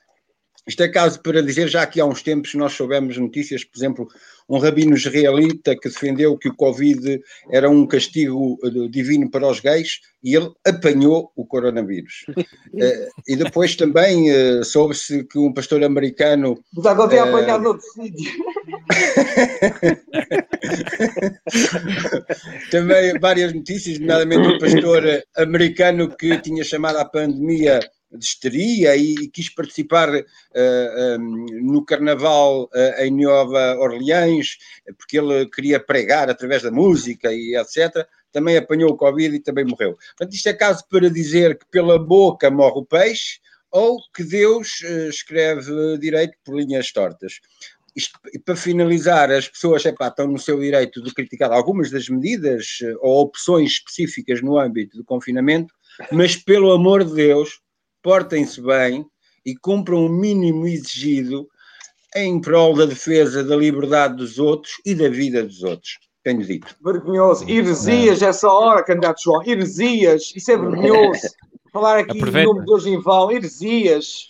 Isto 0.65 0.83
é 0.83 0.87
caso 0.87 1.21
para 1.21 1.41
dizer, 1.41 1.67
já 1.67 1.85
que 1.85 1.99
há 1.99 2.05
uns 2.05 2.21
tempos 2.21 2.53
nós 2.53 2.71
soubemos 2.73 3.17
notícias, 3.17 3.65
por 3.65 3.77
exemplo, 3.77 4.07
um 4.47 4.57
rabino 4.57 4.95
israelita 4.95 5.75
que 5.75 5.89
defendeu 5.89 6.37
que 6.37 6.47
o 6.47 6.55
Covid 6.55 7.21
era 7.51 7.69
um 7.69 7.85
castigo 7.85 8.57
eh, 8.63 8.87
divino 8.89 9.29
para 9.29 9.45
os 9.47 9.59
gays 9.59 9.99
e 10.23 10.33
ele 10.35 10.49
apanhou 10.65 11.31
o 11.35 11.45
coronavírus. 11.45 12.23
uh, 12.29 12.45
e 13.27 13.35
depois 13.35 13.75
também 13.75 14.31
uh, 14.31 14.63
soube-se 14.63 15.25
que 15.25 15.37
um 15.37 15.53
pastor 15.53 15.83
americano. 15.83 16.57
Mas 16.73 16.85
agora 16.85 17.09
tem 17.09 17.19
uh, 17.19 17.23
apanhado 17.23 17.67
outro 17.67 17.85
sítio. 17.93 18.31
também 22.71 23.19
várias 23.19 23.51
notícias, 23.53 23.99
nomeadamente 23.99 24.47
um 24.47 24.59
pastor 24.59 25.03
americano 25.35 26.07
que 26.15 26.37
tinha 26.39 26.63
chamado 26.63 26.99
a 26.99 27.05
pandemia 27.05 27.81
de 28.17 28.25
histeria 28.25 28.95
e, 28.95 29.27
quis 29.27 29.49
participar 29.49 30.09
uh, 30.13 30.23
eh, 30.53 31.17
um, 31.19 31.45
ehm, 31.47 31.63
no 31.63 31.83
Carnaval 31.83 32.63
uh, 32.65 33.01
em 33.01 33.11
Nova 33.11 33.77
Orleans, 33.79 34.57
porque 34.97 35.17
ele 35.17 35.47
queria 35.49 35.79
pregar 35.79 36.29
através 36.29 36.61
da 36.61 36.71
música 36.71 37.31
e 37.31 37.55
etc. 37.55 38.07
Também 38.31 38.57
apanhou 38.57 38.91
o 38.91 38.97
Covid 38.97 39.35
e 39.35 39.39
também 39.39 39.65
morreu. 39.65 39.93
Portanto, 40.17 40.33
isto 40.33 40.47
é 40.47 40.53
caso 40.53 40.83
para 40.89 41.09
dizer 41.09 41.57
que 41.57 41.65
pela 41.71 41.97
boca 41.97 42.49
morre 42.51 42.79
o 42.79 42.85
peixe 42.85 43.39
ou 43.71 43.97
que 44.15 44.23
Deus 44.23 44.81
uh, 44.81 45.09
escreve 45.09 45.97
direito 45.97 46.37
por 46.43 46.55
linhas 46.55 46.91
tortas. 46.91 47.39
Isto, 47.95 48.19
para 48.43 48.55
finalizar, 48.55 49.31
as 49.31 49.47
pessoas 49.47 49.85
epá, 49.85 50.07
estão 50.07 50.27
no 50.27 50.39
seu 50.39 50.59
direito 50.59 51.01
de 51.03 51.13
criticar 51.13 51.51
algumas 51.51 51.91
das 51.91 52.09
medidas 52.09 52.79
ou 53.01 53.21
opções 53.21 53.73
específicas 53.73 54.41
no 54.41 54.57
âmbito 54.57 54.97
do 54.97 55.03
confinamento, 55.03 55.71
mas 56.11 56.35
pelo 56.35 56.71
amor 56.71 57.03
de 57.03 57.13
Deus, 57.13 57.61
portem-se 58.03 58.61
bem 58.61 59.05
e 59.45 59.55
cumpram 59.55 60.05
o 60.05 60.09
mínimo 60.09 60.67
exigido 60.67 61.47
em 62.15 62.39
prol 62.39 62.75
da 62.75 62.85
defesa 62.85 63.43
da 63.43 63.55
liberdade 63.55 64.17
dos 64.17 64.37
outros 64.37 64.73
e 64.85 64.93
da 64.93 65.09
vida 65.09 65.43
dos 65.43 65.63
outros. 65.63 65.97
Tenho 66.23 66.43
dito. 66.43 66.75
Vergonhoso. 66.83 67.49
Heresias, 67.49 68.21
essa 68.21 68.47
hora, 68.47 68.83
candidato 68.83 69.21
João. 69.23 69.41
Heresias. 69.43 70.31
Isso 70.35 70.51
é 70.51 70.57
vergonhoso. 70.57 71.27
Falar 71.71 71.99
aqui 71.99 72.17
aproveita. 72.17 72.39
em 72.39 72.45
nome 72.45 72.59
de 72.59 72.65
Deus 72.67 72.85
em 72.85 73.01
vão. 73.01 73.31
Heresias. 73.31 74.27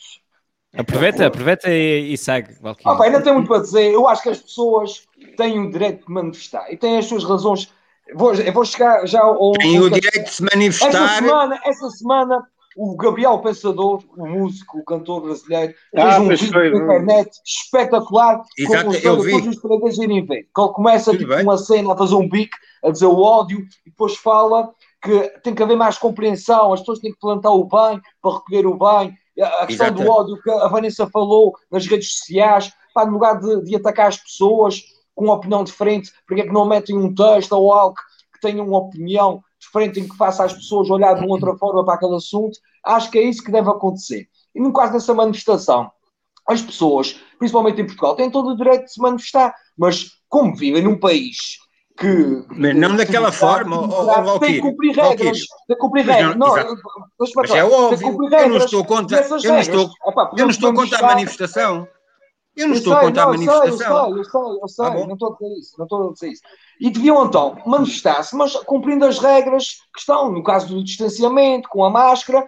Aproveita, 0.76 1.28
aproveita 1.28 1.70
e, 1.70 2.14
e 2.14 2.18
segue. 2.18 2.56
Ah, 2.64 2.96
pá, 2.96 3.06
ainda 3.06 3.22
tem 3.22 3.34
muito 3.34 3.48
para 3.48 3.62
dizer. 3.62 3.92
Eu 3.92 4.08
acho 4.08 4.24
que 4.24 4.30
as 4.30 4.40
pessoas 4.40 5.04
têm 5.38 5.60
o 5.60 5.70
direito 5.70 6.08
de 6.08 6.12
manifestar 6.12 6.72
e 6.72 6.78
têm 6.78 6.98
as 6.98 7.06
suas 7.06 7.24
razões. 7.24 7.70
Vou, 8.16 8.34
eu 8.34 8.52
vou 8.52 8.66
chegar 8.66 9.06
já 9.06 9.22
ao. 9.22 9.52
Têm 9.52 9.80
o 9.80 9.90
direito 9.90 10.24
de 10.24 10.34
se 10.34 10.42
manifestar. 10.42 10.90
Essa 10.90 11.16
semana, 11.16 11.62
essa 11.64 11.90
semana 11.92 12.48
o 12.76 12.96
Gabriel 12.96 13.40
Pensador, 13.40 14.04
o 14.18 14.28
músico, 14.28 14.80
o 14.80 14.84
cantor 14.84 15.22
brasileiro, 15.22 15.74
ah, 15.96 16.14
fez 16.14 16.20
um 16.20 16.30
vídeo 16.30 16.52
foi, 16.52 16.70
na 16.70 16.78
internet 16.78 17.32
espetacular 17.46 18.42
Exato, 18.58 18.86
com 18.86 18.94
eu 18.94 19.22
vi. 19.22 19.48
os 19.48 19.60
colegas 19.60 19.98
irem 19.98 20.26
ver. 20.26 20.48
Que 20.54 20.62
ele 20.62 20.74
começa 20.74 21.18
tipo, 21.18 21.34
uma 21.34 21.58
cena 21.58 21.94
a 21.94 21.98
fazer 21.98 22.16
um 22.16 22.28
bico, 22.28 22.58
a 22.84 22.90
dizer 22.90 23.06
o 23.06 23.22
ódio, 23.22 23.60
e 23.86 23.90
depois 23.90 24.16
fala 24.16 24.72
que 25.02 25.30
tem 25.44 25.54
que 25.54 25.62
haver 25.62 25.76
mais 25.76 25.98
compreensão, 25.98 26.74
as 26.74 26.80
pessoas 26.80 27.00
têm 27.00 27.12
que 27.12 27.20
plantar 27.20 27.52
o 27.52 27.66
bem 27.66 28.02
para 28.22 28.36
recolher 28.36 28.66
o 28.66 28.78
bem. 28.78 29.14
A 29.42 29.66
questão 29.66 29.88
Exato. 29.88 30.04
do 30.04 30.10
ódio 30.10 30.42
que 30.42 30.50
a 30.50 30.68
Vanessa 30.68 31.08
falou 31.08 31.54
nas 31.72 31.86
redes 31.86 32.18
sociais, 32.18 32.72
pá, 32.94 33.06
no 33.06 33.14
lugar 33.14 33.40
de, 33.40 33.64
de 33.64 33.76
atacar 33.76 34.08
as 34.08 34.18
pessoas 34.18 34.82
com 35.16 35.26
uma 35.26 35.34
opinião 35.34 35.64
diferente, 35.64 36.12
porque 36.28 36.42
é 36.42 36.46
que 36.46 36.54
não 36.54 36.66
metem 36.66 36.98
um 36.98 37.14
texto 37.14 37.52
ou 37.54 37.74
algo 37.74 37.96
que 38.34 38.40
tenha 38.42 38.64
uma 38.64 38.78
opinião 38.78 39.44
diferente 39.64 40.00
em 40.00 40.08
que 40.08 40.16
faça 40.16 40.44
as 40.44 40.54
pessoas 40.54 40.90
olhar 40.90 41.14
de 41.14 41.26
uma 41.26 41.34
outra 41.34 41.56
forma 41.58 41.84
para 41.84 41.96
aquele 41.96 42.16
assunto. 42.16 42.58
Acho 42.84 43.10
que 43.10 43.18
é 43.18 43.24
isso 43.24 43.44
que 43.44 43.52
deve 43.52 43.70
acontecer. 43.70 44.28
E 44.54 44.60
no 44.60 44.72
caso 44.72 44.94
dessa 44.94 45.14
manifestação, 45.14 45.92
as 46.48 46.62
pessoas, 46.62 47.20
principalmente 47.40 47.82
em 47.82 47.86
Portugal, 47.86 48.16
têm 48.16 48.30
todo 48.30 48.50
o 48.50 48.58
direito 48.58 48.86
de 48.86 48.94
se 48.94 49.02
manifestar, 49.02 49.54
mas 49.78 50.12
como 50.30 50.56
vivem 50.56 50.84
num 50.84 51.00
país 51.00 51.58
que. 51.98 52.46
Mas 52.50 52.76
não 52.76 52.96
daquela 52.96 53.32
forma, 53.32 53.80
ou, 53.80 54.40
tem 54.40 54.54
que 54.54 54.62
cumprir 54.62 54.96
regras. 54.96 55.40
Tem 55.68 55.76
que 55.76 55.82
cumprir 55.82 56.06
regras. 56.06 56.36
Não, 56.36 56.56
mas 57.36 57.52
é 57.52 57.64
óbvio, 57.64 58.30
eu 58.34 58.50
não 58.50 58.58
estou 58.58 58.86
contra, 58.86 59.22
eu 59.22 59.30
não 59.30 59.60
estou, 59.60 59.90
eu 60.38 60.46
não 60.46 60.50
estou 60.50 60.74
contra 60.74 61.00
a 61.00 61.02
manifestação. 61.02 61.88
Eu 62.56 62.68
não 62.68 62.76
eu 62.76 62.80
estou 62.80 62.94
sei, 62.94 63.02
a 63.02 63.06
contar 63.06 63.22
não, 63.22 63.30
a 63.30 63.34
manifestação. 63.34 64.18
Eu 64.18 64.24
sei, 64.24 64.42
eu 64.42 64.48
sei, 64.48 64.60
eu 64.62 64.68
sei, 64.68 64.86
tá 64.86 65.08
não 65.08 65.14
estou 65.14 65.30
a 65.30 65.34
dizer 65.34 65.60
isso, 65.60 65.76
não 65.78 65.86
estou 65.86 66.10
a 66.10 66.14
dizer 66.14 66.28
isso. 66.30 66.42
E 66.80 66.90
deviam 66.90 67.26
então 67.26 67.58
manifestar-se, 67.66 68.36
mas 68.36 68.56
cumprindo 68.58 69.06
as 69.06 69.20
regras 69.20 69.78
que 69.94 70.00
estão, 70.00 70.32
no 70.32 70.44
caso 70.44 70.68
do 70.68 70.84
distanciamento, 70.84 71.68
com 71.70 71.84
a 71.84 71.90
máscara, 71.90 72.48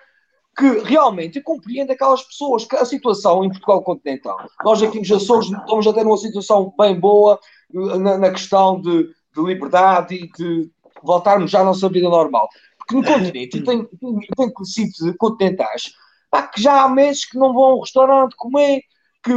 que 0.58 0.80
realmente 0.80 1.42
compreende 1.42 1.92
aquelas 1.92 2.24
pessoas, 2.24 2.66
que 2.66 2.76
a 2.76 2.86
situação 2.86 3.44
em 3.44 3.50
Portugal 3.50 3.84
continental, 3.84 4.38
nós 4.64 4.82
aqui 4.82 5.00
nos 5.00 5.12
Açores 5.12 5.50
estamos 5.50 5.86
a 5.86 5.94
ter 5.94 6.06
uma 6.06 6.18
situação 6.18 6.74
bem 6.78 6.98
boa 6.98 7.40
na, 7.74 8.18
na 8.18 8.32
questão 8.32 8.80
de, 8.80 9.04
de, 9.36 9.44
liberdade 9.44 10.16
e 10.16 10.32
de 10.32 10.72
voltarmos 11.04 11.52
já 11.52 11.60
à 11.60 11.66
nossa 11.66 11.90
vida 11.90 12.08
normal. 12.08 12.48
Porque 12.78 12.96
no 12.96 13.04
continente, 13.04 13.62
tem, 13.64 13.84
tem, 13.84 14.20
tem 14.38 14.54
sítios 14.64 15.14
continentais 15.18 15.92
pá, 16.32 16.44
que 16.44 16.62
já 16.62 16.84
há 16.84 16.90
meses 16.90 17.26
que 17.26 17.38
não 17.38 17.54
vão 17.54 17.64
ao 17.64 17.82
restaurante 17.82 18.36
comer, 18.38 18.82
que 19.26 19.34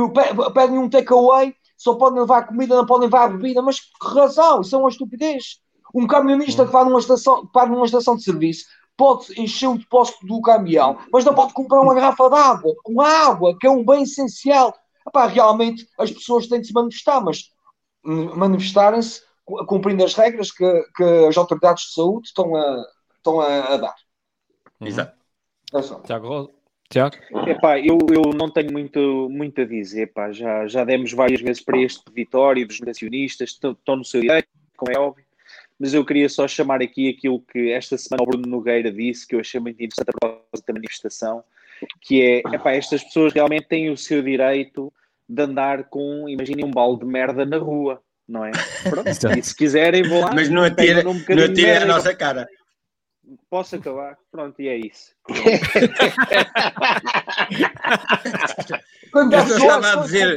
pedem 0.52 0.78
um 0.78 0.88
takeaway, 0.88 1.54
só 1.76 1.94
podem 1.94 2.20
levar 2.20 2.46
comida, 2.46 2.76
não 2.76 2.84
podem 2.84 3.06
levar 3.06 3.32
bebida, 3.32 3.62
mas 3.62 3.80
que 3.80 3.88
razão, 4.02 4.60
isso 4.60 4.76
é 4.76 4.78
uma 4.78 4.90
estupidez. 4.90 5.60
Um 5.94 6.06
camionista 6.06 6.66
que 6.66 6.72
vai 6.72 6.84
numa 6.84 6.98
estação, 6.98 7.46
para 7.46 7.70
numa 7.70 7.86
estação 7.86 8.14
de 8.14 8.22
serviço 8.22 8.66
pode 8.96 9.40
encher 9.40 9.68
o 9.68 9.78
depósito 9.78 10.26
do 10.26 10.42
caminhão, 10.42 10.98
mas 11.12 11.24
não 11.24 11.32
pode 11.32 11.54
comprar 11.54 11.80
uma 11.80 11.94
garrafa 11.94 12.28
de 12.28 12.36
água, 12.36 12.74
com 12.82 13.00
água, 13.00 13.56
que 13.58 13.66
é 13.66 13.70
um 13.70 13.84
bem 13.84 14.02
essencial. 14.02 14.74
Epá, 15.06 15.26
realmente 15.26 15.88
as 15.98 16.10
pessoas 16.10 16.48
têm 16.48 16.60
de 16.60 16.66
se 16.66 16.74
manifestar, 16.74 17.20
mas 17.20 17.44
manifestarem-se 18.04 19.22
cumprindo 19.66 20.04
as 20.04 20.14
regras 20.14 20.50
que, 20.50 20.82
que, 20.96 21.04
as 21.28 21.36
autoridades 21.38 21.84
de 21.84 21.94
saúde 21.94 22.28
estão 22.28 22.54
a, 22.54 22.84
estão 23.16 23.40
a, 23.40 23.74
a 23.74 23.76
dar. 23.76 23.94
Exato. 24.80 25.16
É 25.72 25.80
Tiago, 26.06 26.50
Tiago? 26.90 27.16
Epá, 27.46 27.78
eu, 27.78 27.98
eu 28.10 28.32
não 28.34 28.50
tenho 28.50 28.72
muito, 28.72 29.28
muito 29.30 29.60
a 29.60 29.64
dizer. 29.64 30.02
Epá, 30.02 30.32
já, 30.32 30.66
já 30.66 30.84
demos 30.84 31.12
várias 31.12 31.40
vezes 31.40 31.62
para 31.62 31.78
este 31.78 32.02
vitório 32.12 32.66
dos 32.66 32.80
nacionistas, 32.80 33.50
estão, 33.50 33.72
estão 33.72 33.96
no 33.96 34.04
seu 34.04 34.20
direito, 34.20 34.48
como 34.76 34.92
é 34.92 34.98
óbvio. 34.98 35.24
Mas 35.78 35.94
eu 35.94 36.04
queria 36.04 36.28
só 36.28 36.48
chamar 36.48 36.82
aqui 36.82 37.08
aquilo 37.08 37.40
que 37.40 37.70
esta 37.70 37.96
semana 37.96 38.24
o 38.24 38.26
Bruno 38.26 38.48
Nogueira 38.48 38.90
disse, 38.90 39.26
que 39.26 39.34
eu 39.34 39.40
achei 39.40 39.60
muito 39.60 39.76
interessante 39.76 40.08
a 40.08 40.18
propósito 40.18 40.66
da 40.66 40.74
manifestação, 40.74 41.44
que 42.00 42.22
é, 42.22 42.38
epá, 42.54 42.72
estas 42.72 43.04
pessoas 43.04 43.32
realmente 43.32 43.68
têm 43.68 43.90
o 43.90 43.96
seu 43.96 44.22
direito 44.22 44.92
de 45.28 45.42
andar 45.42 45.84
com, 45.84 46.28
imaginem, 46.28 46.64
um 46.64 46.70
balde 46.70 47.04
de 47.04 47.06
merda 47.06 47.44
na 47.44 47.58
rua, 47.58 48.02
não 48.26 48.44
é? 48.44 48.50
Pronto, 48.88 49.08
e 49.08 49.42
se 49.42 49.54
quiserem, 49.54 50.02
vou 50.02 50.20
lá. 50.20 50.32
Mas 50.34 50.48
não 50.48 50.62
atira, 50.62 51.00
um 51.08 51.14
não 51.14 51.44
atira 51.44 51.82
a 51.82 51.86
nossa 51.86 52.14
cara. 52.14 52.48
Posso 53.50 53.76
acabar? 53.76 54.16
Pronto, 54.30 54.60
e 54.60 54.68
é 54.68 54.76
isso. 54.76 55.12
eu 59.14 59.46
só 59.46 59.56
estava 59.56 59.92
a 59.92 59.96
dizer. 60.02 60.36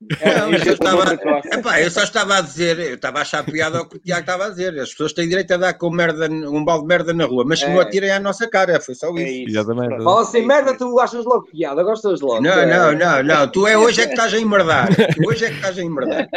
Não, 0.00 0.52
eu, 0.52 0.74
estava, 0.74 1.12
epá, 1.52 1.80
eu 1.80 1.90
só 1.90 2.04
estava 2.04 2.36
a 2.36 2.40
dizer, 2.40 2.78
eu 2.78 2.94
estava 2.94 3.18
a 3.18 3.22
achar 3.22 3.44
piada 3.44 3.78
ao 3.78 3.88
que 3.88 3.96
o 3.96 3.98
Tiago 3.98 4.20
estava 4.20 4.46
a 4.46 4.50
dizer. 4.50 4.78
As 4.78 4.90
pessoas 4.90 5.12
têm 5.12 5.28
direito 5.28 5.52
a 5.54 5.56
dar 5.56 5.74
com 5.74 5.90
merda, 5.90 6.28
um 6.30 6.64
balde 6.64 6.82
de 6.82 6.88
merda 6.88 7.12
na 7.12 7.24
rua, 7.24 7.44
mas 7.44 7.58
que 7.58 7.66
é. 7.66 7.74
não 7.74 7.80
atirem 7.80 8.12
à 8.12 8.20
nossa 8.20 8.48
cara, 8.48 8.80
foi 8.80 8.94
só 8.94 9.08
isso. 9.10 9.18
É 9.18 9.30
isso. 9.30 9.50
Exatamente. 9.50 10.04
Fala 10.04 10.22
assim, 10.22 10.46
merda, 10.46 10.78
tu 10.78 11.00
achas 11.00 11.24
logo 11.24 11.50
piada, 11.50 11.82
gostas 11.82 12.20
logo. 12.20 12.40
Não, 12.40 12.64
não, 12.64 12.92
não, 12.92 13.22
não, 13.24 13.50
tu 13.50 13.66
é 13.66 13.76
hoje 13.76 14.02
é 14.02 14.06
que 14.06 14.12
estás 14.12 14.32
a 14.32 14.38
emerdar. 14.38 14.88
Tu 14.94 15.28
hoje 15.28 15.46
é 15.46 15.48
que 15.48 15.56
estás 15.56 15.76
a 15.76 15.82
emerdar. 15.82 16.28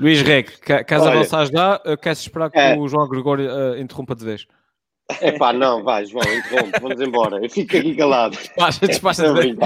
Luís 0.00 0.20
Reg, 0.22 0.50
caso 0.86 1.08
avançares 1.08 1.50
lá, 1.50 1.80
queres 2.02 2.20
esperar 2.20 2.50
que 2.50 2.58
é. 2.58 2.76
o 2.76 2.86
João 2.88 3.08
Gregório 3.08 3.48
uh, 3.48 3.78
interrompa 3.78 4.14
de 4.14 4.24
vez? 4.24 4.46
É 5.20 5.32
pá, 5.32 5.52
não, 5.52 5.84
vai, 5.84 6.04
João, 6.04 6.24
interrompe, 6.24 6.80
vamos 6.80 7.00
embora. 7.00 7.42
Eu 7.42 7.48
fico 7.48 7.76
aqui 7.76 7.94
calado. 7.94 8.36
Despacha, 8.36 8.86
despacha 8.86 9.22
de 9.34 9.56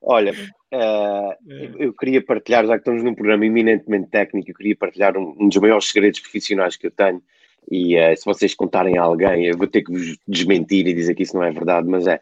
Olha, 0.00 0.32
uh, 0.32 1.34
eu 1.76 1.92
queria 1.92 2.24
partilhar, 2.24 2.64
já 2.64 2.74
que 2.74 2.78
estamos 2.78 3.02
num 3.02 3.14
programa 3.14 3.44
eminentemente 3.44 4.08
técnico, 4.10 4.50
eu 4.50 4.54
queria 4.54 4.76
partilhar 4.76 5.16
um, 5.16 5.36
um 5.38 5.48
dos 5.48 5.56
maiores 5.58 5.86
segredos 5.90 6.20
profissionais 6.20 6.76
que 6.76 6.86
eu 6.86 6.90
tenho. 6.90 7.20
E 7.70 7.98
uh, 7.98 8.16
se 8.16 8.24
vocês 8.24 8.54
contarem 8.54 8.96
a 8.96 9.02
alguém, 9.02 9.46
eu 9.46 9.58
vou 9.58 9.66
ter 9.66 9.82
que 9.82 9.92
vos 9.92 10.16
desmentir 10.26 10.86
e 10.86 10.94
dizer 10.94 11.14
que 11.14 11.24
isso 11.24 11.36
não 11.36 11.42
é 11.42 11.50
verdade, 11.50 11.88
mas 11.88 12.06
é 12.06 12.20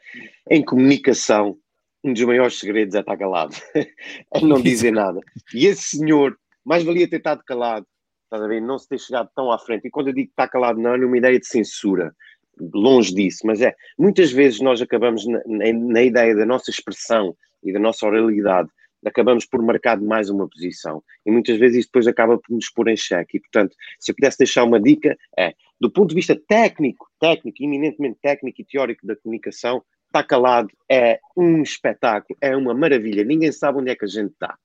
em 0.50 0.64
comunicação, 0.64 1.56
um 2.02 2.12
dos 2.12 2.22
maiores 2.24 2.58
segredos 2.58 2.94
é 2.94 3.00
estar 3.00 3.16
calado, 3.16 3.54
é 3.74 4.40
não 4.40 4.60
dizer 4.60 4.90
nada. 4.90 5.20
E 5.54 5.66
esse 5.66 5.98
senhor 5.98 6.36
mais 6.66 6.82
valia 6.82 7.08
ter 7.08 7.18
estado 7.18 7.42
calado, 7.46 7.86
estás 8.24 8.42
a 8.42 8.48
ver? 8.48 8.60
Não 8.60 8.78
se 8.78 8.88
ter 8.88 8.98
chegado 8.98 9.30
tão 9.34 9.52
à 9.52 9.58
frente. 9.58 9.86
E 9.86 9.90
quando 9.90 10.08
eu 10.08 10.12
digo 10.12 10.28
está 10.30 10.48
calado, 10.48 10.80
não 10.80 10.94
é 10.94 10.98
numa 10.98 11.16
ideia 11.16 11.38
de 11.38 11.46
censura, 11.46 12.12
longe 12.58 13.14
disso, 13.14 13.46
mas 13.46 13.60
é, 13.60 13.74
muitas 13.98 14.32
vezes 14.32 14.60
nós 14.60 14.82
acabamos 14.82 15.26
na, 15.26 15.40
na, 15.46 15.72
na 15.72 16.02
ideia 16.02 16.34
da 16.34 16.44
nossa 16.44 16.70
expressão 16.70 17.36
e 17.62 17.72
da 17.72 17.78
nossa 17.78 18.04
oralidade 18.04 18.68
acabamos 19.04 19.46
por 19.46 19.62
marcar 19.62 20.00
mais 20.00 20.28
uma 20.28 20.48
posição. 20.48 21.02
E 21.24 21.30
muitas 21.30 21.56
vezes 21.58 21.78
isso 21.78 21.88
depois 21.88 22.08
acaba 22.08 22.38
por 22.38 22.52
nos 22.52 22.68
pôr 22.70 22.88
em 22.88 22.96
xeque. 22.96 23.36
E, 23.36 23.40
portanto, 23.40 23.76
se 24.00 24.10
eu 24.10 24.16
pudesse 24.16 24.38
deixar 24.38 24.64
uma 24.64 24.80
dica, 24.80 25.16
é, 25.38 25.54
do 25.80 25.90
ponto 25.90 26.08
de 26.08 26.16
vista 26.16 26.36
técnico, 26.48 27.06
técnico, 27.20 27.62
eminentemente 27.62 28.18
técnico 28.20 28.60
e 28.60 28.64
teórico 28.64 29.06
da 29.06 29.14
comunicação, 29.14 29.82
está 30.06 30.24
calado, 30.24 30.70
é 30.90 31.20
um 31.36 31.62
espetáculo, 31.62 32.36
é 32.40 32.56
uma 32.56 32.74
maravilha, 32.74 33.22
ninguém 33.22 33.52
sabe 33.52 33.78
onde 33.78 33.90
é 33.90 33.96
que 33.96 34.04
a 34.04 34.08
gente 34.08 34.32
está. 34.32 34.56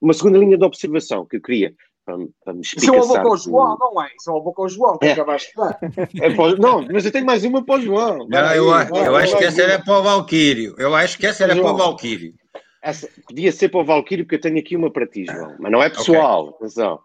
Uma 0.00 0.12
segunda 0.14 0.38
linha 0.38 0.56
de 0.58 0.64
observação 0.64 1.24
que 1.26 1.36
eu 1.36 1.42
queria 1.42 1.74
me 2.08 2.30
Isso 2.62 2.88
é 2.88 2.92
uma 2.92 3.06
boca 3.06 3.28
ao 3.28 3.36
João, 3.36 3.76
não 3.80 4.00
é? 4.00 4.06
Isso 4.16 4.30
é 4.30 4.32
uma 4.32 4.40
boca 4.42 4.62
ao 4.62 4.68
João, 4.68 4.96
que 4.96 5.06
É. 5.06 5.12
acabaste 5.12 5.48
de 5.50 5.56
dar. 5.56 5.78
É 6.22 6.30
para 6.34 6.54
não, 6.56 6.86
mas 6.92 7.04
eu 7.04 7.10
tenho 7.10 7.26
mais 7.26 7.44
uma 7.44 7.64
para 7.64 7.80
o 7.80 7.82
João. 7.82 8.28
Não, 8.28 8.54
eu, 8.54 8.72
a- 8.72 8.84
eu 9.04 9.16
acho 9.16 9.36
que 9.36 9.44
essa 9.44 9.60
era 9.62 9.82
para 9.82 9.98
o 9.98 10.02
Valquírio. 10.04 10.74
Eu 10.78 10.94
acho 10.94 11.18
que 11.18 11.26
essa 11.26 11.42
era 11.42 11.56
para 11.56 11.72
o 11.72 11.76
Valquírio. 11.76 12.32
Essa 12.80 13.08
podia 13.26 13.50
ser 13.50 13.70
para 13.70 13.80
o 13.80 13.84
Valquírio, 13.84 14.24
porque 14.24 14.36
eu 14.36 14.40
tenho 14.40 14.58
aqui 14.58 14.76
uma 14.76 14.88
para 14.92 15.04
ti, 15.06 15.24
João. 15.26 15.56
Mas 15.58 15.72
não 15.72 15.82
é 15.82 15.90
pessoal, 15.90 16.50
atenção. 16.50 17.00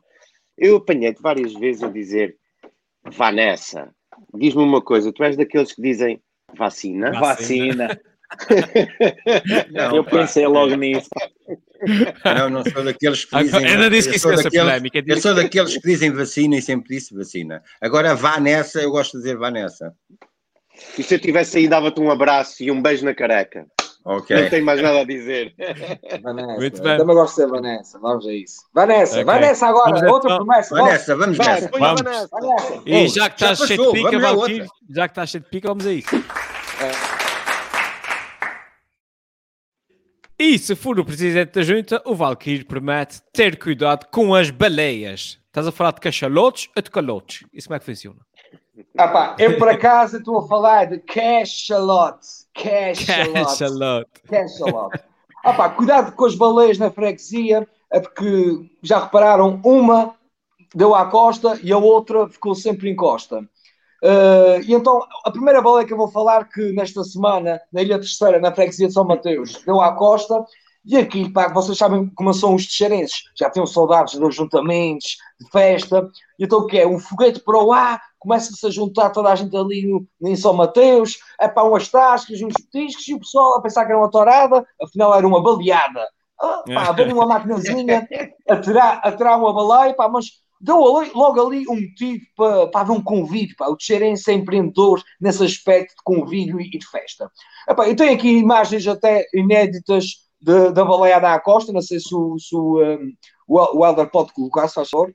Eu 0.56 0.76
apanhei-te 0.76 1.20
várias 1.20 1.54
vezes 1.54 1.82
a 1.82 1.88
dizer 1.90 2.36
Vanessa, 3.04 3.90
diz-me 4.36 4.62
uma 4.62 4.82
coisa, 4.84 5.12
tu 5.12 5.24
és 5.24 5.36
daqueles 5.36 5.74
que 5.74 5.82
dizem 5.82 6.22
vacina? 6.56 7.12
Vacina. 7.20 8.00
Não, 9.72 9.96
eu 9.96 10.04
pá. 10.04 10.12
pensei 10.12 10.48
logo 10.48 10.76
nisso. 10.76 11.10
Não, 12.24 12.50
não 12.50 12.64
sou 12.64 12.84
daqueles 12.84 13.26
que 13.26 13.38
dizem. 13.44 13.66
Ainda 13.66 13.90
disse 13.90 14.10
que 14.10 14.16
isso 14.18 14.28
polémica. 14.52 15.04
Eu 15.06 15.20
sou 15.20 15.34
daqueles 15.34 15.78
que 15.78 15.88
dizem 15.88 16.12
vacina 16.12 16.56
e 16.58 16.62
sempre 16.62 16.96
disse 16.96 17.14
vacina. 17.16 17.64
Agora, 17.82 18.16
Vanessa, 18.16 18.82
eu 18.82 18.92
gosto 18.92 19.14
de 19.14 19.24
dizer 19.24 19.38
Vanessa. 19.38 19.94
E 20.98 21.04
se 21.04 21.16
eu 21.16 21.20
tivesse 21.20 21.58
aí, 21.58 21.68
dava-te 21.68 22.00
um 22.00 22.12
abraço 22.12 22.64
e 22.64 22.72
um 22.72 22.82
beijo 22.82 23.04
na 23.06 23.14
careca. 23.14 23.66
Ok. 24.04 24.36
Não 24.36 24.50
tenho 24.50 24.66
mais 24.66 24.82
nada 24.82 25.02
a 25.02 25.04
dizer. 25.04 25.54
Vanessa. 26.24 26.54
Muito 26.60 26.82
bem. 26.82 26.98
Também 26.98 27.16
gosto 27.16 27.36
de 27.36 27.42
ser 27.42 27.48
Vanessa. 27.48 28.00
Vamos 28.00 28.28
a 28.28 28.34
isso. 28.34 28.62
Vanessa, 28.74 29.14
Ok. 29.14 29.24
Vanessa 29.26 29.66
Vamos 29.68 29.82
agora. 29.82 30.12
Outra 30.12 30.34
então. 30.34 30.46
promessa. 30.46 30.76
Vanessa, 30.76 31.16
vamos 31.16 31.38
Vai, 31.38 31.48
nessa. 31.48 31.70
Vamos. 31.70 32.02
Vanessa. 32.02 32.30
Vanessa. 32.32 32.82
E 32.86 33.08
já 33.10 33.30
que 33.30 33.44
estás 33.44 33.68
cheio 33.68 33.86
de 33.86 33.92
pica, 33.92 34.20
vamos 34.20 34.42
outra. 34.42 34.68
já 34.90 35.08
que 35.08 35.12
estás 35.12 35.30
cheio 35.30 35.44
de 35.44 35.50
pica, 35.50 35.68
vamos 35.68 35.86
a 35.86 35.94
isso. 35.94 36.10
E 40.52 40.60
se 40.60 40.76
for 40.76 41.00
o 41.00 41.06
presidente 41.06 41.54
da 41.54 41.62
junta, 41.62 42.04
o 42.06 42.14
Valkyrie 42.14 42.66
promete 42.66 43.22
ter 43.32 43.58
cuidado 43.58 44.08
com 44.12 44.36
as 44.36 44.50
baleias. 44.50 45.40
Estás 45.48 45.66
a 45.66 45.72
falar 45.72 45.94
de 45.94 46.02
cachalotes 46.02 46.68
ou 46.76 46.82
de 46.82 46.92
calotes? 46.92 47.46
Isso 47.54 47.70
como 47.70 47.78
é 47.78 47.80
que 47.80 47.86
funciona? 47.86 48.20
Ah, 48.98 49.08
pá, 49.08 49.36
eu 49.40 49.58
por 49.58 49.70
acaso 49.70 50.18
estou 50.18 50.40
a 50.40 50.48
falar 50.50 50.88
de 50.88 51.00
cachalote. 51.00 52.28
Cachalote. 52.54 53.32
Cachalote. 53.32 54.10
Cachalote. 54.28 55.00
Ah, 55.42 55.54
pá, 55.54 55.70
cuidado 55.70 56.12
com 56.12 56.26
as 56.26 56.36
baleias 56.36 56.78
na 56.78 56.92
freguesia, 56.92 57.66
é 57.90 58.02
porque 58.02 58.70
já 58.84 59.06
repararam, 59.06 59.62
uma 59.64 60.16
deu 60.76 60.94
à 60.94 61.06
costa 61.06 61.58
e 61.64 61.72
a 61.72 61.78
outra 61.78 62.28
ficou 62.28 62.54
sempre 62.56 62.90
em 62.90 62.96
costa. 62.98 63.48
Ah, 64.04 64.60
e 64.66 64.74
então, 64.74 65.06
a 65.24 65.32
primeira 65.32 65.62
baleia 65.62 65.86
que 65.86 65.94
eu 65.94 65.98
vou 65.98 66.12
falar, 66.12 66.46
que 66.46 66.72
nesta 66.74 67.04
semana, 67.04 67.62
na 67.72 67.82
Ilha 67.82 68.00
Terceira, 68.00 68.40
na 68.40 68.54
freguesia 68.54 68.88
de 68.88 68.94
São 68.94 69.06
Mateus, 69.06 69.62
deu 69.66 69.80
à 69.80 69.96
costa, 69.96 70.44
e 70.84 70.98
aqui, 70.98 71.30
pá, 71.30 71.48
vocês 71.48 71.78
sabem 71.78 72.10
como 72.16 72.34
são 72.34 72.56
os 72.56 72.66
texeirenses, 72.66 73.22
já 73.38 73.52
tinham 73.52 73.68
saudades 73.68 74.18
de 74.18 74.26
ajuntamentos, 74.26 75.18
de 75.40 75.48
festa, 75.52 76.10
e 76.40 76.46
então 76.46 76.60
o 76.60 76.66
que 76.66 76.80
é? 76.80 76.88
Um 76.88 76.98
foguete 76.98 77.40
para 77.40 77.64
o 77.64 77.72
ar, 77.72 78.02
começa-se 78.18 78.66
a 78.66 78.70
juntar 78.72 79.12
toda 79.12 79.30
a 79.30 79.36
gente 79.36 79.56
ali 79.56 79.86
no, 79.86 80.08
em 80.28 80.36
São 80.36 80.54
Mateus, 80.54 81.20
é 81.40 81.48
para 81.48 81.64
umas 81.64 81.88
tascas, 81.88 82.42
uns 82.42 82.54
petiscos, 82.54 83.08
e 83.08 83.14
o 83.14 83.20
pessoal 83.20 83.58
a 83.58 83.62
pensar 83.62 83.86
que 83.86 83.92
era 83.92 84.00
uma 84.00 84.10
torada, 84.10 84.66
afinal 84.82 85.16
era 85.16 85.28
uma 85.28 85.42
baleada. 85.42 86.08
Ah, 86.40 86.64
pá, 86.74 86.92
vem 86.94 87.14
uma 87.14 87.28
maquinazinha 87.28 88.08
a 88.50 88.58
tirar, 88.58 89.02
a 89.04 89.12
tirar 89.12 89.38
uma 89.38 89.54
baleia, 89.54 89.94
pá, 89.94 90.10
mas 90.10 90.42
deu 90.62 90.98
ali- 90.98 91.12
logo 91.14 91.48
ali 91.48 91.68
um 91.68 91.82
motivo 91.82 92.24
para, 92.36 92.68
para 92.68 92.82
haver 92.82 92.92
um 92.94 93.04
convívio, 93.04 93.56
pá, 93.58 93.68
o 93.68 93.76
Teixeirense 93.76 94.30
é 94.32 94.34
empreendedor 94.34 95.02
nesse 95.20 95.44
aspecto 95.44 95.96
de 95.96 96.04
convívio 96.04 96.60
e, 96.62 96.70
de 96.70 96.88
festa. 96.88 97.32
Epá, 97.68 97.88
eu 97.88 97.96
tenho 97.96 98.14
aqui 98.14 98.30
imagens 98.30 98.88
até 98.88 99.26
inéditas 99.34 100.06
da 100.42 100.84
baleada 100.84 101.34
à 101.34 101.40
costa, 101.40 101.72
não 101.72 101.82
sei 101.82 102.00
se 102.00 102.14
o, 102.16 102.38
se 102.40 102.56
o, 102.56 102.82
um, 102.82 103.14
o, 103.48 103.80
o 103.80 103.86
Helder 103.86 104.10
pode 104.10 104.34
colocar, 104.34 104.68
se 104.68 104.76
faz 104.76 104.90
favor. 104.90 105.14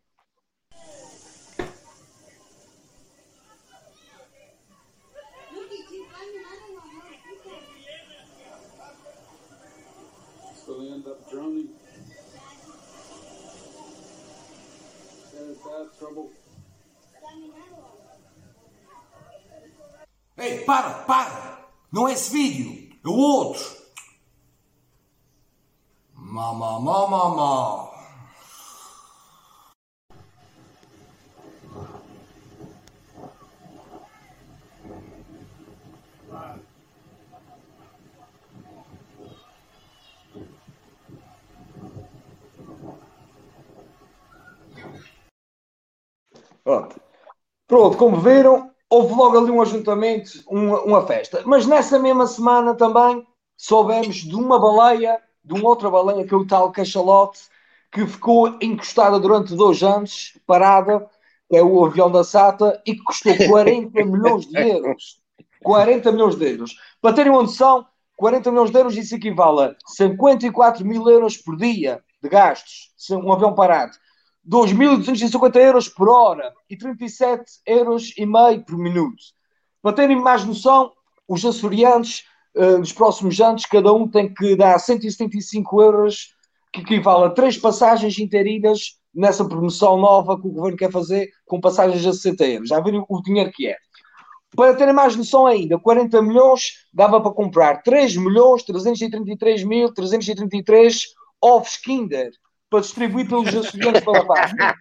Ei, 20.38 20.64
para, 20.64 20.90
para! 21.04 21.66
Não 21.90 22.06
é 22.06 22.12
esse 22.12 22.30
vídeo, 22.30 22.98
é 23.02 23.08
o 23.08 23.12
outro. 23.12 23.64
Mamá, 26.14 26.78
mamá, 26.78 27.08
mamá. 27.08 27.96
Pronto. 46.62 47.00
Pronto, 47.66 47.96
como 47.96 48.20
viram, 48.20 48.74
houve 48.90 49.14
logo 49.14 49.38
ali 49.38 49.50
um 49.50 49.60
ajuntamento, 49.60 50.42
uma, 50.48 50.80
uma 50.82 51.06
festa. 51.06 51.42
Mas 51.44 51.66
nessa 51.66 51.98
mesma 51.98 52.26
semana 52.26 52.74
também 52.74 53.26
soubemos 53.56 54.16
de 54.16 54.34
uma 54.34 54.58
baleia, 54.58 55.20
de 55.44 55.54
uma 55.54 55.68
outra 55.68 55.90
baleia, 55.90 56.26
que 56.26 56.34
é 56.34 56.36
o 56.36 56.46
tal 56.46 56.70
cachalote, 56.70 57.40
que 57.90 58.06
ficou 58.06 58.56
encostada 58.60 59.18
durante 59.18 59.54
dois 59.54 59.82
anos, 59.82 60.38
parada, 60.46 61.08
que 61.48 61.56
é 61.56 61.62
o 61.62 61.84
avião 61.84 62.10
da 62.10 62.24
SATA, 62.24 62.80
e 62.86 62.94
que 62.94 63.02
custou 63.02 63.34
40 63.48 64.04
milhões 64.04 64.46
de 64.46 64.58
euros. 64.58 65.20
40 65.62 66.12
milhões 66.12 66.36
de 66.36 66.50
euros. 66.52 66.76
Para 67.00 67.14
terem 67.14 67.32
uma 67.32 67.42
noção, 67.42 67.86
40 68.16 68.50
milhões 68.50 68.70
de 68.70 68.78
euros 68.78 68.96
isso 68.96 69.14
equivale 69.14 69.60
a 69.60 69.74
54 69.86 70.84
mil 70.84 71.08
euros 71.08 71.36
por 71.36 71.56
dia 71.56 72.02
de 72.22 72.28
gastos, 72.28 72.92
um 73.10 73.32
avião 73.32 73.54
parado. 73.54 73.92
2.250 74.48 75.56
euros 75.56 75.88
por 75.88 76.08
hora 76.08 76.52
e 76.70 76.76
37 76.76 77.44
euros 77.66 78.12
e 78.16 78.24
meio 78.24 78.64
por 78.64 78.78
minuto. 78.78 79.16
Para 79.82 79.94
terem 79.94 80.16
mais 80.16 80.44
noção, 80.44 80.92
os 81.26 81.44
açorianos, 81.44 82.24
eh, 82.54 82.78
nos 82.78 82.92
próximos 82.92 83.40
anos, 83.40 83.66
cada 83.66 83.92
um 83.92 84.08
tem 84.08 84.32
que 84.32 84.54
dar 84.54 84.78
175 84.78 85.82
euros, 85.82 86.34
que 86.72 86.80
equivale 86.80 87.24
a 87.24 87.30
três 87.30 87.58
passagens 87.58 88.18
inteirinhas 88.18 88.98
nessa 89.12 89.44
promoção 89.44 89.96
nova 89.96 90.40
que 90.40 90.46
o 90.46 90.52
governo 90.52 90.76
quer 90.76 90.92
fazer, 90.92 91.28
com 91.44 91.60
passagens 91.60 92.06
a 92.06 92.12
60 92.12 92.46
euros. 92.46 92.68
Já 92.68 92.80
viram 92.80 93.04
o 93.08 93.22
dinheiro 93.22 93.50
que 93.52 93.66
é. 93.66 93.76
Para 94.54 94.74
terem 94.74 94.94
mais 94.94 95.16
noção 95.16 95.46
ainda, 95.46 95.78
40 95.78 96.22
milhões 96.22 96.86
dava 96.92 97.20
para 97.20 97.32
comprar 97.32 97.82
3 97.82 98.16
milhões 98.16 98.62
333 98.62 99.64
mil 99.64 99.92
333 99.92 101.02
ovos 101.42 101.76
Kinder 101.76 102.30
para 102.68 102.80
distribuir 102.80 103.28
pelos 103.28 103.54
açorianos 103.54 104.00
pela 104.00 104.26
Páscoa. 104.26 104.74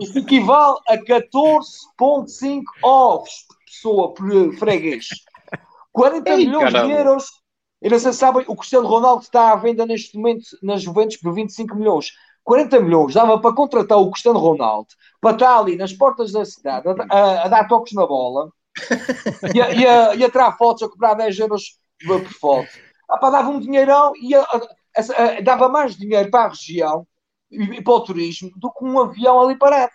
Isto 0.00 0.18
equivale 0.18 0.76
a 0.88 0.96
14,5 0.98 2.62
ovos 2.82 3.30
por 3.48 3.56
pessoa, 3.66 4.14
por 4.14 4.54
freguês. 4.58 5.06
40 5.92 6.30
Ei, 6.30 6.36
milhões 6.38 6.72
caramba. 6.72 6.94
de 6.94 7.00
euros. 7.00 7.24
E 7.80 7.88
não 7.88 7.98
sei 7.98 8.12
se 8.12 8.18
sabem, 8.18 8.44
o 8.48 8.56
Cristiano 8.56 8.88
Ronaldo 8.88 9.22
está 9.22 9.52
à 9.52 9.56
venda 9.56 9.86
neste 9.86 10.16
momento 10.16 10.44
nas 10.62 10.82
Juventus 10.82 11.16
por 11.16 11.32
25 11.32 11.76
milhões. 11.76 12.10
40 12.42 12.80
milhões 12.80 13.14
dava 13.14 13.38
para 13.40 13.54
contratar 13.54 13.98
o 13.98 14.10
Cristiano 14.10 14.38
Ronaldo 14.38 14.88
para 15.20 15.32
estar 15.32 15.58
ali 15.58 15.76
nas 15.76 15.92
portas 15.92 16.32
da 16.32 16.44
cidade 16.44 16.88
a, 16.88 16.92
a- 17.14 17.42
a 17.44 17.48
dar 17.48 17.68
toques 17.68 17.92
na 17.92 18.06
bola 18.06 18.50
e 19.54 19.60
a, 19.60 19.70
e 19.70 19.86
a- 19.86 20.14
e 20.16 20.24
a 20.24 20.30
tirar 20.30 20.56
fotos 20.56 20.82
a 20.82 20.88
cobrar 20.88 21.14
10 21.14 21.38
euros 21.38 21.78
por 22.06 22.24
foto. 22.24 22.68
Ah, 23.10 23.18
pá, 23.18 23.30
dava 23.30 23.48
um 23.50 23.60
dinheirão 23.60 24.12
e 24.20 24.34
a- 24.34 24.46
dava 25.44 25.68
mais 25.68 25.96
dinheiro 25.96 26.30
para 26.30 26.46
a 26.46 26.48
região 26.48 27.06
e, 27.50 27.80
para 27.82 27.92
o 27.94 28.00
turismo 28.00 28.50
do 28.56 28.70
que 28.72 28.84
um 28.84 28.98
avião 29.00 29.40
ali 29.40 29.56
parado. 29.56 29.92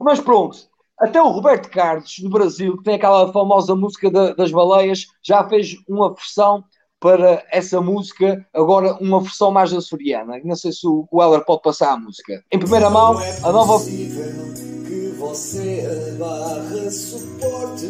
Mas 0.00 0.20
pronto, 0.20 0.56
até 0.98 1.20
o 1.22 1.28
Roberto 1.28 1.70
Carlos, 1.70 2.16
no 2.22 2.30
Brasil, 2.30 2.76
que 2.76 2.84
tem 2.84 2.94
aquela 2.94 3.32
famosa 3.32 3.74
música 3.74 4.10
da- 4.10 4.32
das 4.34 4.50
baleias, 4.50 5.06
já 5.22 5.46
fez 5.48 5.76
uma 5.88 6.12
versão 6.14 6.64
para 7.00 7.44
essa 7.52 7.80
música, 7.80 8.44
agora 8.52 8.94
uma 9.00 9.20
versão 9.20 9.50
mais 9.52 9.72
açoriana. 9.72 10.40
Não 10.44 10.56
sei 10.56 10.72
se 10.72 10.86
o, 10.86 11.06
o 11.10 11.22
Heller 11.22 11.44
pode 11.44 11.62
passar 11.62 11.92
a 11.92 11.96
música. 11.96 12.42
Em 12.50 12.58
primeira 12.58 12.90
mão, 12.90 13.20
é 13.20 13.38
a 13.42 13.52
nova. 13.52 13.78
que 13.84 15.14
você 15.18 16.16
barra 16.18 16.90
suporte 16.90 17.86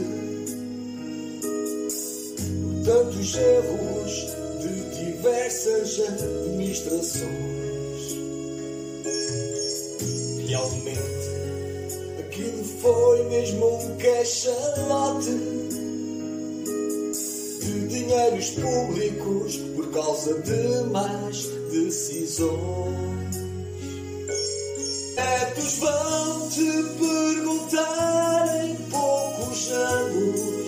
tantos 2.85 3.35
erros 3.35 4.38
diversas 5.19 5.99
administrações. 5.99 7.29
Realmente, 10.47 11.29
aquilo 12.21 12.65
foi 12.65 13.25
mesmo 13.25 13.67
um 13.67 13.97
cachalote 13.97 15.31
de 17.61 17.89
dinheiros 17.89 18.51
públicos 18.51 19.57
por 19.75 19.91
causa 19.91 20.35
de 20.41 20.89
más 20.91 21.47
decisões. 21.73 22.59
Netos 25.17 25.79
vão 25.79 26.49
te 26.51 26.83
perguntar 26.97 28.65
em 28.65 28.77
poucos 28.89 29.71
anos 29.73 30.59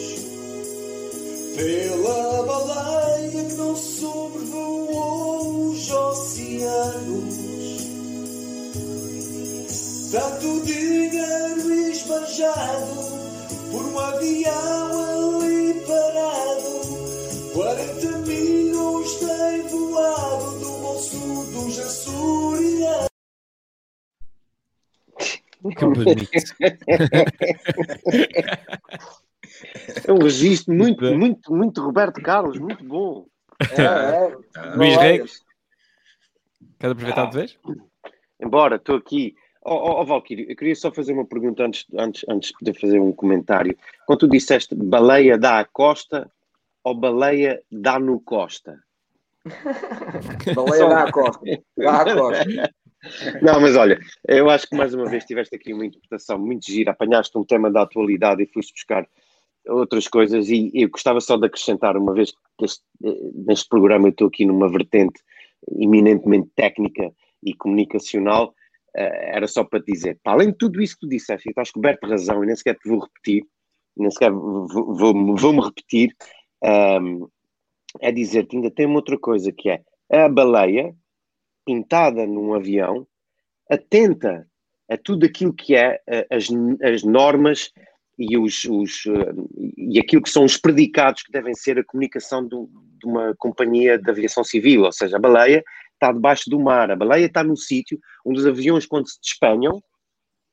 pela 1.57 2.43
baleia 2.43 3.45
que 3.45 3.55
não 3.55 3.77
sobrevoou 3.77 4.30
Tanto 10.51 10.65
dinheiro 10.65 11.73
esbanjado 11.91 12.87
por 13.71 13.87
um 13.87 14.01
avião 14.01 15.41
ali 15.41 15.75
parado. 15.87 17.53
40 17.55 18.19
milhões 18.27 19.15
tem 19.21 19.63
voado 19.69 20.59
do 20.59 20.71
bolso 20.81 21.53
dos 21.53 21.79
açorianos. 21.79 23.09
Que 25.77 25.85
bonito. 25.85 26.31
É 30.05 30.13
um 30.13 30.19
registro 30.19 30.75
muito, 30.75 31.05
muito, 31.15 31.55
muito 31.55 31.81
Roberto 31.81 32.21
Carlos, 32.23 32.59
muito 32.59 32.83
bom. 32.83 33.27
É, 33.77 33.83
é. 33.83 34.75
Luís 34.75 34.95
Não, 34.97 35.03
Reis. 35.03 35.45
Queres 36.79 36.93
aproveitar 36.93 37.27
de 37.27 37.37
vez? 37.37 37.59
Embora, 38.41 38.77
estou 38.77 38.97
aqui. 38.97 39.37
Ó 39.63 39.75
oh, 39.75 40.01
oh, 40.01 40.05
Valquírio, 40.05 40.47
eu 40.49 40.57
queria 40.57 40.75
só 40.75 40.91
fazer 40.91 41.13
uma 41.13 41.27
pergunta 41.27 41.65
antes, 41.65 41.87
antes, 41.95 42.25
antes 42.29 42.53
de 42.63 42.73
fazer 42.73 42.99
um 42.99 43.13
comentário. 43.13 43.77
Quando 44.07 44.21
tu 44.21 44.29
disseste 44.29 44.75
baleia 44.75 45.37
dá 45.37 45.61
à 45.61 45.65
costa 45.65 46.31
ou 46.83 46.95
baleia 46.95 47.63
dá 47.71 47.99
no 47.99 48.21
costa? 48.21 48.83
Baleia 50.55 50.89
dá 50.89 51.03
à 51.05 51.13
costa. 51.13 51.45
Dá 51.77 52.03
à 52.03 52.15
costa. 52.15 52.75
Não, 53.41 53.59
mas 53.61 53.77
olha, 53.77 53.99
eu 54.29 54.51
acho 54.51 54.69
que 54.69 54.77
mais 54.77 54.93
uma 54.93 55.07
vez 55.07 55.25
tiveste 55.25 55.57
aqui 55.57 55.73
uma 55.73 55.87
interpretação 55.87 56.39
muito 56.39 56.67
gira, 56.67 56.91
apanhaste 56.91 57.37
um 57.39 57.45
tema 57.45 57.71
da 57.71 57.83
atualidade 57.83 58.43
e 58.43 58.47
foste 58.47 58.75
buscar 58.75 59.09
outras 59.67 60.07
coisas 60.09 60.49
e 60.49 60.71
eu 60.75 60.91
gostava 60.91 61.21
só 61.21 61.37
de 61.37 61.47
acrescentar 61.47 61.97
uma 61.97 62.13
vez 62.13 62.33
que 62.59 62.65
este, 62.65 62.83
neste 63.35 63.69
programa 63.69 64.09
eu 64.09 64.11
estou 64.11 64.29
aqui 64.29 64.45
numa 64.45 64.69
vertente 64.71 65.23
eminentemente 65.79 66.51
técnica 66.55 67.11
e 67.43 67.55
comunicacional, 67.55 68.55
era 68.95 69.47
só 69.49 69.65
para 69.65 69.81
te 69.83 69.93
dizer, 69.93 70.19
para 70.23 70.35
além 70.35 70.51
de 70.51 70.59
tudo 70.59 70.81
isso 70.83 70.95
que 70.95 71.01
tu 71.07 71.09
disseste, 71.09 71.49
e 71.49 71.51
estás 71.51 71.71
coberto 71.71 72.07
de 72.07 72.13
razão 72.13 72.43
e 72.43 72.47
nem 72.47 72.57
sequer 72.57 72.77
te 72.77 72.89
vou 72.89 73.01
repetir, 73.01 73.45
nem 73.97 74.11
sequer 74.11 74.33
vou- 74.33 74.67
vou- 74.69 75.37
vou-me 75.37 75.61
repetir, 75.63 76.15
ahm, 76.65 77.27
é 78.01 78.13
dizer 78.13 78.47
que 78.47 78.57
ainda 78.57 78.71
tem 78.71 78.87
uma 78.87 78.97
outra 78.97 79.19
coisa 79.19 79.53
que 79.53 79.71
é 79.71 79.83
a 80.13 80.29
baleia 80.29 80.95
pintada 81.67 82.27
num 82.27 82.55
avião 82.55 83.07
atenta 83.71 84.47
a 84.91 84.97
tudo 84.97 85.27
aquilo 85.27 85.55
que 85.55 85.77
é 85.77 86.01
eh, 86.09 86.27
as, 86.31 86.49
as 86.83 87.05
normas 87.05 87.71
e, 88.21 88.37
os, 88.37 88.65
os, 88.65 89.05
eh, 89.07 89.33
e 89.77 89.99
aquilo 89.99 90.23
que 90.23 90.29
são 90.31 90.45
os 90.45 90.57
predicados 90.59 91.23
que 91.23 91.33
devem 91.33 91.55
ser 91.55 91.79
a 91.79 91.85
comunicação 91.85 92.47
do- 92.47 92.69
de 93.01 93.07
uma 93.07 93.35
companhia 93.39 93.97
de 93.99 94.11
aviação 94.11 94.45
civil, 94.45 94.83
ou 94.83 94.93
seja, 94.93 95.17
a 95.17 95.21
baleia 95.21 95.65
está 95.95 96.13
debaixo 96.13 96.51
do 96.51 96.61
mar, 96.61 96.91
a 96.91 96.97
baleia 96.97 97.25
está 97.27 97.43
no 97.43 97.57
sítio 97.57 97.99
onde 98.25 98.39
os 98.41 98.47
aviões 98.47 98.85
quando 98.87 99.09
se 99.09 99.19
despenham, 99.21 99.83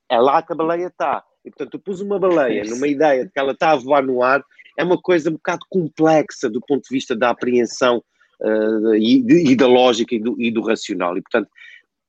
é 0.09 0.17
lá 0.19 0.41
que 0.41 0.53
a 0.53 0.55
baleia 0.55 0.87
está. 0.87 1.23
E 1.43 1.49
portanto, 1.49 1.71
tu 1.71 1.79
pus 1.79 1.99
uma 2.01 2.17
baleia 2.17 2.63
numa 2.63 2.87
ideia 2.87 3.25
de 3.25 3.31
que 3.31 3.39
ela 3.39 3.51
está 3.51 3.71
a 3.71 3.75
voar 3.75 4.01
no 4.03 4.23
ar, 4.23 4.41
é 4.77 4.83
uma 4.83 4.97
coisa 5.01 5.29
um 5.29 5.33
bocado 5.33 5.65
complexa 5.69 6.49
do 6.49 6.61
ponto 6.61 6.83
de 6.83 6.93
vista 6.95 7.15
da 7.15 7.29
apreensão 7.31 8.01
eh, 8.41 8.97
e, 8.99 9.21
de- 9.21 9.51
e 9.51 9.55
da 9.55 9.67
lógica 9.67 10.13
e 10.15 10.19
do, 10.19 10.39
e 10.41 10.51
do 10.51 10.61
racional. 10.61 11.17
E 11.17 11.21
portanto, 11.21 11.49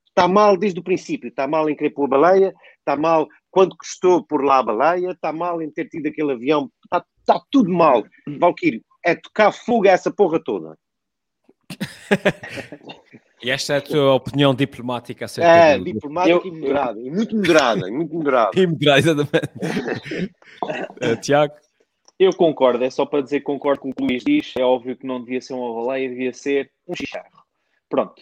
está 0.09 0.29
mal 0.29 0.57
desde 0.57 0.79
o 0.79 0.83
princípio, 0.85 1.29
está 1.29 1.47
mal 1.49 1.69
em 1.71 1.75
querer 1.77 1.91
pôr 1.91 2.05
a 2.05 2.09
baleia, 2.09 2.55
está 2.79 2.97
mal 2.97 3.27
quando 3.59 3.77
custou 3.77 4.23
por 4.23 4.45
lá 4.45 4.59
a 4.59 4.63
baleia, 4.63 5.11
está 5.11 5.33
mal 5.33 5.61
em 5.61 5.69
ter 5.69 5.89
tido 5.89 6.07
aquele 6.07 6.31
avião, 6.31 6.71
está, 6.85 7.05
está 7.19 7.43
tudo 7.51 7.69
mal. 7.73 8.05
Valquírio, 8.39 8.81
é 9.05 9.17
tocar 9.17 9.51
fogo 9.51 9.89
a 9.89 9.91
essa 9.91 10.13
porra 10.13 10.41
toda. 10.43 10.79
E 13.41 13.51
esta 13.53 13.75
é 13.75 13.77
a 13.77 13.81
tua 13.81 14.15
opinião 14.15 14.53
diplomática 14.53 15.25
acerca 15.27 15.49
É, 15.49 15.79
do... 15.79 15.85
diplomática 15.85 16.45
Eu- 16.45 16.45
e 16.45 16.51
moderada, 16.51 17.01
e 17.01 17.09
muito 17.09 17.37
moderada, 17.37 17.89
e 17.89 17.93
muito 17.93 18.13
moderada. 18.13 18.51
E 18.61 18.67
moderar, 18.67 18.99
exatamente. 18.99 19.51
Eh, 21.01 21.17
Tiago? 21.17 21.55
Eu 22.19 22.33
concordo, 22.35 22.83
é 22.83 22.91
só 22.91 23.07
para 23.07 23.23
dizer 23.23 23.39
que 23.39 23.45
concordo 23.47 23.81
com 23.81 23.91
o 23.91 23.95
que 23.95 24.03
o 24.03 24.07
Luís 24.07 24.25
diz. 24.25 24.55
É 24.59 24.65
óbvio 24.65 24.97
que 24.97 25.07
não 25.07 25.21
devia 25.23 25.41
ser 25.41 25.55
uma 25.55 25.73
baleia, 25.73 26.09
devia 26.09 26.33
ser 26.33 26.69
um 26.89 26.97
chicharro. 26.97 27.38
Pronto. 27.89 28.21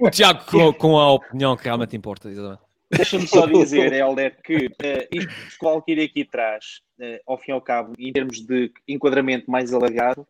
O 0.00 0.10
Tiago 0.10 0.44
com, 0.46 0.72
com 0.72 0.98
a 0.98 1.12
opinião 1.12 1.56
que 1.56 1.64
realmente 1.64 1.96
importa, 1.96 2.28
exatamente. 2.28 2.62
Deixa-me 2.90 3.26
só 3.26 3.46
dizer, 3.46 3.92
Helder, 3.92 4.36
que 4.42 4.70
eh, 4.82 5.08
isto 5.10 5.28
que 5.58 5.66
o 5.66 5.68
Valkyrie 5.70 6.04
aqui 6.04 6.24
traz, 6.24 6.80
eh, 7.00 7.20
ao 7.26 7.36
fim 7.38 7.50
e 7.50 7.54
ao 7.54 7.60
cabo, 7.60 7.92
em 7.98 8.12
termos 8.12 8.40
de 8.40 8.70
enquadramento 8.86 9.50
mais 9.50 9.72
alargado, 9.72 10.26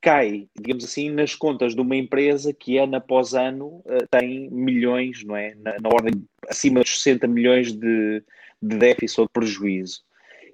cai, 0.00 0.46
digamos 0.56 0.84
assim, 0.84 1.10
nas 1.10 1.34
contas 1.34 1.74
de 1.74 1.80
uma 1.80 1.96
empresa 1.96 2.52
que 2.52 2.78
ano 2.78 2.96
após 2.96 3.34
ano 3.34 3.82
eh, 3.86 4.06
tem 4.10 4.48
milhões, 4.50 5.24
não 5.24 5.34
é? 5.34 5.54
Na, 5.56 5.76
na 5.80 5.88
ordem 5.88 6.12
acima 6.48 6.80
dos 6.80 6.94
60 7.02 7.26
milhões 7.26 7.72
de, 7.72 8.22
de 8.62 8.76
déficit 8.76 9.20
ou 9.22 9.26
de 9.26 9.32
prejuízo. 9.32 10.02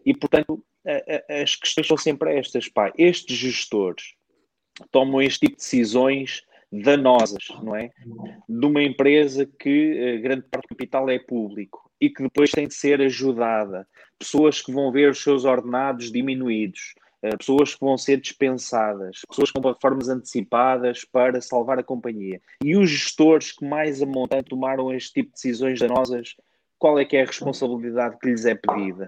E, 0.07 0.14
portanto, 0.14 0.64
a- 0.86 1.34
a- 1.38 1.43
as 1.43 1.55
questões 1.57 1.86
são 1.86 1.97
sempre 1.99 2.34
estas, 2.38 2.68
pá. 2.68 2.93
Estes 2.97 3.36
gestores 3.36 4.14
tomam 4.91 5.20
este 5.22 5.41
tipo 5.41 5.57
de 5.57 5.62
decisões 5.62 6.43
danosas, 6.72 7.49
não 7.62 7.76
é? 7.76 7.91
De 8.49 8.66
uma 8.66 8.83
empresa 8.83 9.47
que 9.47 9.99
eh, 9.99 10.16
grande 10.18 10.43
parte 10.43 10.64
do 10.64 10.68
capital 10.68 11.11
é 11.11 11.18
público 11.18 11.91
e 12.01 12.09
que 12.09 12.22
depois 12.22 12.51
tem 12.51 12.66
de 12.66 12.74
ser 12.74 13.01
ajudada. 13.03 13.87
Pessoas 14.18 14.62
que 14.62 14.72
vão 14.72 14.91
ver 14.91 15.11
os 15.11 15.22
seus 15.22 15.45
ordenados 15.45 16.11
diminuídos, 16.11 16.95
eh, 17.22 17.37
pessoas 17.37 17.74
que 17.74 17.85
vão 17.85 17.99
ser 17.99 18.20
dispensadas, 18.20 19.20
pessoas 19.28 19.51
com 19.51 19.61
plataformas 19.61 20.09
antecipadas 20.09 21.05
para 21.05 21.41
salvar 21.43 21.78
a 21.78 21.83
companhia. 21.83 22.41
E 22.64 22.74
os 22.76 22.89
gestores 22.89 23.53
que 23.53 23.64
mais 23.66 24.03
a 24.03 24.07
montante 24.07 24.49
tomaram 24.49 24.93
este 24.93 25.12
tipo 25.12 25.28
de 25.28 25.35
decisões 25.35 25.78
danosas, 25.78 26.35
qual 26.78 26.99
é 26.99 27.05
que 27.05 27.16
é 27.16 27.22
a 27.22 27.26
responsabilidade 27.26 28.18
que 28.18 28.28
lhes 28.28 28.47
é 28.47 28.55
pedida? 28.55 29.07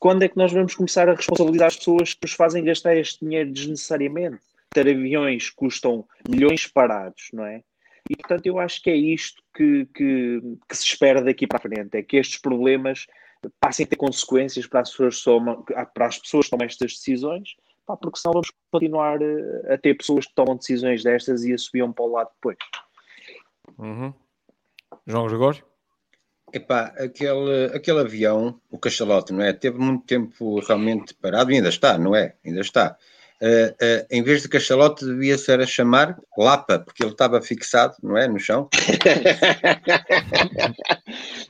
Quando 0.00 0.22
é 0.22 0.28
que 0.28 0.36
nós 0.36 0.52
vamos 0.52 0.74
começar 0.74 1.08
a 1.08 1.14
responsabilizar 1.14 1.68
as 1.68 1.76
pessoas 1.76 2.14
que 2.14 2.20
nos 2.22 2.32
fazem 2.32 2.64
gastar 2.64 2.96
este 2.96 3.24
dinheiro 3.24 3.52
desnecessariamente? 3.52 4.40
Ter 4.70 4.88
aviões 4.88 5.50
custam 5.50 6.06
milhões 6.28 6.66
parados, 6.66 7.28
não 7.32 7.44
é? 7.44 7.62
E 8.08 8.16
portanto 8.16 8.46
eu 8.46 8.58
acho 8.58 8.82
que 8.82 8.90
é 8.90 8.96
isto 8.96 9.42
que, 9.54 9.86
que, 9.94 10.40
que 10.68 10.76
se 10.76 10.84
espera 10.84 11.22
daqui 11.22 11.46
para 11.46 11.58
a 11.58 11.60
frente, 11.60 11.96
é 11.96 12.02
que 12.02 12.16
estes 12.16 12.38
problemas 12.38 13.06
passem 13.60 13.84
a 13.84 13.88
ter 13.88 13.96
consequências 13.96 14.66
para 14.66 14.80
as 14.80 14.90
pessoas 14.90 15.18
que 15.18 15.24
tomam, 15.24 15.64
para 15.94 16.06
as 16.06 16.18
pessoas 16.18 16.46
que 16.46 16.50
tomam 16.50 16.66
estas 16.66 16.92
decisões, 16.92 17.54
pá, 17.86 17.96
porque 17.96 18.18
senão 18.18 18.32
vamos 18.32 18.50
continuar 18.70 19.20
eh, 19.20 19.74
a 19.74 19.78
ter 19.78 19.94
pessoas 19.94 20.26
que 20.26 20.34
tomam 20.34 20.56
decisões 20.56 21.02
destas 21.02 21.44
e 21.44 21.52
a 21.52 21.58
subiam 21.58 21.92
para 21.92 22.04
o 22.04 22.12
lado 22.12 22.30
depois. 22.34 22.56
Uhum. 23.78 24.12
João 25.06 25.26
Gregório? 25.26 25.64
Epá, 26.52 26.94
aquele, 26.98 27.66
aquele 27.74 28.00
avião, 28.00 28.58
o 28.70 28.78
cachalote, 28.78 29.32
não 29.32 29.42
é? 29.42 29.52
Teve 29.52 29.78
muito 29.78 30.06
tempo 30.06 30.60
realmente 30.60 31.14
parado 31.14 31.52
e 31.52 31.56
ainda 31.56 31.68
está, 31.68 31.98
não 31.98 32.16
é? 32.16 32.36
Ainda 32.44 32.60
está. 32.60 32.96
Eh, 33.40 34.06
em 34.10 34.22
vez 34.22 34.42
de 34.42 34.48
cachalote, 34.48 35.04
devia 35.04 35.38
ser 35.38 35.60
a 35.60 35.66
chamar 35.66 36.18
Lapa, 36.36 36.80
porque 36.80 37.04
ele 37.04 37.12
estava 37.12 37.40
fixado, 37.40 37.94
não 38.02 38.16
é? 38.16 38.26
No 38.26 38.38
chão. 38.38 38.68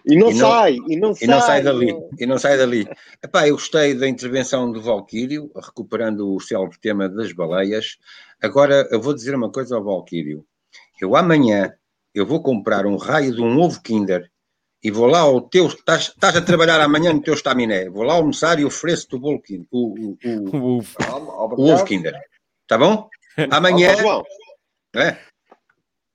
E 0.06 0.16
não, 0.16 0.30
E 0.30 0.34
não- 0.34 0.50
sai, 0.50 0.76
e 0.88 0.96
não 0.96 1.10
E 1.10 1.14
sai. 1.16 1.26
não 1.28 1.40
sai 1.40 1.62
dali, 1.62 1.94
e 2.18 2.26
não 2.26 2.38
sai 2.38 2.56
dali. 2.56 2.88
Epá, 3.22 3.46
eu 3.48 3.54
gostei 3.56 3.94
da 3.94 4.08
intervenção 4.08 4.70
do 4.70 4.80
Valquírio, 4.80 5.50
recuperando 5.54 6.34
o 6.34 6.40
célebre 6.40 6.78
tema 6.80 7.08
das 7.08 7.32
baleias. 7.32 7.98
Agora, 8.40 8.88
eu 8.90 9.00
vou 9.00 9.12
dizer 9.14 9.34
uma 9.34 9.50
coisa 9.50 9.76
ao 9.76 9.84
Valquírio. 9.84 10.44
Eu 11.00 11.14
amanhã, 11.16 11.72
eu 12.14 12.24
vou 12.26 12.42
comprar 12.42 12.86
um 12.86 12.96
raio 12.96 13.34
de 13.34 13.42
um 13.42 13.58
ovo 13.60 13.82
Kinder 13.82 14.30
e 14.82 14.90
vou 14.90 15.06
lá 15.06 15.20
ao 15.20 15.40
teu... 15.40 15.66
Estás, 15.66 16.08
estás 16.08 16.36
a 16.36 16.42
trabalhar 16.42 16.80
amanhã 16.80 17.12
no 17.12 17.20
teu 17.22 17.34
estaminé. 17.34 17.88
Vou 17.88 18.02
lá 18.04 18.14
almoçar 18.14 18.58
e 18.60 18.64
ofereço-te 18.64 19.16
o 19.16 19.18
bolo 19.18 19.40
Kinder, 19.42 19.66
o, 19.70 19.94
o, 19.94 20.18
o, 20.24 20.78
Uf. 20.78 20.94
Calma, 20.98 21.32
o 21.34 21.70
ovo. 21.72 21.84
Kinder. 21.84 22.14
Tá 22.66 22.78
bom? 22.78 23.08
Amanhã... 23.50 23.94
É? 24.96 25.16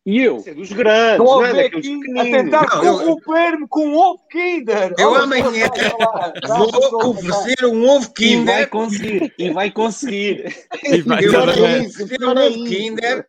E 0.05 0.19
eu? 0.21 0.37
Isso 0.37 0.49
é 0.49 0.53
dos 0.53 0.71
grandes, 0.73 1.17
Não 1.19 1.25
não 1.25 1.45
é 1.45 1.53
daqueles 1.53 1.87
a 2.19 2.23
tentar 2.23 2.67
corromper-me 2.81 3.67
com 3.69 3.85
um 3.87 3.95
ovo 3.95 4.19
Kinder. 4.29 4.93
Eu 4.97 5.11
Olha, 5.11 5.23
amanhã 5.23 5.45
olha 5.71 5.95
lá, 5.97 6.33
vou 6.91 7.09
oferecer 7.11 7.65
um 7.65 7.87
ovo 7.87 8.11
E 8.19 8.35
vai 8.35 8.65
Kinder. 8.65 8.69
conseguir, 8.69 9.33
e 9.37 9.49
vai 9.51 9.71
conseguir. 9.71 10.67
E 10.83 11.01
vai- 11.03 11.23
Eu 11.23 11.31
vou 11.31 11.43
oferecer 11.43 12.21
um 12.21 12.31
ovo 12.31 12.63
Kinder 12.65 13.25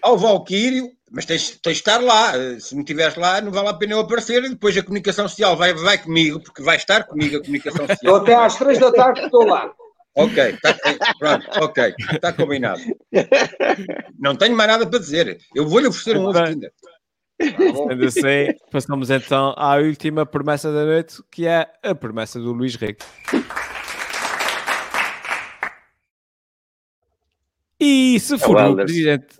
ao 0.00 0.16
Valquírio, 0.16 0.90
mas 1.12 1.26
tens, 1.26 1.58
tens 1.60 1.74
de 1.74 1.80
estar 1.80 1.98
lá. 1.98 2.32
Se 2.58 2.74
não 2.74 2.80
estiveres 2.80 3.16
lá, 3.16 3.40
não 3.40 3.52
vale 3.52 3.68
a 3.68 3.74
pena 3.74 3.92
eu 3.92 4.00
aparecer. 4.00 4.42
E 4.42 4.48
depois 4.48 4.76
a 4.76 4.82
comunicação 4.82 5.28
social 5.28 5.54
vai, 5.56 5.74
vai 5.74 5.98
comigo, 5.98 6.40
porque 6.40 6.62
vai 6.62 6.76
estar 6.76 7.04
comigo 7.04 7.36
a 7.36 7.40
comunicação 7.40 7.82
Eu 7.82 7.88
social. 7.88 8.16
até 8.16 8.34
às 8.34 8.56
três 8.56 8.78
da 8.78 8.90
tarde 8.90 9.20
estou 9.20 9.44
lá. 9.44 9.70
Ok, 10.14 10.56
tá, 10.62 10.76
pronto, 11.18 11.46
ok, 11.62 11.94
está 12.12 12.32
combinado. 12.32 12.80
Não 14.18 14.36
tenho 14.36 14.54
mais 14.54 14.68
nada 14.68 14.86
para 14.86 14.98
dizer. 14.98 15.38
Eu 15.54 15.66
vou-lhe 15.66 15.86
oferecer 15.86 16.16
um 16.18 16.24
ovo 16.26 16.32
Bem. 16.32 16.52
Kinder. 16.52 16.72
Sendo 17.40 18.06
assim, 18.06 18.58
passamos 18.70 19.10
então 19.10 19.54
à 19.56 19.76
última 19.76 20.24
promessa 20.26 20.70
da 20.72 20.84
noite, 20.84 21.22
que 21.30 21.46
é 21.46 21.66
a 21.82 21.94
promessa 21.94 22.38
do 22.38 22.52
Luís 22.52 22.74
Rego. 22.76 22.98
E 27.80 28.20
se 28.20 28.38
for 28.38 28.56
o 28.56 28.76
presidente. 28.76 29.34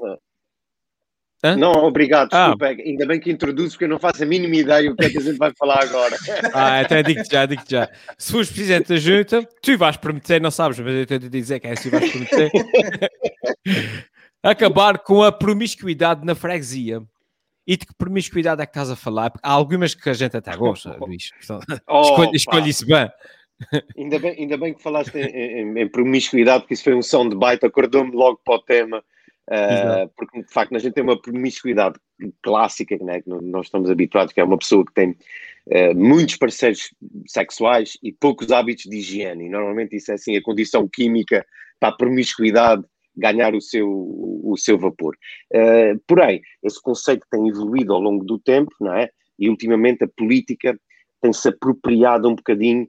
Hã? 1.45 1.57
Não, 1.57 1.73
obrigado, 1.73 2.29
Ah. 2.33 2.51
desculpa. 2.55 2.67
Ainda 2.67 3.05
bem 3.07 3.19
que 3.19 3.31
introduzo, 3.31 3.71
porque 3.73 3.85
eu 3.85 3.89
não 3.89 3.99
faço 3.99 4.23
a 4.23 4.27
mínima 4.27 4.55
ideia 4.55 4.91
o 4.93 4.97
que 4.97 5.07
é 5.07 5.11
que 5.11 5.19
a 5.19 5.21
gente 5.21 5.39
vai 5.39 5.53
falar 5.59 5.83
agora. 5.83 6.17
Ah, 6.55 6.81
até 6.81 7.03
digo-te 7.03 7.33
já, 7.33 7.47
digo-te 7.47 7.71
já. 7.73 7.89
Se 8.17 8.31
fores 8.33 8.51
presidente 8.51 8.89
da 8.89 8.97
junta, 8.97 9.49
tu 9.61 9.77
vais 9.77 9.97
prometer, 9.97 10.41
não 10.41 10.51
sabes, 10.53 10.79
mas 10.79 10.95
eu 10.95 11.07
tenho 11.07 11.21
de 11.21 11.29
dizer 11.29 11.59
que 11.59 11.67
é 11.67 11.73
assim, 11.73 11.91
vais 11.91 12.11
prometer. 12.11 12.51
Acabar 14.43 14.99
com 14.99 15.23
a 15.23 15.31
promiscuidade 15.31 16.25
na 16.25 16.35
freguesia. 16.35 17.03
E 17.67 17.77
de 17.77 17.87
que 17.87 17.95
promiscuidade 17.95 18.61
é 18.61 18.67
que 18.67 18.71
estás 18.71 18.91
a 18.91 18.97
falar? 18.97 19.31
Porque 19.31 19.47
há 19.47 19.53
algumas 19.53 19.95
que 19.95 20.09
a 20.11 20.13
gente 20.13 20.37
até 20.37 20.57
gosta, 20.57 20.97
Luís. 21.01 21.31
Então, 21.43 21.61
Oh, 21.89 22.01
escolhe, 22.03 22.31
escolhe 22.37 22.71
isso 22.71 22.87
bem. 22.87 23.09
Ainda 23.97 24.19
bem, 24.19 24.33
ainda 24.37 24.57
bem 24.59 24.75
que 24.75 24.83
falaste 24.83 25.15
em, 25.15 25.27
em- 25.27 25.79
em 25.83 25.89
promiscuidade, 25.89 26.63
porque 26.63 26.75
isso 26.75 26.83
foi 26.83 26.95
um 26.95 27.03
som 27.03 27.29
de 27.29 27.37
baita, 27.37 27.69
acordou-me 27.69 28.11
logo 28.11 28.41
para 28.45 28.55
o 28.57 28.59
tema, 28.59 29.05
Exato. 29.51 30.13
porque 30.17 30.43
de 30.43 30.53
facto 30.53 30.77
a 30.77 30.79
gente 30.79 30.95
tem 30.95 31.03
uma 31.03 31.21
promiscuidade 31.21 31.99
clássica, 32.43 32.97
né, 32.99 33.21
que 33.21 33.29
nós 33.29 33.67
estamos 33.67 33.91
habituados, 33.91 34.33
que 34.33 34.41
é 34.41 34.45
uma 34.45 34.57
pessoa 34.57 34.85
que 34.85 34.95
tem 34.95 35.17
ah, 35.73 35.93
muitos 35.95 36.37
parceiros 36.37 36.95
sexuais 37.27 37.99
e 38.03 38.13
poucos 38.13 38.53
hábitos 38.53 38.85
de 38.85 38.99
higiene, 38.99 39.47
e 39.47 39.49
normalmente 39.49 39.97
isso 39.97 40.13
é 40.13 40.15
assim 40.15 40.37
a 40.37 40.43
condição 40.43 40.89
química 40.89 41.45
para 41.81 41.89
a 41.89 41.97
promiscuidade 41.97 42.85
ganhar 43.17 43.55
o 43.55 43.61
seu, 43.61 43.89
o 43.91 44.55
seu 44.57 44.79
vapor. 44.79 45.17
Ah, 45.53 45.95
porém, 46.07 46.41
esse 46.63 46.81
conceito 46.81 47.27
tem 47.31 47.49
evoluído 47.49 47.93
ao 47.93 48.01
longo 48.01 48.25
do 48.25 48.39
tempo, 48.39 48.73
não 48.81 48.95
é? 48.95 49.11
E 49.39 49.49
ultimamente 49.49 50.05
a 50.05 50.09
política 50.17 50.79
tem-se 51.21 51.49
apropriado 51.49 52.29
um 52.29 52.35
bocadinho 52.37 52.89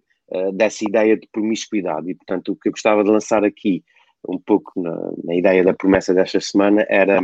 dessa 0.54 0.84
ideia 0.84 1.16
de 1.16 1.28
promiscuidade. 1.32 2.10
E, 2.10 2.16
portanto, 2.16 2.51
o 2.51 2.56
que 2.56 2.70
eu 2.70 2.72
gostava 2.72 3.04
de 3.04 3.10
lançar 3.12 3.43
aqui, 3.43 3.84
um 4.28 4.40
pouco 4.40 4.72
na, 4.82 5.12
na 5.24 5.36
ideia 5.36 5.64
da 5.64 5.74
promessa 5.74 6.14
desta 6.14 6.40
semana, 6.40 6.86
era 6.90 7.22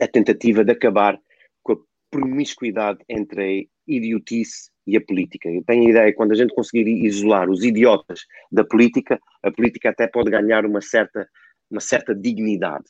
a 0.00 0.08
tentativa 0.08 0.64
de 0.64 0.72
acabar 0.72 1.18
com 1.62 1.72
a 1.72 1.78
promiscuidade 2.10 2.98
entre 3.08 3.42
a 3.42 3.92
idiotice 3.92 4.70
e 4.86 4.96
a 4.96 5.00
política. 5.00 5.48
Eu 5.48 5.64
tenho 5.64 5.86
a 5.86 5.90
ideia 5.90 6.10
que 6.10 6.16
quando 6.16 6.32
a 6.32 6.36
gente 6.36 6.54
conseguir 6.54 6.88
isolar 6.88 7.50
os 7.50 7.64
idiotas 7.64 8.20
da 8.50 8.64
política, 8.64 9.18
a 9.42 9.50
política 9.50 9.90
até 9.90 10.06
pode 10.06 10.30
ganhar 10.30 10.64
uma 10.64 10.80
certa, 10.80 11.28
uma 11.70 11.80
certa 11.80 12.14
dignidade. 12.14 12.84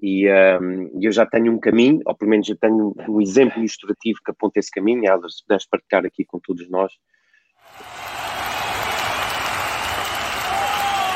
E 0.00 0.26
ehm, 0.26 0.90
eu 1.00 1.12
já 1.12 1.26
tenho 1.26 1.52
um 1.52 1.58
caminho, 1.58 2.00
ou 2.06 2.14
pelo 2.14 2.30
menos 2.30 2.48
eu 2.48 2.56
tenho 2.56 2.94
um 3.08 3.20
exemplo 3.20 3.58
ilustrativo 3.58 4.20
que 4.24 4.30
aponta 4.30 4.58
esse 4.58 4.70
caminho, 4.70 5.04
Helder, 5.04 5.30
se 5.30 5.42
puderes 5.44 5.66
partilhar 5.66 6.06
aqui 6.06 6.24
com 6.24 6.40
todos 6.40 6.68
nós. 6.70 6.92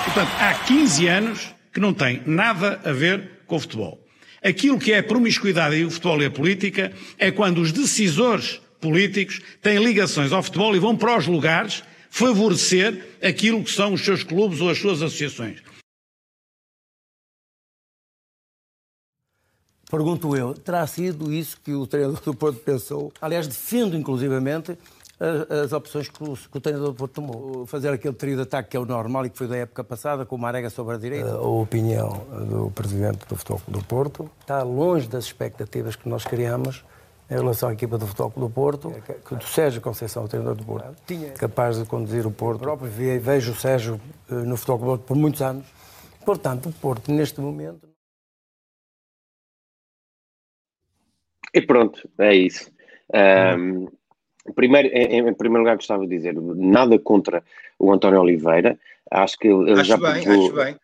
Portanto, 0.04 0.30
há 0.40 0.66
15 0.66 1.08
anos 1.08 1.55
que 1.76 1.80
não 1.80 1.92
tem 1.92 2.22
nada 2.24 2.80
a 2.86 2.90
ver 2.90 3.42
com 3.46 3.56
o 3.56 3.60
futebol. 3.60 4.02
Aquilo 4.42 4.78
que 4.78 4.94
é 4.94 5.02
promiscuidade 5.02 5.76
e 5.76 5.84
o 5.84 5.90
futebol 5.90 6.22
e 6.22 6.24
a 6.24 6.30
política 6.30 6.90
é 7.18 7.30
quando 7.30 7.60
os 7.60 7.70
decisores 7.70 8.62
políticos 8.80 9.42
têm 9.60 9.84
ligações 9.84 10.32
ao 10.32 10.42
futebol 10.42 10.74
e 10.74 10.78
vão 10.78 10.96
para 10.96 11.18
os 11.18 11.26
lugares 11.26 11.84
favorecer 12.08 13.18
aquilo 13.22 13.62
que 13.62 13.70
são 13.70 13.92
os 13.92 14.00
seus 14.00 14.22
clubes 14.22 14.62
ou 14.62 14.70
as 14.70 14.78
suas 14.78 15.02
associações. 15.02 15.62
Pergunto 19.90 20.34
eu, 20.34 20.54
terá 20.54 20.86
sido 20.86 21.30
isso 21.30 21.60
que 21.62 21.74
o 21.74 21.86
treinador 21.86 22.22
do 22.22 22.32
Porto 22.32 22.58
pensou? 22.60 23.12
Aliás, 23.20 23.46
defendo 23.46 23.94
inclusivamente 23.94 24.78
as, 25.18 25.50
as 25.66 25.72
opções 25.72 26.08
que 26.08 26.22
o, 26.22 26.36
que 26.36 26.56
o 26.56 26.60
treinador 26.60 26.92
do 26.92 26.96
Porto 26.96 27.12
tomou. 27.14 27.66
Fazer 27.66 27.88
aquele 27.90 28.14
trio 28.14 28.36
de 28.36 28.42
ataque 28.42 28.70
que 28.70 28.76
é 28.76 28.80
o 28.80 28.84
normal 28.86 29.26
e 29.26 29.30
que 29.30 29.38
foi 29.38 29.48
da 29.48 29.56
época 29.56 29.82
passada, 29.84 30.24
com 30.26 30.36
o 30.36 30.38
Marega 30.38 30.70
sobre 30.70 30.94
a 30.94 30.98
direita. 30.98 31.32
A 31.32 31.40
opinião 31.40 32.08
do 32.48 32.70
presidente 32.70 33.26
do 33.26 33.36
Futebol 33.36 33.60
do 33.68 33.84
Porto 33.84 34.30
está 34.40 34.62
longe 34.62 35.08
das 35.08 35.24
expectativas 35.24 35.96
que 35.96 36.08
nós 36.08 36.24
criamos 36.24 36.84
em 37.28 37.34
relação 37.34 37.68
à 37.68 37.72
equipa 37.72 37.98
do 37.98 38.06
Futebol 38.06 38.30
do 38.36 38.50
Porto, 38.50 38.92
que 39.26 39.34
o 39.34 39.40
Sérgio 39.42 39.80
Conceição, 39.80 40.24
o 40.24 40.28
treinador 40.28 40.54
do 40.56 40.64
Porto, 40.64 40.94
tinha 41.06 41.32
capaz 41.32 41.76
de 41.76 41.84
conduzir 41.84 42.24
o 42.26 42.30
Porto. 42.30 42.58
Eu 42.60 42.64
próprio 42.64 42.88
ve- 42.90 43.18
vejo 43.18 43.50
o 43.52 43.54
Sérgio 43.56 44.00
eh, 44.30 44.34
no 44.34 44.56
Futebol 44.56 44.78
do 44.78 44.84
Porto 44.84 45.02
por 45.02 45.16
muitos 45.16 45.42
anos. 45.42 45.66
Portanto, 46.24 46.68
o 46.68 46.72
Porto, 46.72 47.10
neste 47.10 47.40
momento, 47.40 47.88
E 51.54 51.62
pronto, 51.62 52.08
é 52.18 52.34
isso. 52.34 52.70
Ahm, 53.14 53.86
primeiro, 54.54 54.88
em, 54.88 55.28
em 55.28 55.34
primeiro 55.34 55.62
lugar, 55.62 55.76
gostava 55.76 56.06
de 56.06 56.16
dizer 56.16 56.34
nada 56.34 56.98
contra 56.98 57.42
o 57.78 57.92
António 57.92 58.20
Oliveira. 58.20 58.78
Acho 59.10 59.38
que 59.38 59.48
ele, 59.48 59.70
ele 59.70 59.84
já 59.84 59.94
Acho 59.94 60.02
bem, 60.02 60.22
provou- 60.24 60.46
acho 60.46 60.54
bem. 60.54 60.76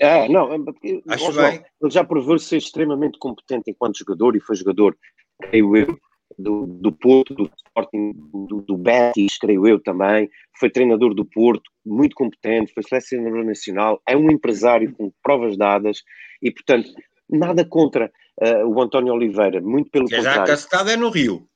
É, 0.00 0.28
não, 0.28 0.52
é 0.52 0.58
porque, 0.58 1.02
Acho 1.08 1.32
bem. 1.32 1.62
ele 1.80 1.90
já 1.90 2.02
provou 2.02 2.36
ser 2.38 2.56
extremamente 2.56 3.18
competente 3.18 3.70
enquanto 3.70 3.98
jogador 3.98 4.34
e 4.34 4.40
foi 4.40 4.56
jogador, 4.56 4.96
creio 5.40 5.76
eu, 5.76 5.96
do, 6.36 6.66
do 6.66 6.90
Porto, 6.92 7.32
do 7.34 7.50
Sporting, 7.66 8.12
do, 8.48 8.60
do 8.62 8.76
Betis, 8.76 9.38
creio 9.38 9.66
eu 9.68 9.80
também. 9.80 10.28
Foi 10.58 10.68
treinador 10.68 11.14
do 11.14 11.24
Porto, 11.24 11.62
muito 11.86 12.14
competente, 12.16 12.72
foi 12.74 12.82
selecionador 12.82 13.44
nacional, 13.44 14.00
é 14.08 14.16
um 14.16 14.30
empresário 14.30 14.92
com 14.94 15.12
provas 15.22 15.56
dadas 15.56 16.02
e, 16.42 16.50
portanto, 16.50 16.90
nada 17.30 17.64
contra 17.64 18.10
eh, 18.40 18.64
o 18.64 18.80
António 18.82 19.12
Oliveira, 19.14 19.60
muito 19.60 19.90
pelo 19.90 20.06
Que 20.06 20.16
já 20.16 20.18
a 20.20 20.24
contrário. 20.24 20.46
castada 20.52 20.92
é 20.92 20.96
no 20.96 21.08
Rio. 21.10 21.46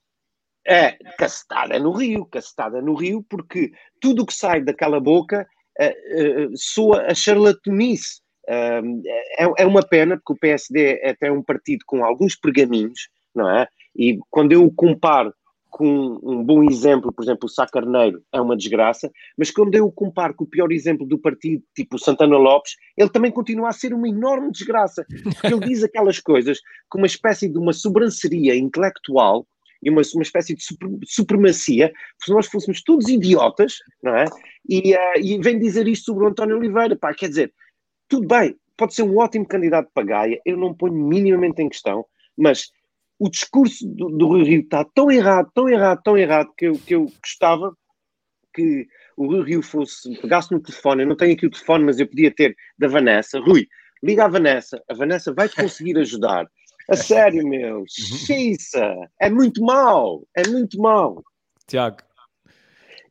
É, 0.67 0.93
cacetada 1.19 1.79
no 1.79 1.93
Rio, 1.93 2.25
cacetada 2.27 2.81
no 2.81 2.95
Rio, 2.95 3.25
porque 3.29 3.73
tudo 4.01 4.23
o 4.23 4.27
que 4.27 4.35
sai 4.35 4.63
daquela 4.63 5.01
boca 5.01 5.47
eh, 5.79 6.49
soa 6.55 7.07
a 7.11 7.15
charlatanice. 7.15 8.21
É, 8.47 8.83
é 9.59 9.67
uma 9.67 9.83
pena, 9.83 10.17
porque 10.17 10.33
o 10.33 10.39
PSD 10.39 11.01
é 11.03 11.11
até 11.11 11.31
um 11.31 11.43
partido 11.43 11.85
com 11.87 12.05
alguns 12.05 12.37
pergaminhos, 12.37 13.09
não 13.35 13.49
é? 13.49 13.67
E 13.97 14.19
quando 14.31 14.53
eu 14.53 14.65
o 14.65 14.73
comparo 14.73 15.33
com 15.73 16.21
um 16.23 16.45
bom 16.45 16.63
exemplo, 16.65 17.11
por 17.11 17.25
exemplo, 17.25 17.47
o 17.47 17.49
Sá 17.49 17.67
Carneiro, 17.67 18.23
é 18.31 18.39
uma 18.39 18.57
desgraça, 18.57 19.11
mas 19.39 19.51
quando 19.51 19.75
eu 19.75 19.87
o 19.87 19.93
comparo 19.93 20.35
com 20.35 20.45
o 20.45 20.47
pior 20.47 20.71
exemplo 20.71 21.07
do 21.07 21.19
partido, 21.19 21.63
tipo 21.75 21.97
o 21.97 21.99
Santana 21.99 22.37
Lopes, 22.37 22.77
ele 22.95 23.09
também 23.09 23.33
continua 23.33 23.71
a 23.71 23.73
ser 23.73 23.95
uma 23.95 24.07
enorme 24.07 24.53
desgraça, 24.53 25.07
porque 25.09 25.47
ele 25.47 25.67
diz 25.67 25.83
aquelas 25.83 26.21
coisas 26.21 26.61
com 26.91 26.99
uma 26.99 27.07
espécie 27.07 27.49
de 27.49 27.59
uma 27.59 27.73
sobranceria 27.73 28.55
intelectual 28.55 29.47
e 29.83 29.91
uma, 29.91 30.03
uma 30.15 30.23
espécie 30.23 30.55
de 30.55 30.63
super- 30.63 30.91
supremacia, 31.05 31.93
se 32.23 32.33
nós 32.33 32.47
fôssemos 32.47 32.83
todos 32.83 33.09
idiotas, 33.09 33.79
não 34.03 34.17
é? 34.17 34.25
E, 34.69 34.95
eh, 34.95 35.21
e 35.21 35.39
vem 35.39 35.59
dizer 35.59 35.89
isto 35.89 36.07
sobre 36.07 36.25
o 36.25 36.29
António 36.29 36.57
Oliveira, 36.57 36.97
pá, 36.97 37.13
quer 37.13 37.29
dizer, 37.29 37.53
tudo 38.09 38.27
bem, 38.27 38.57
pode 38.77 38.95
ser 38.95 39.03
um 39.03 39.19
ótimo 39.19 39.47
candidato 39.47 39.91
para 39.93 40.07
Gaia, 40.07 40.41
eu 40.45 40.57
não 40.57 40.75
ponho 40.75 40.95
minimamente 40.95 41.61
em 41.63 41.69
questão, 41.69 42.05
mas 42.37 42.71
o 43.19 43.29
discurso 43.29 43.87
do, 43.87 44.09
do 44.11 44.27
Rui 44.27 44.45
Rio 44.45 44.61
está 44.61 44.85
tão 44.85 45.11
errado, 45.11 45.51
tão 45.55 45.69
errado, 45.69 46.01
tão 46.03 46.19
errado, 46.19 46.53
que 46.57 46.67
eu, 46.67 46.73
que 46.75 46.95
eu 46.95 47.07
gostava 47.23 47.77
que 48.55 48.87
o 49.17 49.27
Rui 49.27 49.45
Rio 49.45 49.63
fosse, 49.63 50.15
pegasse 50.21 50.53
no 50.53 50.61
telefone, 50.61 51.03
eu 51.03 51.09
não 51.09 51.17
tenho 51.17 51.33
aqui 51.33 51.47
o 51.47 51.51
telefone, 51.51 51.85
mas 51.85 51.99
eu 51.99 52.07
podia 52.07 52.31
ter 52.31 52.57
da 52.79 52.89
Vanessa, 52.89 53.41
Rui, 53.41 53.67
liga 54.03 54.25
à 54.25 54.29
Vanessa, 54.29 54.83
a 54.89 54.95
Vanessa 54.95 55.33
vai-te 55.33 55.55
conseguir 55.63 55.97
ajudar. 55.99 56.47
A 56.89 56.97
sério, 56.97 57.47
meu, 57.47 57.85
xiça, 57.89 58.95
é 59.21 59.31
muito 59.31 59.63
mau, 59.63 60.27
é 60.37 60.47
muito 60.49 60.79
mau. 60.81 61.23
Tiago. 61.67 61.99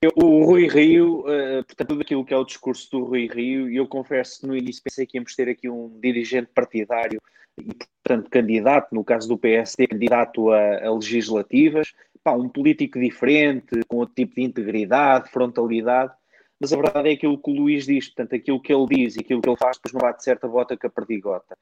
Eu- 0.02 0.12
O 0.16 0.44
Rui 0.46 0.68
Rio, 0.68 1.24
eh, 1.30 1.64
portanto, 1.64 1.90
tudo 1.90 2.02
aquilo 2.02 2.26
que 2.26 2.34
é 2.34 2.38
o 2.38 2.44
discurso 2.44 2.90
do 2.92 3.04
Rui 3.06 3.28
Rio, 3.28 3.70
e 3.70 3.76
eu 3.78 3.88
confesso 3.88 4.42
que 4.42 4.48
no 4.48 4.56
início 4.58 4.82
pensei 4.84 5.06
que 5.06 5.18
íamos 5.18 5.36
ter 5.36 5.48
aqui 5.48 5.70
um 5.70 6.00
dirigente 6.00 6.50
partidário 6.54 7.22
e, 7.60 7.66
portanto, 8.04 8.30
candidato, 8.30 8.94
no 8.96 9.04
caso 9.04 9.28
do 9.28 9.38
PSD, 9.38 9.88
candidato 9.88 10.50
a, 10.52 10.88
a 10.88 10.94
legislativas, 10.94 11.94
pá, 12.24 12.34
um 12.34 12.50
político 12.50 13.00
diferente, 13.00 13.80
com 13.88 13.98
outro 13.98 14.16
tipo 14.16 14.36
de 14.36 14.42
integridade, 14.42 15.30
frontalidade, 15.30 16.14
mas 16.60 16.74
a 16.74 16.78
verdade 16.78 17.10
é 17.10 17.14
aquilo 17.14 17.38
que 17.42 17.52
o 17.52 17.54
Luís 17.56 17.86
diz, 17.86 18.08
portanto, 18.08 18.36
aquilo 18.36 18.62
que 18.62 18.74
ele 18.74 18.86
diz 18.88 19.16
e 19.16 19.20
aquilo 19.20 19.42
que 19.42 19.50
ele 19.50 19.58
faz, 19.58 19.78
depois 19.78 19.94
não 19.94 20.02
bate 20.02 20.24
certa 20.24 20.48
bota 20.48 20.76
com 20.76 20.88
a 20.88 20.90
perdigota. 20.90 21.56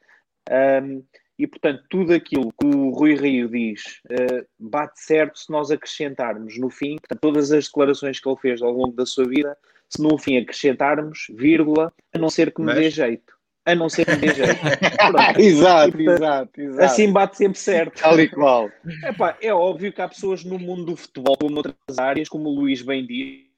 Ahm, 0.50 1.02
E, 1.40 1.48
portanto, 1.48 1.82
tudo 1.90 2.14
aquilo 2.14 2.52
que 2.60 2.68
o 2.68 2.90
Rui 2.90 3.16
Rio 3.16 3.48
diz 3.48 4.02
uh, 4.12 4.46
bate 4.60 5.00
certo 5.00 5.40
se 5.40 5.50
nós 5.50 5.72
acrescentarmos 5.72 6.60
no 6.60 6.70
fim, 6.70 6.98
portanto, 6.98 7.22
todas 7.22 7.50
as 7.54 7.66
declarações 7.66 8.20
que 8.20 8.28
ele 8.28 8.38
fez 8.42 8.62
ao 8.62 8.74
longo 8.74 8.92
da 8.92 9.06
sua 9.06 9.26
vida, 9.26 9.58
se 9.88 10.04
no 10.04 10.18
fim 10.18 10.38
acrescentarmos, 10.38 11.28
vírgula, 11.30 11.94
a 12.14 12.18
não 12.20 12.30
ser 12.30 12.54
que 12.54 12.60
me 12.60 12.68
Mas- 12.68 12.76
dê 12.76 12.90
jeito. 12.90 13.40
A 13.66 13.76
não 13.76 13.88
ser 13.88 14.06
que 14.06 14.12
me 14.12 14.18
dê 14.18 14.34
jeito. 14.34 14.60
Pronto. 15.12 15.40
exato, 15.40 16.02
E, 16.02 16.06
portanto, 16.06 16.22
exato, 16.24 16.62
exato. 16.62 16.84
Assim 16.84 17.12
bate 17.14 17.38
sempre 17.38 17.60
certo. 17.60 18.02
Tal 18.02 18.20
e 18.20 18.28
qual. 18.28 18.70
Epá, 19.06 19.38
é 19.42 19.54
óbvio 19.54 19.94
que 19.94 20.02
há 20.02 20.10
pessoas 20.10 20.44
no 20.44 20.60
mundo 20.60 20.86
do 20.86 20.96
futebol, 20.98 21.38
como 21.38 21.52
noutras 21.52 21.98
áreas, 21.98 22.28
como 22.28 22.50
o 22.50 22.56
Luís 22.56 22.82
bem 22.82 23.06
diz, 23.06 23.49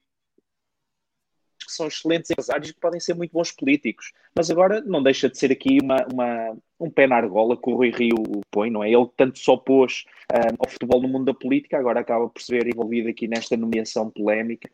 que 1.72 1.76
são 1.76 1.86
excelentes 1.88 2.30
empresários 2.30 2.70
e 2.70 2.74
que 2.74 2.80
podem 2.80 3.00
ser 3.00 3.14
muito 3.14 3.32
bons 3.32 3.50
políticos. 3.50 4.12
Mas 4.36 4.50
agora 4.50 4.80
não 4.82 5.02
deixa 5.02 5.28
de 5.28 5.38
ser 5.38 5.50
aqui 5.50 5.78
uma, 5.82 6.06
uma- 6.12 6.56
um 6.78 6.90
pé 6.90 7.06
na 7.06 7.16
argola 7.16 7.56
que 7.56 7.70
o 7.70 7.74
Rui 7.74 7.90
Rio 7.90 8.16
põe, 8.50 8.70
não 8.70 8.84
é? 8.84 8.90
Ele 8.90 9.08
tanto 9.16 9.38
só 9.38 9.56
pôs 9.56 10.04
ah, 10.32 10.52
ao 10.58 10.68
futebol 10.70 11.00
no 11.00 11.08
mundo 11.08 11.24
da 11.26 11.34
política, 11.34 11.78
agora 11.78 12.00
acaba 12.00 12.28
por 12.28 12.40
se 12.42 12.52
ver 12.52 12.66
envolvido 12.66 13.08
aqui 13.08 13.26
nesta 13.26 13.56
nomeação 13.56 14.10
polémica. 14.10 14.70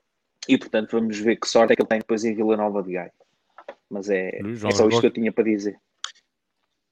E, 0.49 0.57
portanto, 0.59 0.93
vamos 0.93 1.19
ver 1.19 1.37
que 1.37 1.49
sorte 1.49 1.73
é 1.73 1.77
que 1.77 1.83
ele 1.83 1.89
tem 1.89 1.99
depois 1.99 2.25
em 2.25 2.35
Vila 2.35 2.57
Nova 2.57 2.83
de 2.83 2.93
Gaia. 2.93 3.13
Mas 3.91 4.09
é, 4.11 4.39
é 4.39 4.71
só 4.71 4.89
isto 4.89 5.01
que 5.01 5.07
eu 5.07 5.11
tinha 5.11 5.33
para 5.33 5.45
dizer. 5.45 5.79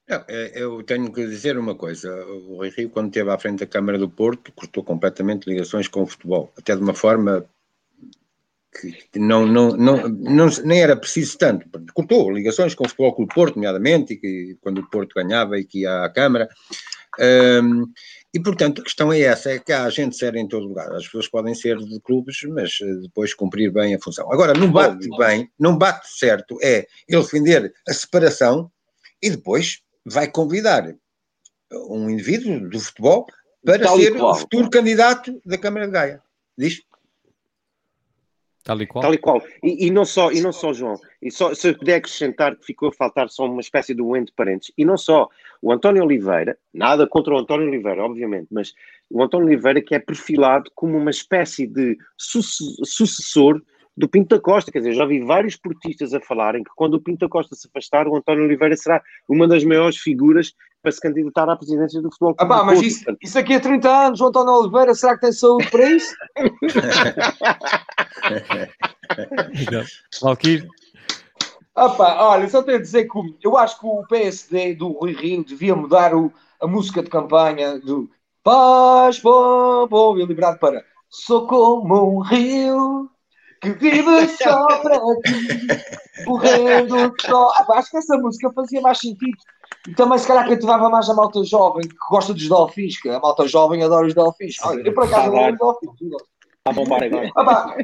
Não, 0.07 0.23
é, 0.27 0.51
eu 0.55 0.81
tenho 0.83 1.11
que 1.11 1.25
dizer 1.25 1.57
uma 1.57 1.75
coisa. 1.75 2.25
O 2.27 2.57
Rui 2.57 2.69
Rio, 2.69 2.89
quando 2.89 3.07
esteve 3.07 3.29
à 3.29 3.37
frente 3.37 3.59
da 3.59 3.67
Câmara 3.67 3.97
do 3.97 4.09
Porto, 4.09 4.51
cortou 4.53 4.83
completamente 4.83 5.49
ligações 5.49 5.87
com 5.87 6.03
o 6.03 6.07
futebol, 6.07 6.51
até 6.57 6.75
de 6.75 6.81
uma 6.81 6.93
forma 6.93 7.45
que 9.11 9.19
não, 9.19 9.45
não, 9.45 9.69
não, 9.69 10.07
não, 10.07 10.47
nem 10.63 10.81
era 10.81 10.95
preciso 10.95 11.37
tanto. 11.37 11.67
Cortou 11.93 12.31
ligações 12.31 12.75
com 12.75 12.85
o 12.85 12.87
Futebol 12.87 13.15
Clube 13.15 13.33
Porto, 13.33 13.55
nomeadamente, 13.55 14.13
e 14.13 14.17
que, 14.17 14.57
quando 14.61 14.79
o 14.79 14.89
Porto 14.89 15.13
ganhava 15.15 15.57
e 15.57 15.65
que 15.65 15.81
ia 15.81 16.03
à 16.03 16.09
Câmara. 16.09 16.47
Hum, 17.19 17.91
e, 18.33 18.39
portanto, 18.39 18.81
a 18.81 18.83
questão 18.83 19.11
é 19.11 19.21
essa, 19.21 19.51
é 19.51 19.59
que 19.59 19.73
há 19.73 19.89
gente 19.89 20.15
séria 20.15 20.39
em 20.39 20.47
todo 20.47 20.67
lugar. 20.67 20.91
As 20.93 21.05
pessoas 21.05 21.27
podem 21.27 21.55
ser 21.55 21.77
de 21.77 21.99
clubes, 22.01 22.37
mas 22.49 22.77
eh, 22.81 22.93
depois 23.01 23.33
cumprir 23.33 23.71
bem 23.71 23.95
a 23.95 23.99
função. 23.99 24.31
Agora, 24.31 24.53
não 24.53 24.71
bate 24.71 25.07
bem, 25.17 25.49
não 25.59 25.77
bate 25.77 26.07
certo, 26.07 26.57
é 26.61 26.85
ele 27.07 27.21
defender 27.23 27.73
a 27.87 27.93
separação 27.93 28.71
e 29.21 29.29
depois 29.29 29.81
vai 30.05 30.29
convidar 30.29 30.93
um 31.89 32.09
indivíduo 32.09 32.69
do 32.69 32.79
futebol 32.79 33.25
para 33.65 33.79
Tal 33.83 33.97
ser 33.97 34.15
o 34.15 34.35
futuro 34.35 34.69
candidato 34.69 35.41
da 35.45 35.57
Câmara 35.57 35.87
de 35.87 35.91
Gaia. 35.91 36.21
Diz? 36.57 36.81
Tal 38.67 38.81
e 38.81 38.85
qual. 38.85 39.01
Tal 39.01 39.13
e 39.13 39.17
qual. 39.17 39.41
E, 39.63 39.87
e 39.87 39.89
não 39.89 40.03
só, 40.03 40.29
e 40.29 40.41
não 40.41 40.51
só, 40.51 40.73
João, 40.73 40.99
e 41.21 41.31
só, 41.31 41.53
se 41.53 41.69
eu 41.69 41.77
puder 41.77 41.95
acrescentar 41.95 42.53
que 42.57 42.65
ficou 42.65 42.89
a 42.89 42.91
faltar 42.91 43.29
só 43.29 43.45
uma 43.45 43.61
espécie 43.61 43.95
de 43.95 44.01
um 44.01 44.13
entre 44.13 44.33
parentes, 44.35 44.73
e 44.77 44.83
não 44.83 44.97
só, 44.97 45.29
o 45.61 45.71
António 45.71 46.03
Oliveira, 46.03 46.57
nada 46.73 47.07
contra 47.07 47.33
o 47.33 47.37
António 47.37 47.65
Oliveira, 47.65 48.03
obviamente, 48.03 48.49
mas 48.51 48.73
o 49.09 49.23
António 49.23 49.47
Oliveira 49.47 49.81
que 49.81 49.95
é 49.95 49.99
perfilado 49.99 50.69
como 50.75 50.97
uma 50.97 51.09
espécie 51.09 51.65
de 51.65 51.97
suce- 52.17 52.75
sucessor 52.83 53.61
do 53.97 54.07
Pinto 54.07 54.35
da 54.35 54.41
Costa, 54.41 54.71
quer 54.71 54.79
dizer, 54.79 54.93
já 54.93 55.05
vi 55.05 55.19
vários 55.21 55.55
portistas 55.55 56.13
a 56.13 56.21
falarem 56.21 56.63
que 56.63 56.69
quando 56.75 56.93
o 56.93 57.01
Pinto 57.01 57.25
da 57.25 57.29
Costa 57.29 57.55
se 57.55 57.67
afastar, 57.67 58.07
o 58.07 58.15
António 58.15 58.43
Oliveira 58.45 58.75
será 58.77 59.01
uma 59.27 59.47
das 59.47 59.63
maiores 59.63 59.97
figuras 59.97 60.53
para 60.83 60.91
se 60.91 61.01
candidatar 61.01 61.49
à 61.49 61.55
presidência 61.55 61.99
do 62.01 62.09
Futebol 62.11 62.35
Ah, 62.37 62.45
pá, 62.45 62.63
mas 62.63 62.81
isso, 62.81 63.03
isso 63.21 63.39
aqui 63.39 63.55
a 63.55 63.59
30 63.59 63.89
anos, 63.89 64.21
o 64.21 64.27
António 64.27 64.53
Oliveira, 64.53 64.93
será 64.93 65.15
que 65.15 65.21
tem 65.21 65.31
saúde 65.31 65.69
para 65.71 65.89
isso? 65.89 66.15
Valkyrie. 70.21 70.67
Ah, 71.75 71.89
pá, 71.89 72.17
olha, 72.23 72.47
só 72.49 72.63
tenho 72.63 72.77
a 72.77 72.81
dizer 72.81 73.07
que 73.07 73.17
eu 73.43 73.57
acho 73.57 73.79
que 73.79 73.85
o 73.85 74.03
PSD 74.07 74.75
do 74.75 74.89
Rui 74.89 75.13
Rio 75.13 75.43
devia 75.43 75.75
mudar 75.75 76.13
o- 76.15 76.31
a 76.61 76.67
música 76.67 77.01
de 77.03 77.09
campanha 77.09 77.79
do 77.79 78.09
Paz, 78.43 79.19
bom, 79.19 79.87
bom 79.87 80.17
e 80.17 80.25
liberado 80.25 80.57
para 80.59 80.83
Sou 81.09 81.47
como 81.47 82.17
um 82.17 82.19
rio 82.19 83.09
que 83.61 83.71
vive 83.71 84.27
só 84.29 84.67
para 84.81 84.99
ti, 85.23 86.23
correndo 86.25 87.13
só. 87.21 87.51
Ah, 87.55 87.65
acho 87.77 87.91
que 87.91 87.97
essa 87.97 88.17
música 88.17 88.51
fazia 88.53 88.81
mais 88.81 88.99
sentido. 88.99 89.37
E 89.87 89.93
também, 89.93 90.17
se 90.17 90.27
calhar, 90.27 90.47
cativava 90.47 90.89
mais 90.89 91.09
a 91.09 91.13
malta 91.13 91.43
jovem 91.43 91.87
que 91.87 91.95
gosta 92.09 92.33
dos 92.33 92.47
delfins, 92.47 92.99
que 92.99 93.09
a 93.09 93.19
malta 93.19 93.47
jovem 93.47 93.83
adora 93.83 94.07
os 94.07 94.13
delfins. 94.13 94.55
Olha, 94.63 94.81
eu 94.81 94.93
por 94.93 95.05
acaso 95.05 95.31
Tá 95.31 95.47
adoro 95.47 95.53
os 95.53 95.59
delfins. 95.59 96.21
Está 96.67 96.71
a 96.71 96.73
bombar 96.73 97.03
agora. 97.03 97.31
Ah, 97.35 97.45
pá, 97.45 97.77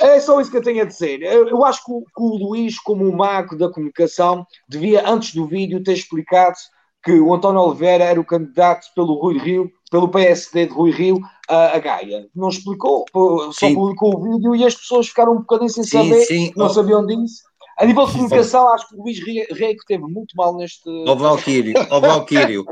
é 0.00 0.20
só 0.20 0.40
isso 0.40 0.50
que 0.50 0.58
eu 0.58 0.62
tenho 0.62 0.82
a 0.82 0.86
dizer. 0.86 1.22
Eu, 1.22 1.48
eu 1.48 1.64
acho 1.64 1.84
que 1.84 1.92
o, 1.92 2.02
que 2.02 2.22
o 2.22 2.36
Luís, 2.36 2.78
como 2.78 3.08
um 3.08 3.16
mago 3.16 3.56
da 3.56 3.70
comunicação, 3.70 4.46
devia, 4.68 5.08
antes 5.08 5.34
do 5.34 5.46
vídeo, 5.46 5.82
ter 5.82 5.94
explicado 5.94 6.56
que 7.04 7.12
o 7.20 7.34
António 7.34 7.60
Oliveira 7.60 8.04
era 8.04 8.20
o 8.20 8.24
candidato 8.24 8.86
pelo 8.94 9.14
Rui 9.20 9.38
Rio, 9.38 9.70
pelo 9.90 10.08
PSD 10.08 10.66
de 10.66 10.72
Rui 10.72 10.90
Rio, 10.90 11.20
a, 11.48 11.76
a 11.76 11.78
Gaia. 11.78 12.26
Não 12.34 12.48
explicou, 12.48 13.04
só 13.12 13.52
Sim. 13.68 13.74
publicou 13.74 14.16
o 14.16 14.22
vídeo 14.22 14.56
e 14.56 14.64
as 14.64 14.74
pessoas 14.74 15.08
ficaram 15.08 15.32
um 15.32 15.38
bocadinho 15.38 15.68
sem 15.70 15.84
Sim, 15.84 15.90
saber, 15.90 16.20
sim. 16.24 16.52
não 16.56 16.66
Oh. 16.66 16.70
sabiam 16.70 17.06
disso. 17.06 17.42
A 17.76 17.84
nível 17.84 18.06
de 18.06 18.12
comunicação, 18.12 18.72
acho 18.72 18.88
que 18.88 18.94
o 18.94 19.02
Luís 19.02 19.18
Re- 19.18 19.48
Rego 19.50 19.80
teve 19.88 20.04
muito 20.04 20.36
mal 20.36 20.56
neste. 20.56 20.88
Ó 21.08 21.14
Valquírio, 21.16 21.74
ó 21.90 21.98
Valquírio, 21.98 22.64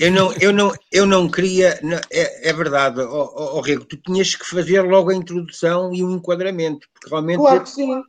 eu 0.00 0.10
não, 0.10 0.32
eu 0.40 0.52
não, 0.54 0.72
eu 0.90 1.04
não 1.06 1.28
queria, 1.28 1.78
não, 1.82 1.98
é, 2.10 2.48
é 2.48 2.52
verdade, 2.54 2.98
ó, 3.02 3.56
ó, 3.58 3.60
Rego, 3.60 3.84
tu 3.84 3.98
tinhas 3.98 4.34
que 4.34 4.46
fazer 4.46 4.80
logo 4.80 5.10
a 5.10 5.14
introdução 5.14 5.92
e 5.92 6.02
o 6.02 6.10
enquadramento, 6.10 6.88
porque 6.94 7.10
realmente 7.10 7.36
Claro 7.36 7.62
que 7.62 7.68
sim. 7.70 8.02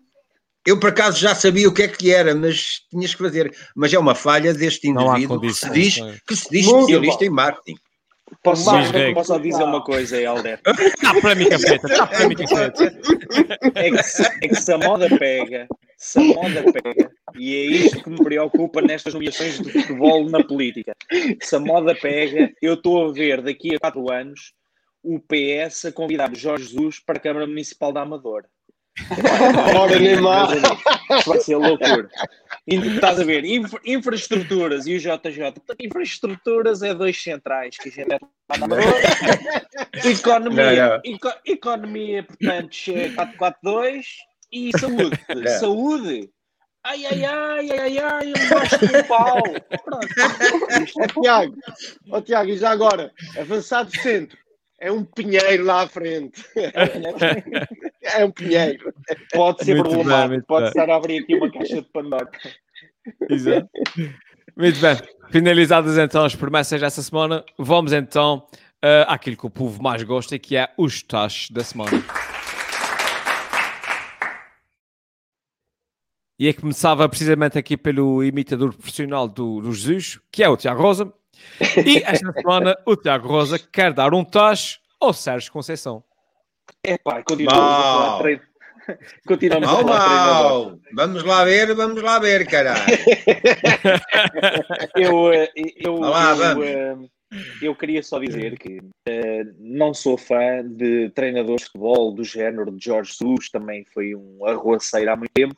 Eu 0.70 0.80
por 0.80 0.90
acaso 0.90 1.20
já 1.20 1.34
sabia 1.34 1.68
o 1.68 1.74
que 1.74 1.84
é 1.84 1.88
que 1.88 2.14
era, 2.14 2.36
mas 2.36 2.82
tinhas 2.92 3.16
que 3.16 3.24
fazer. 3.24 3.52
Mas 3.76 3.92
é 3.92 3.98
uma 3.98 4.14
falha 4.14 4.54
deste 4.54 4.88
indivíduo 4.88 5.42
que 5.42 5.54
se 5.54 5.70
diz, 5.72 5.98
é? 5.98 6.18
que 6.28 6.36
se 6.36 6.50
diz 6.50 6.66
Muito 6.66 6.82
especialista 6.82 7.20
bom. 7.20 7.26
em 7.26 7.30
marketing. 7.30 7.76
Posso, 8.44 8.70
Rego. 8.70 9.16
posso 9.16 9.28
só 9.30 9.40
dizer 9.40 9.64
uma 9.64 9.84
coisa, 9.84 10.22
Helder? 10.22 10.62
Está 10.80 11.20
polémica 11.20 11.58
feita, 11.58 11.88
está 11.88 12.06
polémica 12.06 12.48
feita. 12.48 12.84
É 13.74 13.90
que, 13.90 14.04
se, 14.04 14.22
é 14.22 14.48
que 14.48 14.56
se 14.56 14.72
a 14.72 14.78
moda 14.78 15.10
pega, 15.18 15.68
se 15.98 16.20
a 16.20 16.24
moda 16.24 16.64
pega, 16.72 17.12
e 17.36 17.56
é 17.56 17.62
isto 17.66 18.04
que 18.04 18.10
me 18.12 18.24
preocupa 18.24 18.82
nestas 18.82 19.16
nomeações 19.16 19.60
de 19.60 19.72
futebol 19.72 20.30
na 20.30 20.44
política. 20.44 20.96
Se 21.42 21.56
a 21.56 21.60
moda 21.60 21.96
pega, 21.96 22.52
eu 22.62 22.76
estou 22.76 23.10
a 23.10 23.12
ver 23.12 23.42
daqui 23.42 23.76
a 23.76 23.80
quatro 23.80 24.12
anos 24.12 24.54
o 25.04 25.20
PS 25.20 25.86
a 25.86 25.92
convidar 25.92 26.34
Jorge 26.36 26.66
Jesus 26.66 27.00
para 27.00 27.18
a 27.18 27.22
Câmara 27.22 27.48
Municipal 27.48 27.92
da 27.92 28.02
Amadora. 28.02 28.48
Ora, 29.78 29.98
nem 30.00 30.16
mal. 30.20 30.50
Meus 30.50 30.64
amigos, 30.64 30.84
Isto 31.18 31.30
vai 31.30 31.40
ser 31.40 31.56
loucura. 31.56 32.10
Estás 32.68 33.20
a 33.20 33.24
ver, 33.24 33.44
infra- 33.46 33.80
infraestruturas 33.86 34.86
e 34.86 34.96
o 34.96 35.00
JJ. 35.00 35.54
Infraestruturas 35.80 36.82
é 36.84 36.94
dois 36.94 37.22
centrais 37.22 37.78
que 37.78 37.90
a 37.90 37.92
gente 37.92 38.14
é. 38.14 38.20
Economia, 40.10 40.76
Não, 40.76 40.90
não. 40.90 41.02
eco- 41.04 41.40
economia, 41.46 42.24
portanto, 42.24 42.78
é 42.90 43.10
442 43.10 44.06
e 44.52 44.72
saúde. 44.78 45.20
Não. 45.36 45.48
Saúde. 45.60 46.30
Ai, 46.84 47.06
ai, 47.06 47.26
ai, 47.26 47.72
ai, 47.72 47.80
ai, 47.80 48.00
ai, 48.00 48.30
eu 48.32 48.50
gosto 48.60 48.88
do 48.88 49.04
pau. 49.06 49.44
Pronto. 49.84 50.08
Ó 51.18 51.22
Tiago, 51.22 51.56
ó 52.12 52.22
Tiago, 52.22 52.50
e 52.52 52.58
já 52.58 52.70
agora, 52.72 53.12
avançado 53.38 53.92
centro, 53.98 54.38
é 54.80 54.92
um 54.92 55.04
pinheiro 55.04 55.64
lá 55.66 55.84
à 55.84 55.88
frente. 55.88 56.44
É 58.02 58.26
um 58.26 58.32
pinheiro. 58.32 58.92
Pode 59.34 59.64
ser 59.64 59.76
Muito 59.76 59.84
bem, 59.90 59.94
problemático, 59.94 60.30
muito 60.30 60.46
pode 60.46 60.62
bem. 60.62 60.70
estar 60.70 60.90
a 60.90 60.96
abrir 60.96 61.22
aqui 61.22 61.36
uma 61.36 61.52
caixa 61.52 61.76
de 61.76 61.90
Pandora. 61.90 62.30
Exato. 63.30 63.70
Muito 64.58 64.80
bem. 64.80 64.98
Finalizadas 65.30 65.98
então 65.98 66.26
as 66.26 66.34
promessas 66.34 66.82
dessa 66.82 67.04
semana, 67.04 67.46
vamos 67.58 67.94
então 67.94 68.48
uh, 68.84 69.06
àquilo 69.08 69.38
que 69.38 69.46
o 69.46 69.50
povo 69.50 69.84
mais 69.84 70.02
gosta, 70.02 70.40
que 70.40 70.56
é 70.56 70.70
os 70.76 71.04
taxos 71.04 71.52
da 71.52 71.64
semana. 71.64 72.04
E 76.40 76.48
é 76.48 76.54
que 76.54 76.62
começava 76.62 77.08
precisamente 77.08 77.60
aqui 77.60 77.76
pelo 77.76 78.24
imitador 78.24 78.74
profissional 78.74 79.28
do, 79.28 79.62
do 79.62 79.74
Jesus, 79.74 80.20
que 80.32 80.42
é 80.42 80.50
o 80.50 80.58
Tiago 80.58 80.82
Rosa. 80.82 81.14
E 81.86 81.98
esta 82.04 82.32
semana 82.34 82.78
o 82.86 82.96
Tiago 82.96 83.28
Rosa 83.28 83.60
quer 83.60 83.94
dar 83.94 84.14
um 84.14 84.24
tacho 84.24 84.80
ao 85.00 85.14
Sérgio 85.14 85.52
Conceição. 85.52 86.04
É 86.84 86.98
pá, 86.98 87.20
a 87.20 87.24
falar 87.52 88.20
treino. 88.20 88.42
Continuamos 89.28 89.68
a 89.68 89.72
Mal, 89.72 89.82
falar 89.84 90.00
de 90.00 90.06
treinador. 90.06 90.66
mal. 90.66 90.80
Vamos 90.94 91.24
lá 91.24 91.44
ver, 91.46 91.76
vamos 91.76 92.02
lá 92.02 92.20
ver, 92.20 92.48
caralho. 92.48 92.80
Eu, 94.96 95.32
eh, 95.34 95.50
eu, 95.78 95.96
lá, 96.00 96.36
eu, 96.36 96.64
eh, 96.64 96.98
eu 97.62 97.76
queria 97.76 98.02
só 98.02 98.20
dizer 98.20 98.58
que 98.58 98.80
eh, 99.08 99.44
não 99.60 99.94
sou 99.94 100.18
fã 100.18 100.64
de 100.66 101.10
treinadores 101.12 101.62
de 101.62 101.66
futebol 101.68 102.12
do 102.14 102.24
género 102.24 102.72
de 102.72 102.84
Jorge 102.84 103.12
Jesus, 103.14 103.50
também 103.50 103.86
foi 103.94 104.16
um 104.16 104.46
arroaceiro 104.46 105.12
há 105.12 105.16
muito 105.16 105.32
tempo, 105.34 105.56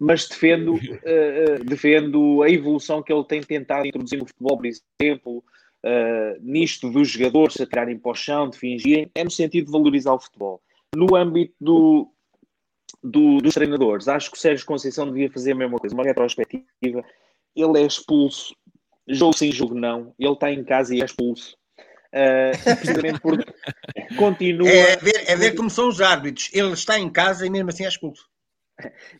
mas 0.00 0.26
defendo, 0.26 0.80
eh, 1.04 1.58
defendo 1.62 2.42
a 2.42 2.48
evolução 2.50 3.02
que 3.02 3.12
ele 3.12 3.24
tem 3.24 3.42
tentado 3.42 3.86
introduzir 3.86 4.18
no 4.18 4.26
futebol, 4.26 4.56
por 4.56 4.66
exemplo, 4.66 5.44
eh, 5.84 6.38
nisto 6.40 6.90
dos 6.90 7.08
jogadores 7.10 7.54
se 7.54 7.62
atirarem 7.62 7.98
para 7.98 8.10
o 8.10 8.14
chão, 8.14 8.48
de 8.48 8.56
fingirem, 8.58 9.10
é 9.14 9.22
no 9.22 9.30
sentido 9.30 9.66
de 9.66 9.72
valorizar 9.72 10.14
o 10.14 10.20
futebol. 10.20 10.62
No 10.96 11.14
âmbito 11.14 11.54
do, 11.60 12.10
do- 13.02 13.38
dos 13.38 13.54
treinadores, 13.54 14.08
acho 14.08 14.30
que 14.30 14.36
o 14.38 14.40
Sérgio 14.40 14.64
Conceição 14.66 15.06
devia 15.06 15.30
fazer 15.30 15.52
a 15.52 15.56
mesma 15.56 15.78
coisa, 15.78 15.94
uma 15.94 16.04
retrospectiva. 16.04 17.04
Ele 17.54 17.78
é 17.78 17.86
expulso 17.86 18.54
jogo 19.08 19.36
sim, 19.36 19.50
jogo 19.50 19.74
não, 19.74 20.14
ele 20.18 20.32
está 20.32 20.50
em 20.52 20.62
casa 20.64 20.94
e 20.94 21.02
é 21.02 21.04
expulso. 21.04 21.56
Uh, 22.12 22.76
precisamente 22.76 23.20
porque 23.20 23.44
continua. 24.16 24.68
É 24.68 24.96
ver, 24.96 25.24
é 25.26 25.36
ver 25.36 25.54
como 25.54 25.68
são 25.70 25.88
os 25.88 26.00
árbitros. 26.00 26.48
Ele 26.52 26.72
está 26.72 26.98
em 26.98 27.10
casa 27.10 27.46
e 27.46 27.50
mesmo 27.50 27.68
assim 27.70 27.84
é 27.84 27.88
expulso. 27.88 28.28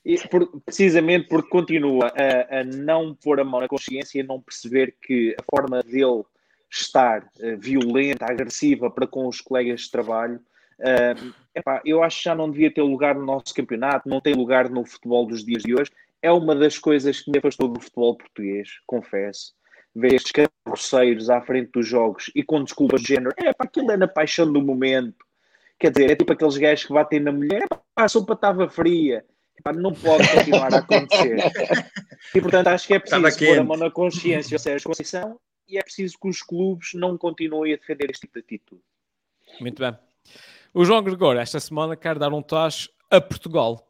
E 0.04 0.16
por- 0.28 0.60
precisamente 0.62 1.28
porque 1.28 1.48
continua 1.48 2.08
a, 2.16 2.60
a 2.60 2.64
não 2.64 3.14
pôr 3.14 3.40
a 3.40 3.44
mão 3.44 3.60
na 3.60 3.68
consciência 3.68 4.20
e 4.20 4.22
não 4.22 4.40
perceber 4.40 4.94
que 5.02 5.34
a 5.38 5.42
forma 5.56 5.82
dele 5.82 6.22
estar 6.70 7.28
eh, 7.40 7.56
violenta, 7.56 8.26
agressiva 8.26 8.90
para 8.90 9.06
com 9.06 9.26
os 9.26 9.40
colegas 9.40 9.82
de 9.82 9.90
trabalho, 9.90 10.40
eh, 10.80 11.14
epá, 11.54 11.82
eu 11.84 12.02
acho 12.02 12.18
que 12.18 12.24
já 12.24 12.34
não 12.34 12.50
devia 12.50 12.72
ter 12.72 12.82
lugar 12.82 13.14
no 13.14 13.24
nosso 13.26 13.52
campeonato, 13.54 14.08
não 14.08 14.20
tem 14.20 14.34
lugar 14.34 14.70
no 14.70 14.84
futebol 14.84 15.26
dos 15.26 15.44
dias 15.44 15.62
de 15.62 15.74
hoje. 15.74 15.90
É 16.22 16.30
uma 16.30 16.54
das 16.54 16.78
coisas 16.78 17.20
que 17.20 17.30
me 17.30 17.38
afastou 17.38 17.68
do 17.68 17.80
futebol 17.80 18.16
português, 18.16 18.68
confesso. 18.86 19.54
Ver 19.94 20.14
estes 20.14 20.32
carroceiros 20.32 21.28
à 21.28 21.40
frente 21.40 21.70
dos 21.72 21.86
jogos 21.88 22.30
e 22.34 22.42
com 22.44 22.62
desculpas 22.62 23.00
de 23.02 23.08
género, 23.14 23.32
é 23.36 23.52
pá, 23.52 23.64
aquilo 23.64 23.90
é 23.90 23.96
na 23.96 24.06
paixão 24.06 24.50
do 24.52 24.62
momento. 24.62 25.24
Quer 25.78 25.90
dizer, 25.90 26.10
é 26.10 26.14
tipo 26.16 26.32
aqueles 26.32 26.56
gajos 26.56 26.84
que 26.86 26.92
batem 26.92 27.20
na 27.20 27.32
mulher, 27.32 27.62
"Epá, 27.64 27.80
a 27.96 28.08
sopa 28.08 28.34
estava 28.34 28.68
fria. 28.68 29.24
Não 29.74 29.92
pode 29.92 30.28
continuar 30.28 30.74
a 30.74 30.78
acontecer. 30.78 31.36
E 32.34 32.40
portanto 32.40 32.68
acho 32.68 32.86
que 32.86 32.94
é 32.94 32.98
preciso 32.98 33.26
Estava 33.26 33.44
pôr 33.44 33.58
a 33.58 33.64
mão 33.64 33.76
na 33.76 33.90
consciência 33.90 34.54
ao 34.54 34.58
Sérgio 34.58 34.86
Conceição 34.86 35.40
e 35.66 35.78
é 35.78 35.82
preciso 35.82 36.16
que 36.20 36.28
os 36.28 36.42
clubes 36.42 36.90
não 36.94 37.16
continuem 37.16 37.72
a 37.72 37.76
defender 37.76 38.10
este 38.10 38.20
tipo 38.22 38.34
de 38.34 38.40
atitude. 38.40 38.82
Muito 39.60 39.80
bem. 39.80 39.96
O 40.72 40.84
João 40.84 41.02
Gregório, 41.02 41.40
esta 41.40 41.58
semana, 41.58 41.96
quer 41.96 42.18
dar 42.18 42.32
um 42.32 42.42
tacho 42.42 42.88
a 43.10 43.20
Portugal. 43.20 43.88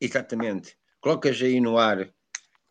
Exatamente. 0.00 0.76
Colocas 1.00 1.40
aí 1.40 1.60
no 1.60 1.78
ar 1.78 2.08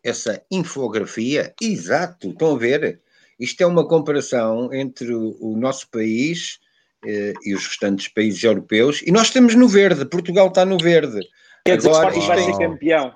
essa 0.04 0.44
infografia. 0.50 1.52
Exato, 1.60 2.30
estão 2.30 2.54
a 2.54 2.58
ver? 2.58 3.00
Isto 3.40 3.62
é 3.62 3.66
uma 3.66 3.86
comparação 3.86 4.72
entre 4.72 5.12
o, 5.12 5.36
o 5.40 5.56
nosso 5.56 5.90
país 5.90 6.60
eh, 7.04 7.32
e 7.44 7.54
os 7.54 7.66
restantes 7.66 8.08
países 8.08 8.42
europeus. 8.42 9.02
E 9.02 9.10
nós 9.10 9.28
estamos 9.28 9.54
no 9.54 9.68
verde. 9.68 10.04
Portugal 10.04 10.48
está 10.48 10.64
no 10.64 10.78
verde. 10.78 11.20
Quer 11.66 11.76
dizer, 11.76 11.88
Agora, 11.90 12.06
o 12.06 12.18
Sporting 12.18 12.26
vai 12.28 12.38
isto 12.38 12.56
ser 12.56 12.68
campeão. 12.68 13.14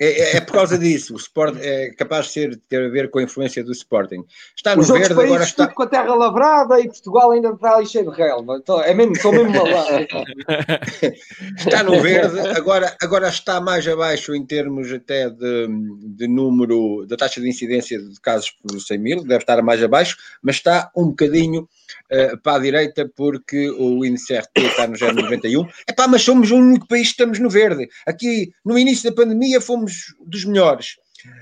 É, 0.00 0.06
é- 0.06 0.36
é 0.36 0.40
por 0.40 0.52
causa 0.52 0.78
disso. 0.78 1.14
O 1.14 1.16
Sport 1.16 1.56
é 1.60 1.90
capaz 1.90 2.26
de 2.26 2.32
ser, 2.32 2.56
ter 2.68 2.86
a 2.86 2.88
ver 2.88 3.10
com 3.10 3.18
a 3.18 3.22
influência 3.24 3.64
do 3.64 3.72
Sporting. 3.72 4.24
Está 4.56 4.76
no 4.76 4.82
Os 4.82 4.88
verde, 4.88 5.08
países 5.08 5.24
agora 5.24 5.42
está. 5.42 5.64
tudo 5.66 5.74
com 5.74 5.82
a 5.82 5.86
terra 5.88 6.14
lavrada 6.14 6.80
e 6.80 6.86
Portugal 6.86 7.32
ainda 7.32 7.48
está 7.50 7.74
ali 7.74 7.84
cheio 7.86 8.08
de 8.08 8.16
relva. 8.16 8.58
Então, 8.62 8.80
é 8.80 8.94
mesmo, 8.94 9.16
são 9.16 9.32
mesmo. 9.32 9.50
Está 11.58 11.82
no 11.82 12.00
verde, 12.00 12.38
agora, 12.56 12.96
agora 13.02 13.28
está 13.28 13.60
mais 13.60 13.86
abaixo 13.88 14.34
em 14.34 14.44
termos 14.46 14.92
até 14.92 15.28
de, 15.28 15.68
de 16.16 16.28
número, 16.28 17.04
da 17.06 17.16
taxa 17.16 17.40
de 17.40 17.48
incidência 17.48 17.98
de 17.98 18.20
casos 18.20 18.50
por 18.50 18.80
100 18.80 18.98
mil, 18.98 19.22
deve 19.24 19.42
estar 19.42 19.60
mais 19.62 19.82
abaixo, 19.82 20.16
mas 20.42 20.56
está 20.56 20.90
um 20.96 21.08
bocadinho 21.08 21.68
eh, 22.10 22.36
para 22.42 22.56
a 22.56 22.58
direita 22.60 23.10
porque 23.16 23.70
o 23.70 24.04
índice 24.04 24.36
RT 24.38 24.58
está 24.58 24.86
no 24.86 24.94
0,91. 24.96 25.68
Epá, 25.88 26.06
mas 26.08 26.22
somos 26.22 26.50
o 26.50 26.56
único 26.56 26.86
país 26.88 27.08
que 27.08 27.12
estamos 27.12 27.38
no 27.38 27.48
verde. 27.50 27.88
Aqui, 28.06 28.52
no 28.64 28.78
início 28.78 29.10
da 29.10 29.16
pandemia, 29.16 29.60
fomos 29.60 30.14
dos 30.24 30.44
melhores. 30.44 30.96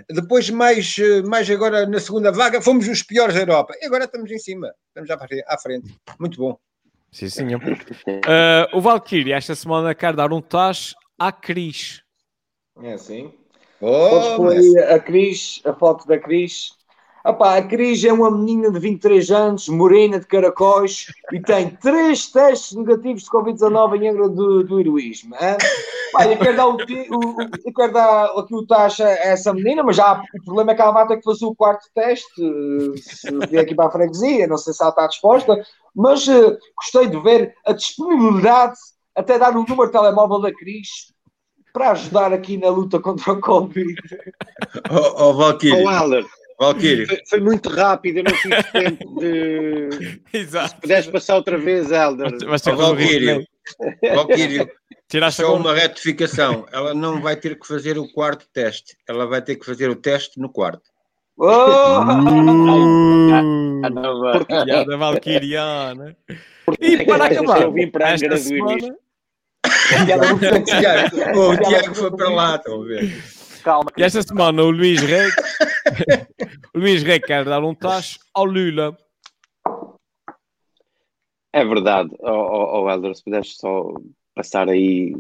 Depois, 0.09 0.49
mais, 0.49 0.97
eh, 0.99 1.23
mais 1.23 1.51
agora 1.51 1.87
na 1.87 2.01
segunda 2.01 2.33
vaga, 2.33 2.63
fomos 2.63 2.89
os 2.89 3.03
piores 3.03 3.35
da 3.35 3.41
Europa. 3.43 3.75
E 3.81 3.87
agora 3.87 4.05
estamos 4.05 4.31
em 4.31 4.39
cima, 4.39 4.73
estamos 4.89 5.09
já 5.09 5.17
para- 5.17 5.29
à 5.47 5.59
frente. 5.59 5.95
Muito 6.19 6.39
bom. 6.39 6.59
Sim, 7.13 7.29
senhor. 7.29 7.61
Eh, 8.07 8.69
o 8.73 8.81
Valkyrie, 8.81 9.33
esta 9.33 9.55
semana, 9.55 9.95
quer 9.95 10.15
dar 10.15 10.33
um 10.33 10.41
tacho 10.41 10.95
à 11.19 11.31
Cris. 11.31 12.03
É 12.83 12.93
assim. 12.95 13.33
Oh, 13.81 14.49
aí 14.49 14.79
a 14.79 14.99
Cris, 14.99 15.61
a 15.65 15.73
foto 15.75 16.07
da 16.07 16.19
Cris. 16.19 16.71
Epá, 17.27 17.57
a 17.57 17.63
Cris 17.63 18.05
é 18.05 18.13
uma 18.13 18.31
menina 18.31 18.71
de 18.71 18.79
23 18.79 19.31
anos, 19.33 19.69
morena 19.69 20.21
de 20.21 20.27
caracóis 20.27 21.07
e 21.33 21.41
tem 21.41 21.71
três 21.71 22.29
testes 22.31 22.77
negativos 22.77 23.25
de 23.25 23.31
Covid-19 23.31 24.01
em 24.01 24.09
Angra 24.11 24.29
do, 24.29 24.63
do 24.63 24.79
heroísmo. 24.81 25.35
Pá, 26.13 26.25
eu 26.27 26.39
quero 26.39 26.57
dar, 26.57 26.69
o, 26.69 26.75
o- 26.77 27.37
eu 27.65 27.73
quero 27.75 27.93
dar 27.93 28.27
aqui 28.27 28.55
o 28.55 28.65
taxa 28.65 29.05
a 29.05 29.11
essa 29.11 29.53
menina, 29.53 29.83
mas 29.83 29.97
já 29.97 30.23
o 30.41 30.45
problema 30.45 30.71
é 30.71 30.75
que 30.77 30.83
ela 30.83 30.93
vai 30.93 31.07
ter 31.09 31.17
que 31.17 31.25
fazer 31.25 31.45
o 31.47 31.55
quarto 31.55 31.89
teste 31.95 32.25
se 33.03 33.31
vier 33.49 33.63
aqui 33.65 33.75
para 33.75 33.87
a 33.89 33.91
freguesia. 33.91 34.47
Não 34.47 34.57
sei 34.57 34.73
se 34.73 34.81
ela 34.83 34.91
está 34.91 35.07
disposta, 35.09 35.61
mas 35.95 36.29
eh, 36.29 36.57
gostei 36.77 37.09
de 37.09 37.19
ver 37.21 37.55
a 37.67 37.73
disponibilidade, 37.73 38.77
até 39.17 39.37
dar 39.37 39.51
o 39.51 39.65
número 39.69 39.87
de 39.87 39.93
telemóvel 39.93 40.41
da 40.41 40.53
Cris 40.55 41.13
para 41.73 41.91
ajudar 41.91 42.33
aqui 42.33 42.57
na 42.57 42.69
luta 42.71 43.01
contra 43.01 43.33
o 43.33 43.41
Covid. 43.41 43.95
Oh, 44.91 45.25
oh, 45.31 45.33
Valkyrie. 45.35 45.83
Oh, 45.85 46.46
Valkyrie. 46.59 47.07
foi, 47.07 47.23
foi 47.29 47.41
muito 47.41 47.69
rápido, 47.69 48.19
eu 48.19 48.25
não 48.25 48.33
tive 48.33 48.63
tempo 48.73 49.21
de. 49.21 50.21
Exato. 50.33 50.71
Se 50.71 50.81
puderes 50.81 51.07
passar 51.07 51.37
outra 51.37 51.59
vez, 51.59 51.91
Helder. 51.91 52.39
Vai 52.47 52.59
ser 52.59 52.71
Ó, 52.71 52.77
Valquírio, 52.77 53.47
Valquírio, 54.15 54.71
Tiraste 55.09 55.43
só 55.43 55.55
uma 55.55 55.73
retificação. 55.73 56.67
Ela 56.73 56.93
não 56.93 57.21
vai 57.21 57.37
ter 57.37 57.59
que 57.59 57.67
fazer 57.67 57.97
o 57.97 58.11
quarto 58.13 58.47
teste. 58.53 58.97
Ela 59.09 59.27
vai 59.27 59.41
ter 59.41 59.55
que 59.55 59.65
fazer 59.65 59.89
o 59.89 59.95
teste 59.95 60.41
no 60.41 60.49
quarto. 60.49 60.83
Oh! 61.39 61.45
Vai. 64.21 64.45
Piada 64.65 64.97
valquiriana. 64.97 66.17
E 66.81 67.05
para 67.05 67.27
acabar, 67.27 67.63
eu 67.63 67.73
vir 67.73 67.93
para 67.93 68.11
esta 68.11 68.37
semana, 68.39 68.97
oh, 71.37 71.51
o 71.51 71.57
Tiago 71.57 71.95
foi 71.95 72.11
para 72.11 72.29
lá, 72.31 72.57
estão 72.57 72.83
a 72.83 72.85
ver? 72.85 73.36
Calma. 73.67 73.91
e 73.99 74.03
esta 74.05 74.23
semana 74.23 74.63
o 74.63 74.71
Luís 74.71 75.03
Rei 75.03 75.27
o 76.73 76.79
Luís 76.79 77.03
Rei 77.03 77.19
quer 77.19 77.45
dar 77.45 77.65
um 77.65 77.75
tacho 77.75 78.21
ao 78.33 78.45
Lula. 78.45 78.97
É 81.53 81.65
verdade, 81.65 82.11
oh, 82.21 82.31
oh, 82.31 82.83
oh, 82.85 82.89
Helder, 82.89 83.17
se 83.17 83.25
puderes 83.25 83.57
só 83.57 83.93
passar 84.37 84.69
aí, 84.69 85.17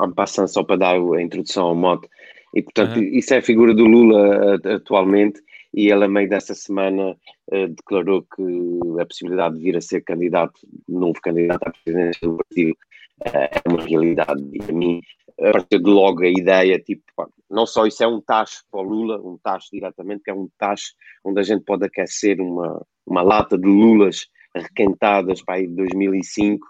um 0.00 0.12
passando 0.12 0.46
só 0.46 0.62
para 0.62 0.76
dar 0.76 0.94
a 0.94 1.20
introdução 1.20 1.66
ao 1.66 1.74
mote. 1.74 2.08
E, 2.54 2.62
portanto, 2.62 2.98
Aham. 2.98 3.02
isso 3.02 3.34
é 3.34 3.38
a 3.38 3.42
figura 3.42 3.74
do 3.74 3.84
Lula 3.84 4.60
eh, 4.64 4.74
atualmente, 4.74 5.42
e 5.74 5.90
ele, 5.90 6.04
a 6.04 6.08
meio 6.08 6.28
desta 6.28 6.54
semana, 6.54 7.16
eh, 7.50 7.66
declarou 7.66 8.22
que 8.22 9.00
a 9.00 9.06
possibilidade 9.06 9.56
de 9.56 9.62
vir 9.62 9.76
a 9.76 9.80
ser 9.80 10.02
candidato, 10.02 10.60
novo 10.86 11.20
candidato 11.20 11.66
à 11.66 11.72
presidência 11.72 12.28
do 12.28 12.36
partido, 12.36 12.76
eh, 13.24 13.50
é 13.56 13.68
uma 13.68 13.82
realidade. 13.82 14.40
E 14.52 14.70
a 14.70 14.72
mim, 14.72 15.00
a 15.40 15.50
partir 15.50 15.80
de 15.80 15.90
logo 15.90 16.22
a 16.22 16.28
ideia, 16.28 16.78
tipo, 16.78 17.02
pá, 17.16 17.26
não 17.50 17.66
só 17.66 17.86
isso 17.86 18.02
é 18.02 18.06
um 18.06 18.20
tacho 18.20 18.62
para 18.70 18.80
o 18.80 18.82
Lula, 18.82 19.20
um 19.20 19.38
tacho 19.42 19.68
diretamente, 19.72 20.22
que 20.24 20.30
é 20.30 20.34
um 20.34 20.48
tacho 20.58 20.92
onde 21.24 21.40
a 21.40 21.42
gente 21.42 21.64
pode 21.64 21.84
aquecer 21.84 22.40
uma, 22.40 22.84
uma 23.06 23.22
lata 23.22 23.56
de 23.56 23.66
Lulas 23.66 24.26
requentadas 24.54 25.42
para 25.42 25.56
aí 25.56 25.66
de 25.66 25.74
2005 25.74 26.66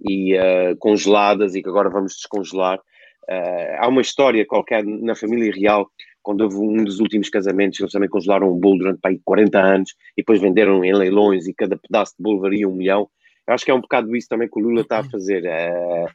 e 0.00 0.34
eh, 0.34 0.74
congeladas 0.78 1.54
e 1.54 1.62
que 1.62 1.68
agora 1.68 1.90
vamos 1.90 2.14
descongelar. 2.14 2.80
Eh, 3.28 3.76
há 3.78 3.88
uma 3.88 4.00
história 4.00 4.46
qualquer 4.46 4.84
na 4.84 5.14
família 5.14 5.52
real, 5.52 5.88
quando 6.22 6.40
houve 6.42 6.56
um 6.56 6.84
dos 6.84 7.00
últimos 7.00 7.28
casamentos, 7.28 7.78
eles 7.80 7.92
também 7.92 8.08
congelaram 8.08 8.50
um 8.50 8.58
bolo 8.58 8.78
durante 8.78 9.00
para 9.00 9.10
aí 9.10 9.20
40 9.24 9.58
anos 9.58 9.90
e 10.16 10.22
depois 10.22 10.40
venderam 10.40 10.84
em 10.84 10.94
leilões 10.94 11.46
e 11.46 11.54
cada 11.54 11.76
pedaço 11.76 12.14
de 12.18 12.22
bolo 12.22 12.40
varia 12.40 12.68
um 12.68 12.74
milhão. 12.74 13.08
Eu 13.46 13.54
acho 13.54 13.64
que 13.64 13.70
é 13.70 13.74
um 13.74 13.80
bocado 13.80 14.14
isso 14.16 14.28
também 14.28 14.48
que 14.48 14.58
o 14.58 14.62
Lula 14.62 14.80
está 14.80 15.00
a 15.00 15.04
fazer. 15.04 15.44
Eh, 15.44 16.06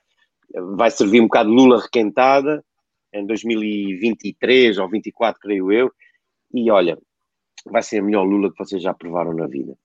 vai 0.75 0.89
servir 0.89 1.21
um 1.21 1.25
bocado 1.25 1.49
de 1.49 1.55
Lula 1.55 1.79
requentada 1.79 2.63
em 3.13 3.25
2023 3.25 4.77
ou 4.77 4.89
24, 4.89 5.39
creio 5.41 5.71
eu. 5.71 5.91
E 6.53 6.69
olha, 6.71 6.97
vai 7.65 7.81
ser 7.81 7.99
a 7.99 8.03
melhor 8.03 8.23
Lula 8.23 8.51
que 8.51 8.57
vocês 8.57 8.81
já 8.81 8.93
provaram 8.93 9.33
na 9.33 9.47
vida. 9.47 9.75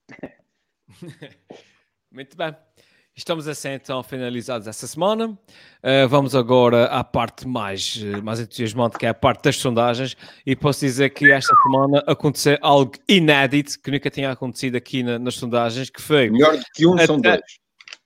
Muito 2.11 2.35
bem. 2.37 2.55
Estamos 3.17 3.47
assim 3.47 3.69
então 3.69 4.03
finalizados 4.03 4.67
essa 4.67 4.85
semana. 4.87 5.29
Uh, 5.81 6.07
vamos 6.09 6.35
agora 6.35 6.85
à 6.87 7.01
parte 7.01 7.47
mais, 7.47 7.97
eh, 8.03 8.19
mais 8.21 8.41
entusiasmante, 8.41 8.97
que 8.97 9.05
é 9.05 9.09
a 9.09 9.13
parte 9.13 9.43
das 9.43 9.55
sondagens. 9.55 10.17
E 10.45 10.53
posso 10.53 10.81
dizer 10.81 11.11
que 11.11 11.31
esta 11.31 11.55
semana 11.63 12.03
aconteceu 12.07 12.57
algo 12.61 12.91
inédito 13.07 13.79
que 13.81 13.89
nunca 13.89 14.09
tinha 14.09 14.31
acontecido 14.31 14.75
aqui 14.75 15.01
na- 15.01 15.17
nas 15.17 15.35
sondagens, 15.35 15.89
que 15.89 16.01
foi 16.01 16.29
Melhor 16.29 16.57
do 16.57 16.63
que 16.73 16.85
um 16.85 16.97
são 16.97 17.15
Até- 17.15 17.29
dois. 17.37 17.59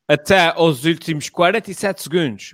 até 0.07 0.39
aos 0.49 0.85
últimos 0.85 1.27
47 1.27 2.03
segundos, 2.03 2.53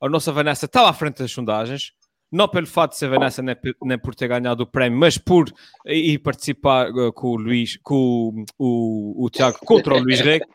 a 0.00 0.08
nossa 0.08 0.30
Vanessa 0.30 0.66
estava 0.66 0.88
à 0.88 0.92
frente 0.92 1.18
das 1.18 1.32
sondagens, 1.32 1.92
não 2.30 2.48
pelo 2.48 2.66
fato 2.66 2.92
de 2.92 2.98
ser 2.98 3.08
Vanessa 3.08 3.40
nem, 3.42 3.56
nem 3.82 3.98
por 3.98 4.14
ter 4.14 4.28
ganhado 4.28 4.62
o 4.62 4.66
prémio, 4.66 4.98
mas 4.98 5.16
por 5.18 5.48
ir 5.86 6.14
ir 6.14 6.18
participar 6.18 6.90
uh, 6.90 7.12
com 7.12 7.28
o 7.28 7.36
Luís, 7.36 7.78
com 7.82 8.44
o, 8.58 8.64
o, 8.64 9.24
o 9.26 9.30
Tiago 9.30 9.58
contra 9.64 9.94
o 9.94 9.98
Luís 9.98 10.20
Rei. 10.20 10.40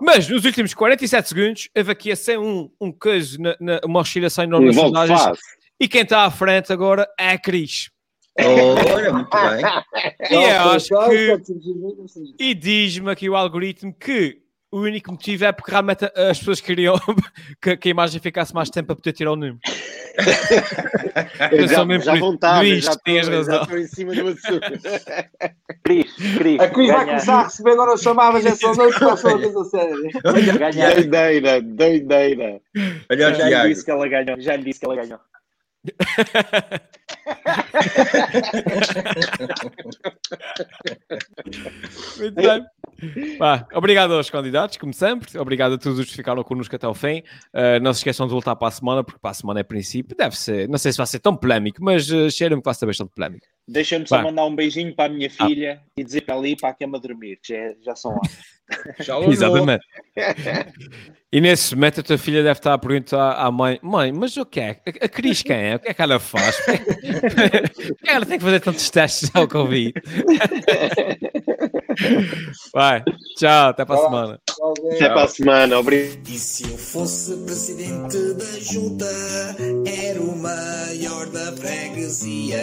Mas 0.00 0.28
nos 0.28 0.44
últimos 0.44 0.74
47 0.74 1.28
segundos 1.28 1.68
houve 1.76 1.92
aqui 1.92 2.10
assim 2.10 2.36
um, 2.36 2.68
um 2.80 2.90
coisa, 2.92 3.38
na, 3.38 3.56
na- 3.60 3.80
uma 3.84 4.00
oscilação 4.00 4.42
enorme 4.44 4.66
Um 4.66 4.72
nas 4.72 4.76
sondagens. 4.76 5.38
E 5.80 5.86
quem 5.86 6.02
está 6.02 6.24
à 6.24 6.30
frente 6.30 6.72
agora 6.72 7.08
é 7.18 7.30
a 7.30 7.38
Cris. 7.38 7.88
Olha, 8.40 9.12
muito 9.12 9.30
bem. 9.30 10.30
E 10.30 10.34
eu 10.34 10.70
acho 10.70 10.88
que. 11.08 12.34
E 12.38 12.54
diz-me 12.54 13.10
aqui 13.10 13.28
o 13.28 13.36
algoritmo 13.36 13.92
que 13.94 14.40
o 14.70 14.80
único 14.80 15.10
motivo 15.12 15.44
é 15.46 15.52
porque 15.52 15.70
realmente 15.70 16.04
as 16.04 16.38
pessoas 16.38 16.60
queriam 16.60 16.94
que, 17.62 17.76
que 17.76 17.88
a 17.88 17.90
imagem 17.90 18.20
ficasse 18.20 18.54
mais 18.54 18.68
tempo 18.70 18.88
para 18.88 18.96
poder 18.96 19.12
tirar 19.12 19.32
o 19.32 19.36
número. 19.36 19.58
Eu 21.52 21.68
já, 21.68 21.84
mesmo 21.84 22.02
já 22.04 22.14
vontade, 22.16 22.68
Luís, 22.68 22.84
já 22.84 22.96
tens 22.96 23.28
estou- 23.28 23.32
já 23.32 23.38
razão. 23.38 23.62
estou 23.62 23.78
em 23.78 23.86
cima 23.86 24.14
do 24.14 24.28
assunto. 24.28 24.60
Cris, 25.84 26.12
Cris, 26.36 26.60
A 26.60 26.68
Cris 26.68 26.88
vai 26.88 26.96
ganha- 26.96 27.06
começar 27.06 27.34
a 27.40 27.42
receber 27.44 27.70
agora 27.72 27.94
os 27.94 28.02
chamadas 28.02 28.44
essa 28.44 28.72
noite 28.74 28.98
para 28.98 29.12
a 29.12 29.16
sua 29.16 29.38
vez 29.38 29.56
a 29.56 29.64
sério. 29.64 30.10
ganha- 30.58 30.94
Doideira, 30.94 31.62
doideira. 31.62 32.60
Olha 33.10 33.18
Já 33.18 33.28
lhe 33.30 33.48
Tiago. 33.48 33.68
disse 33.68 33.84
que 33.84 33.90
ela 33.90 34.08
ganhou, 34.08 34.40
já 34.40 34.56
lhe 34.56 34.64
disse 34.64 34.80
que 34.80 34.86
ela 34.86 34.96
ganhou. 34.96 35.20
Muito 42.18 42.34
bem. 42.34 42.66
Vá, 43.38 43.66
obrigado 43.74 44.14
aos 44.14 44.28
candidatos, 44.28 44.76
como 44.76 44.92
sempre. 44.92 45.38
Obrigado 45.38 45.74
a 45.74 45.78
todos 45.78 45.98
os 45.98 46.06
que 46.06 46.14
ficaram 46.14 46.42
connosco 46.42 46.74
até 46.74 46.86
ao 46.86 46.94
fim. 46.94 47.22
Uh, 47.54 47.80
não 47.80 47.92
se 47.92 48.00
esqueçam 48.00 48.26
de 48.26 48.32
voltar 48.32 48.56
para 48.56 48.68
a 48.68 48.70
semana, 48.70 49.04
porque 49.04 49.20
para 49.20 49.30
a 49.30 49.34
semana 49.34 49.60
é 49.60 49.62
princípio. 49.62 50.16
Deve 50.16 50.36
ser, 50.36 50.68
não 50.68 50.78
sei 50.78 50.92
se 50.92 50.98
vai 50.98 51.06
ser 51.06 51.20
tão 51.20 51.36
polémico, 51.36 51.82
mas 51.82 52.10
uh, 52.10 52.30
cheira-me 52.30 52.60
que 52.60 52.66
vai 52.66 52.74
ser 52.74 52.86
bastante 52.86 53.12
polémico. 53.14 53.46
Deixa-me 53.68 54.06
só 54.06 54.22
mandar 54.22 54.46
um 54.46 54.56
beijinho 54.56 54.94
para 54.94 55.12
a 55.12 55.14
minha 55.14 55.28
filha 55.28 55.82
e 55.96 56.02
dizer 56.02 56.22
para 56.22 56.34
ali 56.36 56.56
para 56.56 56.70
a 56.70 56.74
cama 56.74 56.98
dormir, 56.98 57.38
que 57.42 57.52
já, 57.52 57.74
já 57.84 57.96
são 57.96 58.18
horas. 59.08 59.32
Exatamente. 59.32 59.84
E 61.30 61.42
nesse 61.42 61.74
momento 61.74 62.00
a 62.00 62.02
tua 62.02 62.16
filha 62.16 62.42
deve 62.42 62.58
estar 62.58 62.72
a 62.72 62.78
perguntar 62.78 63.32
à 63.32 63.50
mãe: 63.50 63.78
Mãe, 63.82 64.10
mas 64.10 64.34
o 64.38 64.46
que 64.46 64.60
é? 64.60 64.80
A 64.86 65.04
a 65.04 65.08
Cris 65.10 65.42
quem 65.42 65.56
é? 65.56 65.76
O 65.76 65.78
que 65.78 65.88
é 65.90 65.92
que 65.92 66.00
ela 66.00 66.18
faz? 66.18 66.56
Por 66.56 67.96
que 67.98 68.08
ela 68.08 68.24
tem 68.24 68.38
que 68.38 68.44
fazer 68.46 68.60
tantos 68.60 68.88
testes 68.88 69.30
ao 69.34 69.46
Covid? 69.46 69.92
Vai, 72.72 73.04
tchau, 73.36 73.68
até 73.68 73.84
para 73.84 73.96
a 73.96 73.98
semana. 73.98 74.40
Até 74.90 75.08
para 75.10 75.24
a 75.24 75.28
semana, 75.28 75.78
obrigado. 75.78 76.26
E 76.30 76.38
se 76.38 76.62
eu 76.62 76.78
fosse 76.78 77.36
presidente 77.44 78.16
da 78.32 78.60
junta, 78.60 79.04
era 79.86 80.22
o 80.22 80.34
maior 80.34 81.26
da 81.26 81.52
freguesia. 81.58 82.62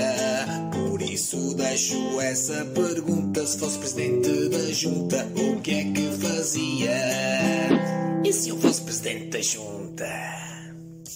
Por 0.96 1.02
isso 1.02 1.54
deixo 1.56 2.22
essa 2.22 2.64
pergunta: 2.68 3.46
se 3.46 3.60
fosse 3.60 3.78
presidente 3.80 4.48
da 4.48 4.72
junta, 4.72 5.28
o 5.36 5.60
que 5.60 5.72
é 5.72 5.84
que 5.92 6.10
fazia? 6.26 8.22
E 8.24 8.32
se 8.32 8.48
eu 8.48 8.58
fosse 8.58 8.82
presidente 8.82 9.26
da 9.26 9.42
junta? 9.42 10.55